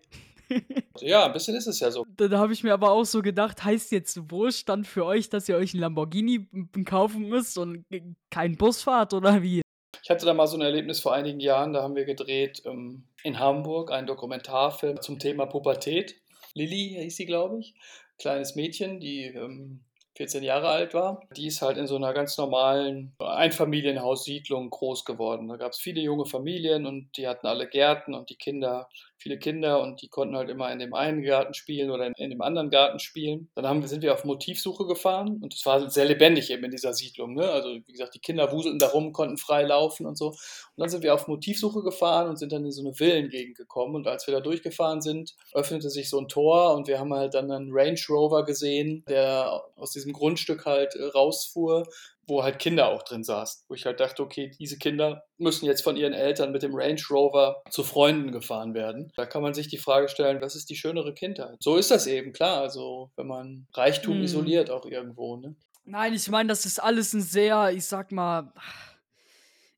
ja, 0.99 1.25
ein 1.25 1.33
bisschen 1.33 1.55
ist 1.55 1.67
es 1.67 1.79
ja 1.79 1.91
so. 1.91 2.05
Dann 2.17 2.37
habe 2.37 2.53
ich 2.53 2.63
mir 2.63 2.73
aber 2.73 2.91
auch 2.91 3.05
so 3.05 3.21
gedacht, 3.21 3.63
heißt 3.63 3.91
jetzt 3.91 4.31
Wohlstand 4.31 4.87
für 4.87 5.05
euch, 5.05 5.29
dass 5.29 5.47
ihr 5.47 5.55
euch 5.55 5.73
ein 5.73 5.79
Lamborghini 5.79 6.47
kaufen 6.85 7.29
müsst 7.29 7.57
und 7.57 7.85
keinen 8.29 8.57
Bus 8.57 8.83
fahrt 8.83 9.13
oder 9.13 9.41
wie? 9.41 9.61
Ich 10.03 10.09
hatte 10.09 10.25
da 10.25 10.33
mal 10.33 10.47
so 10.47 10.57
ein 10.57 10.61
Erlebnis 10.61 10.99
vor 10.99 11.13
einigen 11.13 11.39
Jahren, 11.39 11.73
da 11.73 11.83
haben 11.83 11.95
wir 11.95 12.05
gedreht 12.05 12.63
ähm, 12.65 13.03
in 13.23 13.39
Hamburg 13.39 13.91
einen 13.91 14.07
Dokumentarfilm 14.07 14.99
zum 15.01 15.19
Thema 15.19 15.45
Pubertät. 15.45 16.15
Lilly 16.53 16.97
hieß 17.01 17.15
sie, 17.15 17.25
glaube 17.25 17.59
ich. 17.59 17.75
Kleines 18.17 18.55
Mädchen, 18.55 18.99
die 18.99 19.25
ähm, 19.25 19.81
14 20.15 20.43
Jahre 20.43 20.69
alt 20.69 20.93
war. 20.93 21.21
Die 21.35 21.47
ist 21.47 21.61
halt 21.61 21.77
in 21.77 21.87
so 21.87 21.95
einer 21.95 22.13
ganz 22.13 22.37
normalen 22.37 23.15
Einfamilienhaussiedlung 23.19 24.69
groß 24.69 25.05
geworden. 25.05 25.47
Da 25.47 25.57
gab 25.57 25.71
es 25.71 25.79
viele 25.79 26.01
junge 26.01 26.25
Familien 26.25 26.85
und 26.85 27.15
die 27.17 27.27
hatten 27.27 27.47
alle 27.47 27.67
Gärten 27.67 28.13
und 28.13 28.29
die 28.29 28.35
Kinder 28.35 28.89
viele 29.21 29.37
Kinder 29.37 29.81
und 29.81 30.01
die 30.01 30.07
konnten 30.07 30.35
halt 30.35 30.49
immer 30.49 30.71
in 30.71 30.79
dem 30.79 30.93
einen 30.93 31.21
Garten 31.21 31.53
spielen 31.53 31.91
oder 31.91 32.07
in, 32.07 32.13
in 32.17 32.31
dem 32.31 32.41
anderen 32.41 32.69
Garten 32.69 32.99
spielen. 32.99 33.49
Dann 33.55 33.67
haben, 33.67 33.85
sind 33.87 34.01
wir 34.01 34.13
auf 34.13 34.25
Motivsuche 34.25 34.85
gefahren 34.85 35.39
und 35.41 35.53
es 35.53 35.65
war 35.65 35.89
sehr 35.89 36.05
lebendig 36.05 36.49
eben 36.49 36.63
in 36.63 36.71
dieser 36.71 36.93
Siedlung. 36.93 37.35
Ne? 37.35 37.49
Also 37.49 37.69
wie 37.69 37.91
gesagt, 37.91 38.15
die 38.15 38.19
Kinder 38.19 38.51
wuselten 38.51 38.79
da 38.79 38.87
rum, 38.87 39.13
konnten 39.13 39.37
frei 39.37 39.63
laufen 39.63 40.05
und 40.05 40.17
so. 40.17 40.29
Und 40.29 40.37
dann 40.77 40.89
sind 40.89 41.03
wir 41.03 41.13
auf 41.13 41.27
Motivsuche 41.27 41.83
gefahren 41.83 42.29
und 42.29 42.37
sind 42.37 42.51
dann 42.51 42.65
in 42.65 42.71
so 42.71 42.81
eine 42.81 42.93
Villengegend 42.93 43.55
gekommen. 43.55 43.95
Und 43.95 44.07
als 44.07 44.27
wir 44.27 44.33
da 44.33 44.39
durchgefahren 44.39 45.01
sind, 45.01 45.35
öffnete 45.53 45.89
sich 45.89 46.09
so 46.09 46.19
ein 46.19 46.27
Tor 46.27 46.75
und 46.75 46.87
wir 46.87 46.99
haben 46.99 47.13
halt 47.13 47.33
dann 47.35 47.51
einen 47.51 47.69
Range 47.71 47.99
Rover 48.09 48.43
gesehen, 48.43 49.03
der 49.07 49.61
aus 49.75 49.91
diesem 49.91 50.13
Grundstück 50.13 50.65
halt 50.65 50.95
äh, 50.95 51.03
rausfuhr 51.03 51.87
wo 52.31 52.43
halt 52.43 52.59
Kinder 52.59 52.87
auch 52.87 53.03
drin 53.03 53.23
saßen. 53.23 53.65
Wo 53.67 53.75
ich 53.75 53.85
halt 53.85 53.99
dachte, 53.99 54.23
okay, 54.23 54.51
diese 54.57 54.77
Kinder 54.77 55.23
müssen 55.37 55.65
jetzt 55.65 55.83
von 55.83 55.97
ihren 55.97 56.13
Eltern 56.13 56.51
mit 56.51 56.63
dem 56.63 56.73
Range 56.73 57.01
Rover 57.09 57.61
zu 57.69 57.83
Freunden 57.83 58.31
gefahren 58.31 58.73
werden. 58.73 59.11
Da 59.15 59.25
kann 59.25 59.41
man 59.41 59.53
sich 59.53 59.67
die 59.67 59.77
Frage 59.77 60.07
stellen, 60.07 60.41
was 60.41 60.55
ist 60.55 60.69
die 60.69 60.75
schönere 60.75 61.13
Kindheit? 61.13 61.57
So 61.59 61.75
ist 61.75 61.91
das 61.91 62.07
eben, 62.07 62.31
klar. 62.31 62.61
Also, 62.61 63.11
wenn 63.17 63.27
man 63.27 63.67
Reichtum 63.73 64.15
hm. 64.15 64.23
isoliert 64.23 64.69
auch 64.69 64.85
irgendwo, 64.85 65.35
ne? 65.35 65.55
Nein, 65.83 66.13
ich 66.13 66.29
meine, 66.29 66.49
das 66.49 66.65
ist 66.65 66.81
alles 66.81 67.13
ein 67.13 67.21
sehr, 67.21 67.71
ich 67.71 67.85
sag 67.85 68.11
mal, 68.11 68.53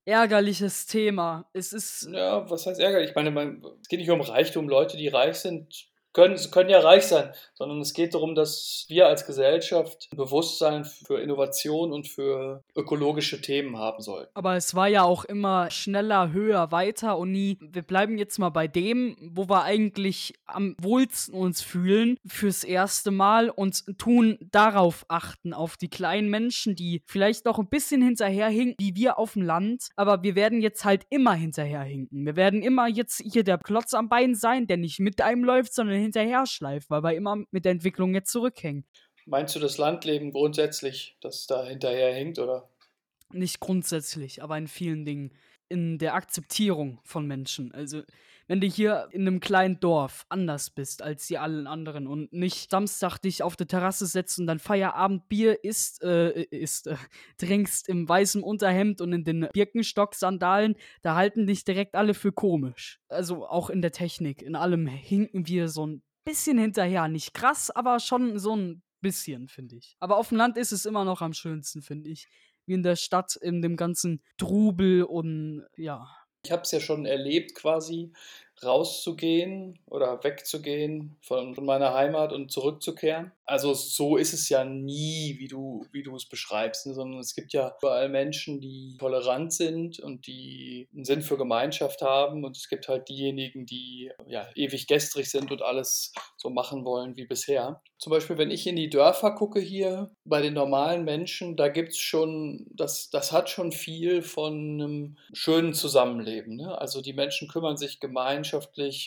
ärgerliches 0.06 0.86
Thema. 0.86 1.50
Es 1.54 1.74
ist. 1.74 2.08
Ja, 2.12 2.50
was 2.50 2.66
heißt 2.66 2.80
ärgerlich? 2.80 3.10
Ich 3.10 3.16
meine, 3.16 3.62
es 3.82 3.88
geht 3.88 4.00
nicht 4.00 4.12
um 4.12 4.22
Reichtum. 4.22 4.70
Leute, 4.70 4.98
die 4.98 5.08
reich 5.08 5.38
sind, 5.38 5.88
können, 6.14 6.40
können 6.52 6.70
ja 6.70 6.80
reich 6.80 7.04
sein, 7.08 7.32
sondern 7.54 7.82
es 7.82 7.94
geht 7.94 8.14
darum, 8.14 8.36
dass 8.36 8.86
wir 8.88 9.08
als 9.08 9.26
Gesellschaft 9.26 10.08
ein 10.12 10.18
Bewusstsein 10.18 10.86
für 10.86 11.20
Innovation 11.20 11.92
und 11.92 12.08
für 12.08 12.64
ökologische 12.76 13.42
Themen 13.42 13.78
haben 13.78 14.02
sollten. 14.02 14.32
Aber 14.36 14.56
es 14.56 14.76
war 14.76 14.88
ja 14.88 15.04
auch 15.04 15.26
immer 15.26 15.72
schneller, 15.72 16.32
höher, 16.32 16.72
weiter 16.72 17.18
und 17.18 17.32
nie, 17.32 17.58
wir 17.60 17.82
bleiben 17.82 18.18
jetzt 18.18 18.38
mal 18.38 18.50
bei 18.50 18.68
dem, 18.68 19.18
wo 19.20 19.50
wir 19.50 19.64
eigentlich 19.64 20.34
am 20.46 20.76
wohlsten 20.80 21.34
uns 21.34 21.62
fühlen 21.62 22.18
fürs 22.26 22.64
erste 22.64 23.12
Mal 23.12 23.50
und 23.50 23.84
tun 23.98 24.38
darauf 24.52 25.06
achten, 25.08 25.54
auf 25.54 25.78
die 25.78 25.90
kleinen 25.90 26.30
Menschen, 26.30 26.76
die 26.76 27.02
vielleicht 27.08 27.46
noch 27.46 27.58
ein 27.58 27.70
bisschen 27.70 28.02
hinterherhinken, 28.02 28.76
wie 28.78 28.96
wir 28.96 29.18
auf 29.18 29.34
dem 29.34 29.42
Land, 29.42 29.90
aber 29.96 30.22
wir 30.22 30.36
werden 30.36 30.62
jetzt 30.62 30.86
halt 30.86 31.06
immer 31.10 31.34
hinterherhinken. 31.34 32.26
Wir 32.26 32.36
werden 32.36 32.62
immer 32.62 32.88
jetzt 32.88 33.22
hier 33.24 33.44
der 33.44 33.58
Klotz 33.58 33.94
am 33.94 34.10
Bein 34.10 34.36
sein, 34.36 34.68
der 34.68 34.78
nicht 34.78 35.00
mit 35.00 35.22
einem 35.22 35.44
läuft, 35.44 35.74
sondern 35.74 36.03
hinterher 36.04 36.46
schleift, 36.46 36.90
weil 36.90 37.04
wir 37.04 37.14
immer 37.14 37.44
mit 37.52 37.66
der 37.66 37.72
Entwicklung 37.72 38.14
jetzt 38.14 38.32
zurückhängen. 38.32 38.86
Meinst 39.26 39.56
du 39.56 39.60
das 39.60 39.78
Landleben 39.78 40.32
grundsätzlich, 40.32 41.18
das 41.22 41.48
da 41.48 41.66
hinterher 41.66 42.14
hängt, 42.14 42.40
oder? 42.40 42.70
Nicht 43.32 43.60
grundsätzlich, 43.60 44.44
aber 44.44 44.58
in 44.58 44.68
vielen 44.68 45.06
Dingen. 45.06 45.32
In 45.70 45.98
der 45.98 46.14
Akzeptierung 46.14 47.00
von 47.04 47.26
Menschen. 47.26 47.72
Also, 47.74 48.04
wenn 48.54 48.62
du 48.62 48.68
hier 48.68 49.08
in 49.10 49.22
einem 49.22 49.40
kleinen 49.40 49.80
Dorf 49.80 50.28
anders 50.30 50.70
bist 50.70 51.02
als 51.02 51.26
die 51.26 51.40
allen 51.40 51.66
anderen 51.66 52.06
und 52.06 52.32
nicht 52.34 52.70
Samstag 52.70 53.18
dich 53.18 53.42
auf 53.42 53.56
der 53.56 53.66
Terrasse 53.66 54.06
setzt 54.06 54.38
und 54.38 54.46
dann 54.46 54.60
Feierabendbier 54.60 55.64
isst, 55.64 56.04
äh, 56.04 56.44
isst, 56.52 56.86
äh, 56.86 56.96
trinkst 57.40 57.90
im 57.90 58.08
weißen 58.08 58.44
Unterhemd 58.44 59.02
und 59.02 59.12
in 59.12 59.24
den 59.24 59.48
Birkenstock-Sandalen, 59.52 60.76
da 61.02 61.16
halten 61.16 61.48
dich 61.48 61.66
direkt 61.66 61.96
alle 61.96 62.14
für 62.14 62.32
komisch. 62.32 63.00
Also 63.10 63.48
auch 63.48 63.72
in 63.72 63.82
der 63.82 63.92
Technik, 63.92 64.44
in 64.44 64.56
allem 64.56 64.86
hinken 64.86 65.48
wir 65.48 65.68
so 65.68 65.88
ein 65.88 66.04
bisschen 66.24 66.60
hinterher. 66.60 67.08
Nicht 67.08 67.34
krass, 67.34 67.72
aber 67.72 68.00
schon 68.00 68.38
so 68.38 68.56
ein 68.56 68.84
bisschen, 69.02 69.48
finde 69.48 69.78
ich. 69.78 69.96
Aber 70.00 70.18
auf 70.18 70.30
dem 70.30 70.38
Land 70.38 70.58
ist 70.58 70.74
es 70.74 70.86
immer 70.86 71.06
noch 71.06 71.24
am 71.24 71.34
schönsten, 71.34 71.82
finde 71.82 72.12
ich. 72.12 72.28
Wie 72.68 72.76
in 72.76 72.84
der 72.84 72.98
Stadt, 72.98 73.36
in 73.36 73.64
dem 73.64 73.78
ganzen 73.78 74.22
Trubel 74.38 75.02
und 75.02 75.66
ja, 75.76 76.08
ich 76.46 76.52
habe 76.52 76.64
es 76.64 76.72
ja 76.72 76.82
schon 76.82 77.06
erlebt, 77.06 77.56
quasi 77.56 78.12
rauszugehen 78.66 79.80
oder 79.88 80.24
wegzugehen 80.24 81.18
von, 81.22 81.56
von 81.56 81.66
meiner 81.66 81.94
Heimat 81.94 82.34
und 82.34 82.52
zurückzukehren 82.52 83.32
also 83.46 83.74
so 83.74 84.18
ist 84.18 84.34
es 84.34 84.50
ja 84.50 84.64
nie, 84.64 85.36
wie 85.38 85.48
du, 85.48 85.86
wie 85.92 86.04
du 86.04 86.16
es 86.16 86.28
beschreibst, 86.28 86.88
ne? 86.88 86.94
sondern 86.94 87.20
es 87.20 87.36
gibt 87.36 87.54
ja 87.54 87.76
überall 87.82 88.10
Menschen, 88.10 88.62
die 88.62 88.96
tolerant 89.00 89.52
sind 89.52 90.00
und 90.00 90.28
die 90.28 90.88
einen 90.94 91.04
Sinn 91.04 91.22
für 91.22 91.38
Gemeinschaft 91.38 92.02
haben 92.02 92.46
und 92.46 92.56
es 92.56 92.70
gibt 92.70 92.88
halt 92.88 93.10
diejenigen, 93.10 93.66
die 93.66 94.12
ja 94.28 94.48
ewig 94.56 94.88
gestrig 94.88 95.30
sind 95.30 95.52
und 95.52 95.62
alles 95.62 96.14
so 96.38 96.50
machen 96.50 96.86
wollen 96.86 97.18
wie 97.18 97.26
bisher. 97.26 97.82
Zum 97.98 98.12
Beispiel, 98.12 98.38
wenn 98.38 98.52
ich 98.52 98.68
in 98.68 98.76
die 98.76 98.90
Dörfer 98.90 99.32
gucke 99.32 99.60
hier, 99.60 100.12
bei 100.26 100.42
den 100.42 100.54
normalen 100.54 101.06
Menschen, 101.06 101.56
da 101.56 101.70
gibt 101.70 101.94
es 101.94 102.00
schon, 102.00 102.68
das, 102.74 103.10
das 103.10 103.32
hat 103.32 103.50
schon 103.50 103.72
viel 103.72 104.22
von 104.22 104.54
einem 104.54 105.18
schönen 105.34 105.74
Zusammenleben. 105.74 106.58
Ne? 106.58 106.78
Also 106.78 107.02
die 107.02 107.14
Menschen 107.14 107.48
kümmern 107.48 107.78
sich 107.78 108.00
gemeinschaftlich 108.00 108.53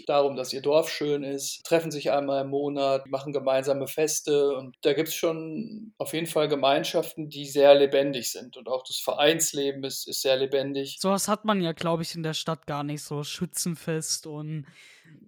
darum, 0.06 0.36
dass 0.36 0.52
ihr 0.52 0.62
Dorf 0.62 0.90
schön 0.90 1.22
ist, 1.22 1.64
treffen 1.64 1.90
sich 1.90 2.10
einmal 2.10 2.42
im 2.42 2.50
Monat, 2.50 3.06
machen 3.06 3.32
gemeinsame 3.32 3.86
Feste 3.86 4.06
Feste 4.06 4.56
und 4.56 4.76
da 4.82 4.92
gibt 4.92 5.08
es 5.08 5.14
schon 5.14 5.92
auf 5.98 6.12
jeden 6.12 6.26
Fall 6.26 6.48
Gemeinschaften, 6.48 7.28
die 7.28 7.46
sehr 7.46 7.74
lebendig 7.74 8.30
sind 8.30 8.56
und 8.56 8.68
auch 8.68 8.82
das 8.84 8.98
Vereinsleben 8.98 9.84
ist, 9.84 10.06
ist 10.08 10.22
sehr 10.22 10.36
lebendig. 10.36 10.98
Sowas 11.00 11.28
hat 11.28 11.44
man 11.44 11.60
ja, 11.60 11.72
glaube 11.72 12.02
ich, 12.02 12.14
in 12.14 12.22
der 12.22 12.34
Stadt 12.34 12.66
gar 12.66 12.84
nicht 12.84 13.02
so 13.02 13.24
Schützenfest 13.24 14.26
und 14.26 14.66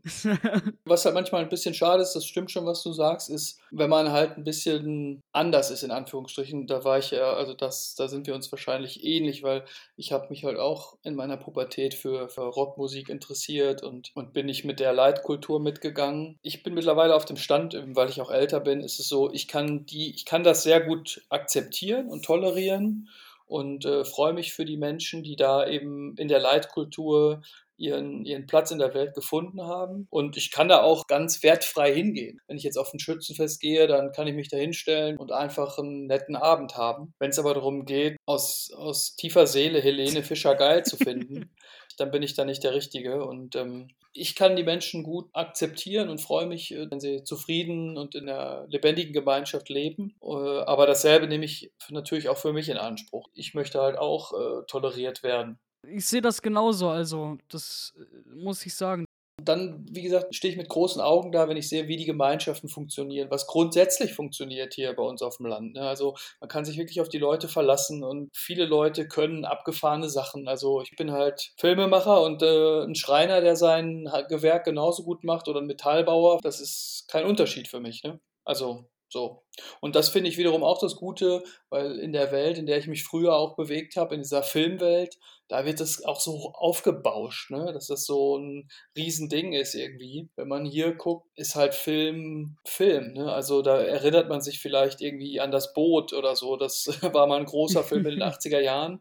was 0.84 1.04
halt 1.04 1.14
manchmal 1.14 1.42
ein 1.42 1.48
bisschen 1.48 1.74
schade 1.74 2.02
ist, 2.02 2.14
das 2.14 2.24
stimmt 2.24 2.50
schon, 2.50 2.66
was 2.66 2.82
du 2.82 2.92
sagst, 2.92 3.30
ist, 3.30 3.60
wenn 3.70 3.90
man 3.90 4.12
halt 4.12 4.36
ein 4.36 4.44
bisschen 4.44 5.22
anders 5.32 5.70
ist, 5.70 5.82
in 5.82 5.90
Anführungsstrichen. 5.90 6.66
Da 6.66 6.84
war 6.84 6.98
ich 6.98 7.10
ja, 7.10 7.32
also 7.32 7.54
das, 7.54 7.94
da 7.94 8.08
sind 8.08 8.26
wir 8.26 8.34
uns 8.34 8.50
wahrscheinlich 8.50 9.04
ähnlich, 9.04 9.42
weil 9.42 9.64
ich 9.96 10.12
habe 10.12 10.28
mich 10.30 10.44
halt 10.44 10.58
auch 10.58 10.96
in 11.02 11.14
meiner 11.14 11.36
Pubertät 11.36 11.94
für, 11.94 12.28
für 12.28 12.42
Rockmusik 12.42 13.08
interessiert 13.08 13.82
und, 13.82 14.10
und 14.14 14.32
bin 14.32 14.46
nicht 14.46 14.64
mit 14.64 14.80
der 14.80 14.92
Leitkultur 14.92 15.60
mitgegangen. 15.60 16.38
Ich 16.42 16.62
bin 16.62 16.74
mittlerweile 16.74 17.14
auf 17.14 17.24
dem 17.24 17.36
Stand, 17.36 17.76
weil 17.94 18.08
ich 18.08 18.20
auch 18.20 18.30
älter 18.30 18.60
bin, 18.60 18.80
ist 18.80 19.00
es 19.00 19.08
so, 19.08 19.32
ich 19.32 19.48
kann 19.48 19.86
die, 19.86 20.14
ich 20.14 20.24
kann 20.24 20.42
das 20.42 20.62
sehr 20.62 20.80
gut 20.80 21.22
akzeptieren 21.28 22.08
und 22.08 22.24
tolerieren 22.24 23.08
und 23.46 23.86
äh, 23.86 24.04
freue 24.04 24.34
mich 24.34 24.52
für 24.52 24.66
die 24.66 24.76
Menschen, 24.76 25.22
die 25.22 25.34
da 25.34 25.66
eben 25.66 26.14
in 26.16 26.28
der 26.28 26.38
Leitkultur 26.38 27.42
ihren, 27.78 28.24
ihren 28.24 28.46
Platz 28.46 28.70
in 28.70 28.78
der 28.78 28.92
Welt 28.94 29.14
gefunden 29.14 29.62
haben. 29.62 30.06
Und 30.10 30.36
ich 30.36 30.50
kann 30.50 30.68
da 30.68 30.82
auch 30.82 31.06
ganz 31.06 31.42
wertfrei 31.42 31.94
hingehen. 31.94 32.40
Wenn 32.46 32.56
ich 32.56 32.64
jetzt 32.64 32.76
auf 32.76 32.92
ein 32.92 32.98
Schützenfest 32.98 33.60
gehe, 33.60 33.86
dann 33.86 34.12
kann 34.12 34.26
ich 34.26 34.34
mich 34.34 34.48
da 34.48 34.56
hinstellen 34.56 35.16
und 35.16 35.32
einfach 35.32 35.78
einen 35.78 36.06
netten 36.06 36.36
Abend 36.36 36.76
haben. 36.76 37.14
Wenn 37.18 37.30
es 37.30 37.38
aber 37.38 37.54
darum 37.54 37.84
geht, 37.84 38.16
aus, 38.26 38.70
aus 38.76 39.16
tiefer 39.16 39.46
Seele 39.46 39.80
Helene 39.80 40.22
Fischer 40.22 40.54
geil 40.54 40.84
zu 40.84 40.96
finden, 40.96 41.50
dann 41.96 42.10
bin 42.10 42.22
ich 42.22 42.34
da 42.34 42.44
nicht 42.44 42.64
der 42.64 42.74
Richtige. 42.74 43.24
Und 43.24 43.56
ähm, 43.56 43.88
ich 44.12 44.34
kann 44.34 44.56
die 44.56 44.64
Menschen 44.64 45.02
gut 45.02 45.28
akzeptieren 45.32 46.08
und 46.08 46.20
freue 46.20 46.46
mich, 46.46 46.74
äh, 46.74 46.90
wenn 46.90 47.00
sie 47.00 47.22
zufrieden 47.22 47.96
und 47.96 48.14
in 48.14 48.28
einer 48.28 48.66
lebendigen 48.68 49.12
Gemeinschaft 49.12 49.68
leben. 49.68 50.16
Äh, 50.22 50.26
aber 50.26 50.86
dasselbe 50.86 51.26
nehme 51.26 51.44
ich 51.44 51.72
natürlich 51.90 52.28
auch 52.28 52.38
für 52.38 52.52
mich 52.52 52.68
in 52.68 52.76
Anspruch. 52.76 53.28
Ich 53.34 53.54
möchte 53.54 53.80
halt 53.80 53.96
auch 53.96 54.32
äh, 54.32 54.64
toleriert 54.66 55.22
werden. 55.22 55.58
Ich 55.86 56.06
sehe 56.06 56.20
das 56.20 56.42
genauso, 56.42 56.88
also 56.88 57.38
das 57.48 57.94
äh, 57.96 58.34
muss 58.34 58.64
ich 58.66 58.74
sagen. 58.74 59.04
Dann, 59.40 59.86
wie 59.88 60.02
gesagt, 60.02 60.34
stehe 60.34 60.50
ich 60.50 60.58
mit 60.58 60.68
großen 60.68 61.00
Augen 61.00 61.30
da, 61.30 61.48
wenn 61.48 61.56
ich 61.56 61.68
sehe, 61.68 61.86
wie 61.86 61.96
die 61.96 62.04
Gemeinschaften 62.04 62.68
funktionieren, 62.68 63.30
was 63.30 63.46
grundsätzlich 63.46 64.12
funktioniert 64.12 64.74
hier 64.74 64.92
bei 64.94 65.02
uns 65.04 65.22
auf 65.22 65.36
dem 65.36 65.46
Land. 65.46 65.74
Ne? 65.74 65.82
Also 65.82 66.16
man 66.40 66.48
kann 66.48 66.64
sich 66.64 66.76
wirklich 66.76 67.00
auf 67.00 67.08
die 67.08 67.18
Leute 67.18 67.46
verlassen 67.46 68.02
und 68.02 68.30
viele 68.36 68.66
Leute 68.66 69.06
können 69.06 69.44
abgefahrene 69.44 70.08
Sachen. 70.08 70.48
Also 70.48 70.82
ich 70.82 70.96
bin 70.96 71.12
halt 71.12 71.52
Filmemacher 71.56 72.20
und 72.20 72.42
äh, 72.42 72.82
ein 72.82 72.96
Schreiner, 72.96 73.40
der 73.40 73.54
sein 73.54 74.10
Gewerk 74.28 74.64
genauso 74.64 75.04
gut 75.04 75.22
macht 75.22 75.46
oder 75.46 75.60
ein 75.60 75.66
Metallbauer, 75.66 76.40
das 76.42 76.60
ist 76.60 77.06
kein 77.08 77.24
Unterschied 77.24 77.68
für 77.68 77.80
mich. 77.80 78.02
Ne? 78.02 78.18
Also 78.44 78.86
so. 79.08 79.42
Und 79.80 79.96
das 79.96 80.08
finde 80.08 80.28
ich 80.28 80.38
wiederum 80.38 80.62
auch 80.62 80.78
das 80.78 80.96
Gute, 80.96 81.42
weil 81.70 81.98
in 81.98 82.12
der 82.12 82.30
Welt, 82.32 82.58
in 82.58 82.66
der 82.66 82.78
ich 82.78 82.86
mich 82.86 83.04
früher 83.04 83.36
auch 83.36 83.56
bewegt 83.56 83.96
habe, 83.96 84.14
in 84.14 84.22
dieser 84.22 84.42
Filmwelt, 84.42 85.18
da 85.48 85.64
wird 85.64 85.80
das 85.80 86.04
auch 86.04 86.20
so 86.20 86.52
aufgebauscht, 86.54 87.50
ne? 87.50 87.72
dass 87.72 87.86
das 87.86 88.04
so 88.04 88.36
ein 88.36 88.68
Riesending 88.96 89.54
ist 89.54 89.74
irgendwie. 89.74 90.28
Wenn 90.36 90.48
man 90.48 90.66
hier 90.66 90.92
guckt, 90.92 91.26
ist 91.36 91.54
halt 91.54 91.74
Film 91.74 92.58
Film. 92.66 93.14
Ne? 93.14 93.32
Also 93.32 93.62
da 93.62 93.80
erinnert 93.80 94.28
man 94.28 94.42
sich 94.42 94.60
vielleicht 94.60 95.00
irgendwie 95.00 95.40
an 95.40 95.50
das 95.50 95.72
Boot 95.72 96.12
oder 96.12 96.36
so. 96.36 96.56
Das 96.56 96.86
war 97.14 97.26
mal 97.26 97.38
ein 97.38 97.46
großer 97.46 97.82
Film 97.82 98.06
in 98.06 98.18
den 98.18 98.22
80er 98.28 98.60
Jahren. 98.60 99.00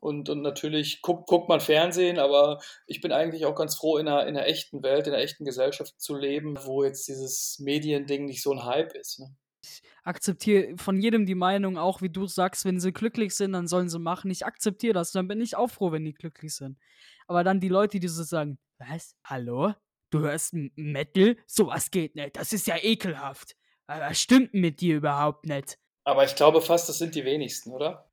Und, 0.00 0.28
und 0.28 0.42
natürlich 0.42 1.02
guckt, 1.02 1.26
guckt 1.26 1.48
man 1.48 1.60
Fernsehen, 1.60 2.18
aber 2.18 2.60
ich 2.86 3.00
bin 3.00 3.12
eigentlich 3.12 3.46
auch 3.46 3.56
ganz 3.56 3.76
froh, 3.76 3.98
in 3.98 4.06
einer, 4.06 4.26
in 4.26 4.36
einer 4.36 4.46
echten 4.46 4.82
Welt, 4.82 5.06
in 5.06 5.12
einer 5.12 5.22
echten 5.22 5.44
Gesellschaft 5.44 6.00
zu 6.00 6.14
leben, 6.14 6.56
wo 6.64 6.84
jetzt 6.84 7.08
dieses 7.08 7.58
Mediending 7.58 8.24
nicht 8.24 8.42
so 8.42 8.52
ein 8.52 8.64
Hype 8.64 8.94
ist. 8.94 9.18
Ne? 9.18 9.34
Ich 9.62 9.82
akzeptiere 10.04 10.76
von 10.76 11.00
jedem 11.00 11.26
die 11.26 11.34
Meinung, 11.34 11.78
auch 11.78 12.00
wie 12.00 12.10
du 12.10 12.26
sagst, 12.26 12.64
wenn 12.64 12.78
sie 12.78 12.92
glücklich 12.92 13.34
sind, 13.34 13.52
dann 13.52 13.66
sollen 13.66 13.88
sie 13.88 13.98
machen. 13.98 14.30
Ich 14.30 14.46
akzeptiere 14.46 14.94
das, 14.94 15.10
dann 15.10 15.26
bin 15.26 15.40
ich 15.40 15.56
auch 15.56 15.68
froh, 15.68 15.90
wenn 15.90 16.04
die 16.04 16.14
glücklich 16.14 16.54
sind. 16.54 16.78
Aber 17.26 17.42
dann 17.42 17.60
die 17.60 17.68
Leute, 17.68 17.98
die 17.98 18.08
so 18.08 18.22
sagen, 18.22 18.58
was? 18.78 19.16
Hallo? 19.24 19.74
Du 20.10 20.20
hörst 20.20 20.54
Metal? 20.54 21.36
Sowas 21.46 21.90
geht 21.90 22.14
nicht. 22.14 22.36
Das 22.36 22.52
ist 22.52 22.66
ja 22.66 22.76
ekelhaft. 22.80 23.56
Was 23.86 24.20
stimmt 24.20 24.54
mit 24.54 24.80
dir 24.80 24.96
überhaupt 24.96 25.46
nicht? 25.46 25.78
Aber 26.04 26.24
ich 26.24 26.36
glaube 26.36 26.62
fast, 26.62 26.88
das 26.88 26.98
sind 26.98 27.14
die 27.14 27.24
wenigsten, 27.24 27.72
oder? 27.72 28.07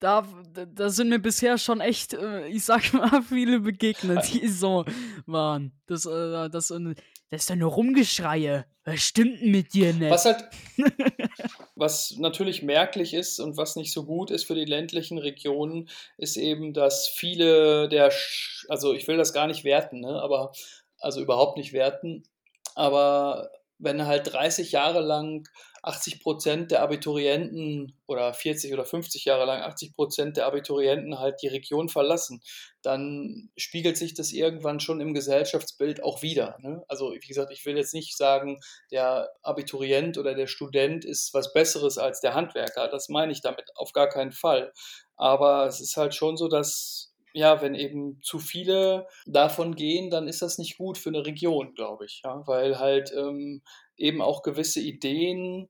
Da, 0.00 0.26
da 0.74 0.88
sind 0.88 1.10
mir 1.10 1.18
bisher 1.18 1.58
schon 1.58 1.80
echt, 1.80 2.14
äh, 2.14 2.48
ich 2.48 2.64
sag 2.64 2.92
mal, 2.92 3.22
viele 3.22 3.60
begegnet, 3.60 4.32
die 4.32 4.48
so 4.48 4.84
waren. 5.26 5.72
Das, 5.86 6.06
äh, 6.06 6.48
das, 6.48 6.68
das 6.68 7.42
ist 7.42 7.50
doch 7.50 7.54
nur 7.54 7.70
Rumgeschreie. 7.70 8.64
Was 8.84 9.00
stimmt 9.00 9.40
denn 9.40 9.50
mit 9.50 9.74
dir 9.74 9.92
nicht? 9.92 10.10
Was 10.10 10.24
halt, 10.24 10.48
was 11.76 12.16
natürlich 12.18 12.62
merklich 12.62 13.12
ist 13.12 13.38
und 13.38 13.58
was 13.58 13.76
nicht 13.76 13.92
so 13.92 14.04
gut 14.04 14.30
ist 14.30 14.46
für 14.46 14.54
die 14.54 14.64
ländlichen 14.64 15.18
Regionen, 15.18 15.88
ist 16.16 16.36
eben, 16.36 16.72
dass 16.72 17.06
viele 17.06 17.88
der, 17.88 18.10
also 18.68 18.94
ich 18.94 19.06
will 19.06 19.18
das 19.18 19.34
gar 19.34 19.46
nicht 19.46 19.64
werten, 19.64 20.00
ne, 20.00 20.20
aber, 20.22 20.52
also 20.98 21.20
überhaupt 21.20 21.58
nicht 21.58 21.72
werten, 21.74 22.24
aber 22.74 23.50
wenn 23.80 24.06
halt 24.06 24.32
30 24.32 24.72
Jahre 24.72 25.00
lang 25.00 25.48
80 25.82 26.22
Prozent 26.22 26.70
der 26.70 26.82
Abiturienten 26.82 27.98
oder 28.06 28.34
40 28.34 28.72
oder 28.74 28.84
50 28.84 29.24
Jahre 29.24 29.46
lang 29.46 29.62
80 29.62 29.94
Prozent 29.94 30.36
der 30.36 30.46
Abiturienten 30.46 31.18
halt 31.18 31.40
die 31.42 31.48
Region 31.48 31.88
verlassen, 31.88 32.42
dann 32.82 33.50
spiegelt 33.56 33.96
sich 33.96 34.14
das 34.14 34.32
irgendwann 34.32 34.80
schon 34.80 35.00
im 35.00 35.14
Gesellschaftsbild 35.14 36.02
auch 36.02 36.22
wieder. 36.22 36.58
Ne? 36.60 36.82
Also 36.88 37.12
wie 37.12 37.26
gesagt, 37.26 37.52
ich 37.52 37.64
will 37.64 37.76
jetzt 37.76 37.94
nicht 37.94 38.16
sagen, 38.16 38.60
der 38.90 39.30
Abiturient 39.42 40.18
oder 40.18 40.34
der 40.34 40.46
Student 40.46 41.04
ist 41.04 41.32
was 41.32 41.52
Besseres 41.52 41.96
als 41.96 42.20
der 42.20 42.34
Handwerker. 42.34 42.88
Das 42.88 43.08
meine 43.08 43.32
ich 43.32 43.40
damit 43.40 43.70
auf 43.74 43.92
gar 43.92 44.08
keinen 44.08 44.32
Fall. 44.32 44.72
Aber 45.16 45.66
es 45.66 45.80
ist 45.80 45.96
halt 45.96 46.14
schon 46.14 46.36
so, 46.36 46.48
dass 46.48 47.09
ja, 47.32 47.62
wenn 47.62 47.74
eben 47.74 48.20
zu 48.22 48.38
viele 48.38 49.06
davon 49.26 49.74
gehen, 49.74 50.10
dann 50.10 50.28
ist 50.28 50.42
das 50.42 50.58
nicht 50.58 50.78
gut 50.78 50.98
für 50.98 51.10
eine 51.10 51.24
Region, 51.26 51.74
glaube 51.74 52.06
ich. 52.06 52.22
Ja? 52.24 52.42
Weil 52.46 52.78
halt 52.78 53.12
ähm, 53.16 53.62
eben 53.96 54.20
auch 54.22 54.42
gewisse 54.42 54.80
Ideen, 54.80 55.68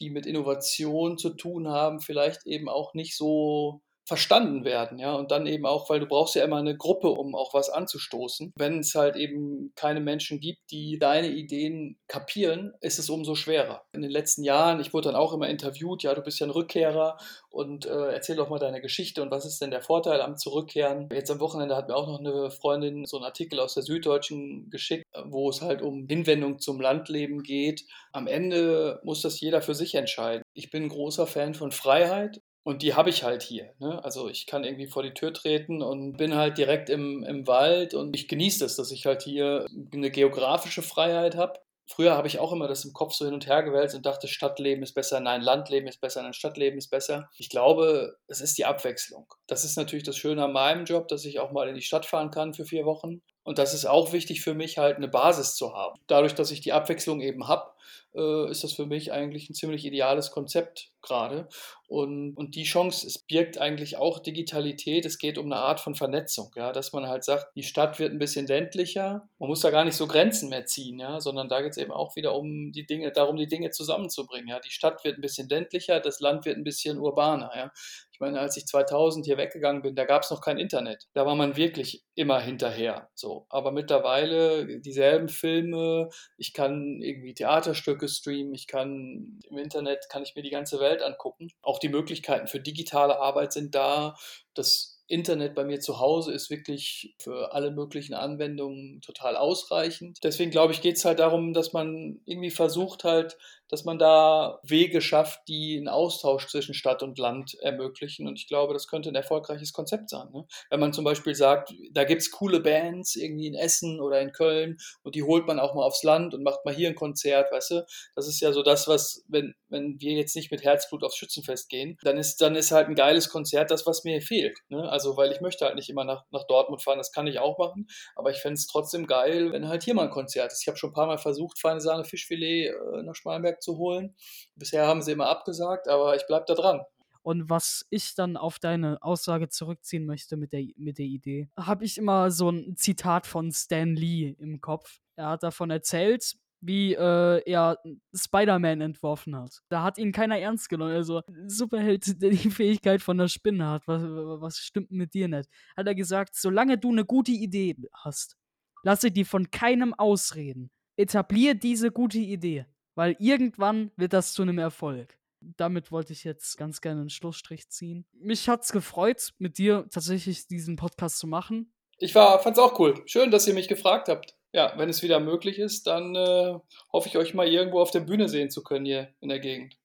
die 0.00 0.10
mit 0.10 0.26
Innovation 0.26 1.18
zu 1.18 1.30
tun 1.30 1.68
haben, 1.68 2.00
vielleicht 2.00 2.46
eben 2.46 2.68
auch 2.68 2.94
nicht 2.94 3.16
so 3.16 3.80
verstanden 4.06 4.64
werden, 4.64 4.98
ja, 4.98 5.14
und 5.14 5.32
dann 5.32 5.46
eben 5.46 5.66
auch, 5.66 5.90
weil 5.90 5.98
du 5.98 6.06
brauchst 6.06 6.36
ja 6.36 6.44
immer 6.44 6.58
eine 6.58 6.76
Gruppe, 6.76 7.08
um 7.08 7.34
auch 7.34 7.52
was 7.54 7.68
anzustoßen. 7.68 8.52
Wenn 8.56 8.78
es 8.78 8.94
halt 8.94 9.16
eben 9.16 9.72
keine 9.74 10.00
Menschen 10.00 10.38
gibt, 10.38 10.70
die 10.70 10.98
deine 10.98 11.28
Ideen 11.28 11.98
kapieren, 12.06 12.72
ist 12.80 13.00
es 13.00 13.10
umso 13.10 13.34
schwerer. 13.34 13.82
In 13.92 14.02
den 14.02 14.10
letzten 14.10 14.44
Jahren, 14.44 14.80
ich 14.80 14.94
wurde 14.94 15.08
dann 15.08 15.16
auch 15.16 15.32
immer 15.32 15.48
interviewt, 15.48 16.04
ja, 16.04 16.14
du 16.14 16.22
bist 16.22 16.38
ja 16.38 16.46
ein 16.46 16.50
Rückkehrer 16.50 17.18
und 17.50 17.86
äh, 17.86 18.12
erzähl 18.12 18.36
doch 18.36 18.48
mal 18.48 18.60
deine 18.60 18.80
Geschichte 18.80 19.22
und 19.22 19.32
was 19.32 19.44
ist 19.44 19.60
denn 19.60 19.72
der 19.72 19.82
Vorteil 19.82 20.20
am 20.20 20.36
Zurückkehren? 20.36 21.08
Jetzt 21.12 21.30
am 21.30 21.40
Wochenende 21.40 21.74
hat 21.74 21.88
mir 21.88 21.96
auch 21.96 22.06
noch 22.06 22.20
eine 22.20 22.50
Freundin 22.50 23.06
so 23.06 23.16
einen 23.16 23.26
Artikel 23.26 23.58
aus 23.58 23.74
der 23.74 23.82
Süddeutschen 23.82 24.70
geschickt, 24.70 25.04
wo 25.24 25.48
es 25.48 25.62
halt 25.62 25.82
um 25.82 26.06
Hinwendung 26.06 26.60
zum 26.60 26.80
Landleben 26.80 27.42
geht. 27.42 27.84
Am 28.12 28.28
Ende 28.28 29.00
muss 29.02 29.22
das 29.22 29.40
jeder 29.40 29.62
für 29.62 29.74
sich 29.74 29.96
entscheiden. 29.96 30.42
Ich 30.54 30.70
bin 30.70 30.84
ein 30.84 30.88
großer 30.90 31.26
Fan 31.26 31.54
von 31.54 31.72
Freiheit 31.72 32.40
und 32.66 32.82
die 32.82 32.94
habe 32.94 33.10
ich 33.10 33.22
halt 33.22 33.44
hier. 33.44 33.72
Ne? 33.78 34.02
Also 34.02 34.28
ich 34.28 34.44
kann 34.44 34.64
irgendwie 34.64 34.88
vor 34.88 35.04
die 35.04 35.14
Tür 35.14 35.32
treten 35.32 35.82
und 35.82 36.16
bin 36.16 36.34
halt 36.34 36.58
direkt 36.58 36.90
im, 36.90 37.22
im 37.22 37.46
Wald 37.46 37.94
und 37.94 38.16
ich 38.16 38.26
genieße 38.26 38.58
das, 38.58 38.74
dass 38.74 38.90
ich 38.90 39.06
halt 39.06 39.22
hier 39.22 39.66
eine 39.92 40.10
geografische 40.10 40.82
Freiheit 40.82 41.36
habe. 41.36 41.60
Früher 41.88 42.16
habe 42.16 42.26
ich 42.26 42.40
auch 42.40 42.52
immer 42.52 42.66
das 42.66 42.84
im 42.84 42.92
Kopf 42.92 43.14
so 43.14 43.24
hin 43.24 43.34
und 43.34 43.46
her 43.46 43.62
gewälzt 43.62 43.94
und 43.94 44.04
dachte, 44.04 44.26
Stadtleben 44.26 44.82
ist 44.82 44.94
besser, 44.94 45.20
nein, 45.20 45.42
Landleben 45.42 45.86
ist 45.86 46.00
besser, 46.00 46.24
nein, 46.24 46.32
Stadtleben 46.32 46.78
ist 46.78 46.90
besser. 46.90 47.30
Ich 47.38 47.50
glaube, 47.50 48.16
es 48.26 48.40
ist 48.40 48.58
die 48.58 48.64
Abwechslung. 48.64 49.32
Das 49.46 49.62
ist 49.62 49.76
natürlich 49.76 50.04
das 50.04 50.16
Schöne 50.16 50.42
an 50.42 50.52
meinem 50.52 50.86
Job, 50.86 51.06
dass 51.06 51.24
ich 51.24 51.38
auch 51.38 51.52
mal 51.52 51.68
in 51.68 51.76
die 51.76 51.82
Stadt 51.82 52.04
fahren 52.04 52.32
kann 52.32 52.52
für 52.52 52.64
vier 52.64 52.84
Wochen. 52.84 53.22
Und 53.46 53.58
das 53.58 53.74
ist 53.74 53.86
auch 53.86 54.12
wichtig 54.12 54.40
für 54.40 54.54
mich, 54.54 54.76
halt 54.76 54.96
eine 54.96 55.06
Basis 55.06 55.54
zu 55.54 55.72
haben. 55.72 56.00
Dadurch, 56.08 56.34
dass 56.34 56.50
ich 56.50 56.60
die 56.62 56.72
Abwechslung 56.72 57.20
eben 57.20 57.46
habe, 57.46 57.70
äh, 58.16 58.50
ist 58.50 58.64
das 58.64 58.72
für 58.72 58.86
mich 58.86 59.12
eigentlich 59.12 59.48
ein 59.48 59.54
ziemlich 59.54 59.84
ideales 59.84 60.32
Konzept 60.32 60.90
gerade. 61.00 61.48
Und, 61.86 62.34
und 62.36 62.56
die 62.56 62.64
Chance, 62.64 63.06
es 63.06 63.18
birgt 63.18 63.58
eigentlich 63.58 63.98
auch 63.98 64.18
Digitalität. 64.18 65.06
Es 65.06 65.18
geht 65.18 65.38
um 65.38 65.46
eine 65.46 65.60
Art 65.60 65.78
von 65.78 65.94
Vernetzung, 65.94 66.50
ja, 66.56 66.72
dass 66.72 66.92
man 66.92 67.06
halt 67.06 67.22
sagt, 67.22 67.54
die 67.54 67.62
Stadt 67.62 68.00
wird 68.00 68.12
ein 68.12 68.18
bisschen 68.18 68.48
ländlicher. 68.48 69.28
Man 69.38 69.48
muss 69.48 69.60
da 69.60 69.70
gar 69.70 69.84
nicht 69.84 69.96
so 69.96 70.08
Grenzen 70.08 70.48
mehr 70.48 70.66
ziehen, 70.66 70.98
ja, 70.98 71.20
sondern 71.20 71.48
da 71.48 71.60
geht 71.60 71.70
es 71.72 71.76
eben 71.76 71.92
auch 71.92 72.16
wieder 72.16 72.34
um 72.34 72.72
die 72.72 72.84
Dinge, 72.84 73.12
darum, 73.12 73.36
die 73.36 73.46
Dinge 73.46 73.70
zusammenzubringen. 73.70 74.48
Ja. 74.48 74.58
Die 74.58 74.70
Stadt 74.70 75.04
wird 75.04 75.18
ein 75.18 75.20
bisschen 75.22 75.48
ländlicher, 75.48 76.00
das 76.00 76.18
Land 76.18 76.44
wird 76.46 76.56
ein 76.56 76.64
bisschen 76.64 76.98
urbaner. 76.98 77.52
Ja. 77.54 77.70
Ich 78.16 78.20
meine, 78.20 78.40
als 78.40 78.56
ich 78.56 78.64
2000 78.64 79.26
hier 79.26 79.36
weggegangen 79.36 79.82
bin, 79.82 79.94
da 79.94 80.06
gab 80.06 80.22
es 80.22 80.30
noch 80.30 80.40
kein 80.40 80.56
Internet. 80.56 81.06
Da 81.12 81.26
war 81.26 81.34
man 81.34 81.54
wirklich 81.54 82.02
immer 82.14 82.40
hinterher. 82.40 83.10
So. 83.14 83.44
Aber 83.50 83.72
mittlerweile 83.72 84.80
dieselben 84.80 85.28
Filme, 85.28 86.08
ich 86.38 86.54
kann 86.54 87.02
irgendwie 87.02 87.34
Theaterstücke 87.34 88.08
streamen, 88.08 88.54
ich 88.54 88.68
kann 88.68 89.38
im 89.50 89.58
Internet, 89.58 90.08
kann 90.08 90.22
ich 90.22 90.34
mir 90.34 90.40
die 90.40 90.48
ganze 90.48 90.80
Welt 90.80 91.02
angucken. 91.02 91.48
Auch 91.60 91.78
die 91.78 91.90
Möglichkeiten 91.90 92.46
für 92.46 92.58
digitale 92.58 93.20
Arbeit 93.20 93.52
sind 93.52 93.74
da. 93.74 94.16
Das 94.54 94.95
Internet 95.08 95.54
bei 95.54 95.64
mir 95.64 95.80
zu 95.80 96.00
Hause 96.00 96.32
ist 96.32 96.50
wirklich 96.50 97.14
für 97.18 97.52
alle 97.52 97.70
möglichen 97.70 98.14
Anwendungen 98.14 99.00
total 99.02 99.36
ausreichend. 99.36 100.18
Deswegen 100.22 100.50
glaube 100.50 100.72
ich, 100.72 100.80
geht 100.80 100.96
es 100.96 101.04
halt 101.04 101.20
darum, 101.20 101.52
dass 101.52 101.72
man 101.72 102.20
irgendwie 102.24 102.50
versucht 102.50 103.04
halt, 103.04 103.36
dass 103.68 103.84
man 103.84 103.98
da 103.98 104.60
Wege 104.62 105.00
schafft, 105.00 105.40
die 105.48 105.76
einen 105.76 105.88
Austausch 105.88 106.46
zwischen 106.46 106.74
Stadt 106.74 107.02
und 107.02 107.18
Land 107.18 107.54
ermöglichen. 107.60 108.28
Und 108.28 108.38
ich 108.38 108.46
glaube, 108.46 108.74
das 108.74 108.86
könnte 108.86 109.08
ein 109.08 109.14
erfolgreiches 109.14 109.72
Konzept 109.72 110.10
sein. 110.10 110.28
Ne? 110.32 110.46
Wenn 110.70 110.80
man 110.80 110.92
zum 110.92 111.04
Beispiel 111.04 111.34
sagt, 111.34 111.74
da 111.92 112.04
gibt 112.04 112.22
es 112.22 112.30
coole 112.30 112.60
Bands 112.60 113.16
irgendwie 113.16 113.48
in 113.48 113.54
Essen 113.54 114.00
oder 114.00 114.20
in 114.20 114.32
Köln 114.32 114.76
und 115.02 115.14
die 115.14 115.22
holt 115.22 115.46
man 115.46 115.58
auch 115.58 115.74
mal 115.74 115.84
aufs 115.84 116.02
Land 116.04 116.34
und 116.34 116.42
macht 116.42 116.64
mal 116.64 116.74
hier 116.74 116.88
ein 116.88 116.94
Konzert, 116.94 117.50
weißt 117.52 117.70
du? 117.72 117.86
Das 118.14 118.28
ist 118.28 118.40
ja 118.40 118.52
so 118.52 118.62
das, 118.62 118.86
was, 118.86 119.24
wenn, 119.28 119.54
wenn 119.68 120.00
wir 120.00 120.12
jetzt 120.12 120.36
nicht 120.36 120.50
mit 120.50 120.64
Herzblut 120.64 121.04
aufs 121.04 121.16
Schützenfest 121.16 121.68
gehen, 121.68 121.96
dann 122.02 122.16
ist, 122.16 122.40
dann 122.40 122.54
ist 122.54 122.70
halt 122.70 122.88
ein 122.88 122.94
geiles 122.94 123.28
Konzert 123.28 123.70
das, 123.70 123.86
was 123.86 124.04
mir 124.04 124.20
fehlt. 124.20 124.58
Ne? 124.68 124.88
Also, 124.88 125.16
weil 125.16 125.32
ich 125.32 125.40
möchte 125.40 125.64
halt 125.64 125.74
nicht 125.74 125.88
immer 125.88 126.04
nach, 126.04 126.24
nach 126.30 126.46
Dortmund 126.46 126.82
fahren, 126.82 126.98
das 126.98 127.12
kann 127.12 127.26
ich 127.26 127.38
auch 127.38 127.58
machen, 127.58 127.86
aber 128.14 128.30
ich 128.30 128.38
fände 128.38 128.54
es 128.54 128.66
trotzdem 128.66 129.06
geil, 129.06 129.52
wenn 129.52 129.68
halt 129.68 129.82
hier 129.82 129.94
mal 129.94 130.04
ein 130.04 130.10
Konzert 130.10 130.52
ist. 130.52 130.62
Ich 130.62 130.68
habe 130.68 130.78
schon 130.78 130.90
ein 130.90 130.94
paar 130.94 131.06
Mal 131.06 131.18
versucht, 131.18 131.58
feine 131.58 131.80
Sahne 131.80 132.04
Fischfilet 132.04 132.68
äh, 132.68 133.02
nach 133.02 133.14
Schmalenberg 133.14 133.62
zu 133.62 133.76
holen. 133.76 134.14
Bisher 134.54 134.86
haben 134.86 135.02
sie 135.02 135.12
immer 135.12 135.28
abgesagt, 135.28 135.88
aber 135.88 136.16
ich 136.16 136.26
bleibe 136.26 136.44
da 136.46 136.54
dran. 136.54 136.82
Und 137.26 137.50
was 137.50 137.84
ich 137.90 138.14
dann 138.14 138.36
auf 138.36 138.60
deine 138.60 139.02
Aussage 139.02 139.48
zurückziehen 139.48 140.06
möchte 140.06 140.36
mit 140.36 140.52
der, 140.52 140.64
mit 140.76 140.98
der 140.98 141.06
Idee, 141.06 141.48
habe 141.56 141.84
ich 141.84 141.98
immer 141.98 142.30
so 142.30 142.50
ein 142.50 142.76
Zitat 142.76 143.26
von 143.26 143.50
Stan 143.50 143.96
Lee 143.96 144.36
im 144.38 144.60
Kopf. 144.60 145.00
Er 145.16 145.30
hat 145.30 145.42
davon 145.42 145.70
erzählt, 145.70 146.36
wie 146.66 146.94
äh, 146.94 147.42
er 147.46 147.78
Spider-Man 148.14 148.80
entworfen 148.80 149.36
hat. 149.36 149.62
Da 149.68 149.82
hat 149.82 149.98
ihn 149.98 150.12
keiner 150.12 150.38
ernst 150.38 150.68
genommen. 150.68 150.92
Also, 150.92 151.22
Superheld, 151.46 152.04
der 152.22 152.30
die 152.30 152.50
Fähigkeit 152.50 153.02
von 153.02 153.18
der 153.18 153.28
Spinne 153.28 153.68
hat. 153.68 153.86
Was, 153.86 154.02
was 154.02 154.58
stimmt 154.58 154.90
mit 154.90 155.14
dir 155.14 155.28
nicht? 155.28 155.48
Hat 155.76 155.86
er 155.86 155.94
gesagt, 155.94 156.34
solange 156.34 156.78
du 156.78 156.90
eine 156.90 157.04
gute 157.04 157.32
Idee 157.32 157.76
hast, 157.92 158.36
lasse 158.82 159.10
die 159.10 159.24
von 159.24 159.50
keinem 159.50 159.94
ausreden. 159.94 160.70
Etablier 160.96 161.54
diese 161.54 161.90
gute 161.90 162.18
Idee, 162.18 162.66
weil 162.94 163.16
irgendwann 163.18 163.90
wird 163.96 164.12
das 164.12 164.32
zu 164.32 164.42
einem 164.42 164.58
Erfolg. 164.58 165.18
Damit 165.40 165.92
wollte 165.92 166.12
ich 166.12 166.24
jetzt 166.24 166.56
ganz 166.56 166.80
gerne 166.80 167.02
einen 167.02 167.10
Schlussstrich 167.10 167.68
ziehen. 167.68 168.06
Mich 168.12 168.48
hat 168.48 168.62
es 168.62 168.72
gefreut, 168.72 169.34
mit 169.38 169.58
dir 169.58 169.86
tatsächlich 169.90 170.46
diesen 170.46 170.76
Podcast 170.76 171.18
zu 171.18 171.26
machen. 171.26 171.72
Ich 171.98 172.14
war, 172.14 172.42
fand's 172.42 172.58
auch 172.58 172.78
cool. 172.78 173.02
Schön, 173.06 173.30
dass 173.30 173.46
ihr 173.46 173.54
mich 173.54 173.68
gefragt 173.68 174.08
habt. 174.08 174.35
Ja, 174.56 174.72
wenn 174.78 174.88
es 174.88 175.02
wieder 175.02 175.20
möglich 175.20 175.58
ist, 175.58 175.86
dann 175.86 176.14
äh, 176.14 176.58
hoffe 176.90 177.08
ich 177.08 177.18
euch 177.18 177.34
mal 177.34 177.46
irgendwo 177.46 177.78
auf 177.78 177.90
der 177.90 178.00
Bühne 178.00 178.26
sehen 178.26 178.48
zu 178.48 178.62
können 178.62 178.86
hier 178.86 179.10
in 179.20 179.28
der 179.28 179.38
Gegend. 179.38 179.76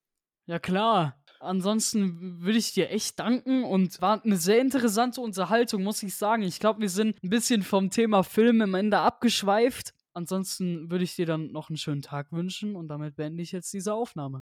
Ja, 0.45 0.59
klar. 0.59 1.17
Ansonsten 1.41 2.41
würde 2.41 2.57
ich 2.57 2.71
dir 2.71 2.89
echt 2.89 3.19
danken 3.19 3.65
und 3.65 4.01
war 4.01 4.23
eine 4.23 4.37
sehr 4.37 4.61
interessante 4.61 5.19
Unterhaltung, 5.19 5.83
muss 5.83 6.01
ich 6.03 6.15
sagen. 6.15 6.43
Ich 6.43 6.59
glaube, 6.59 6.79
wir 6.79 6.89
sind 6.89 7.21
ein 7.21 7.29
bisschen 7.29 7.63
vom 7.63 7.89
Thema 7.89 8.23
Film 8.23 8.61
am 8.61 8.75
Ende 8.75 8.99
abgeschweift. 8.99 9.93
Ansonsten 10.13 10.89
würde 10.89 11.03
ich 11.03 11.15
dir 11.15 11.25
dann 11.25 11.51
noch 11.51 11.69
einen 11.69 11.77
schönen 11.77 12.01
Tag 12.01 12.31
wünschen 12.31 12.77
und 12.77 12.87
damit 12.87 13.17
beende 13.17 13.43
ich 13.43 13.51
jetzt 13.51 13.73
diese 13.73 13.93
Aufnahme. 13.93 14.39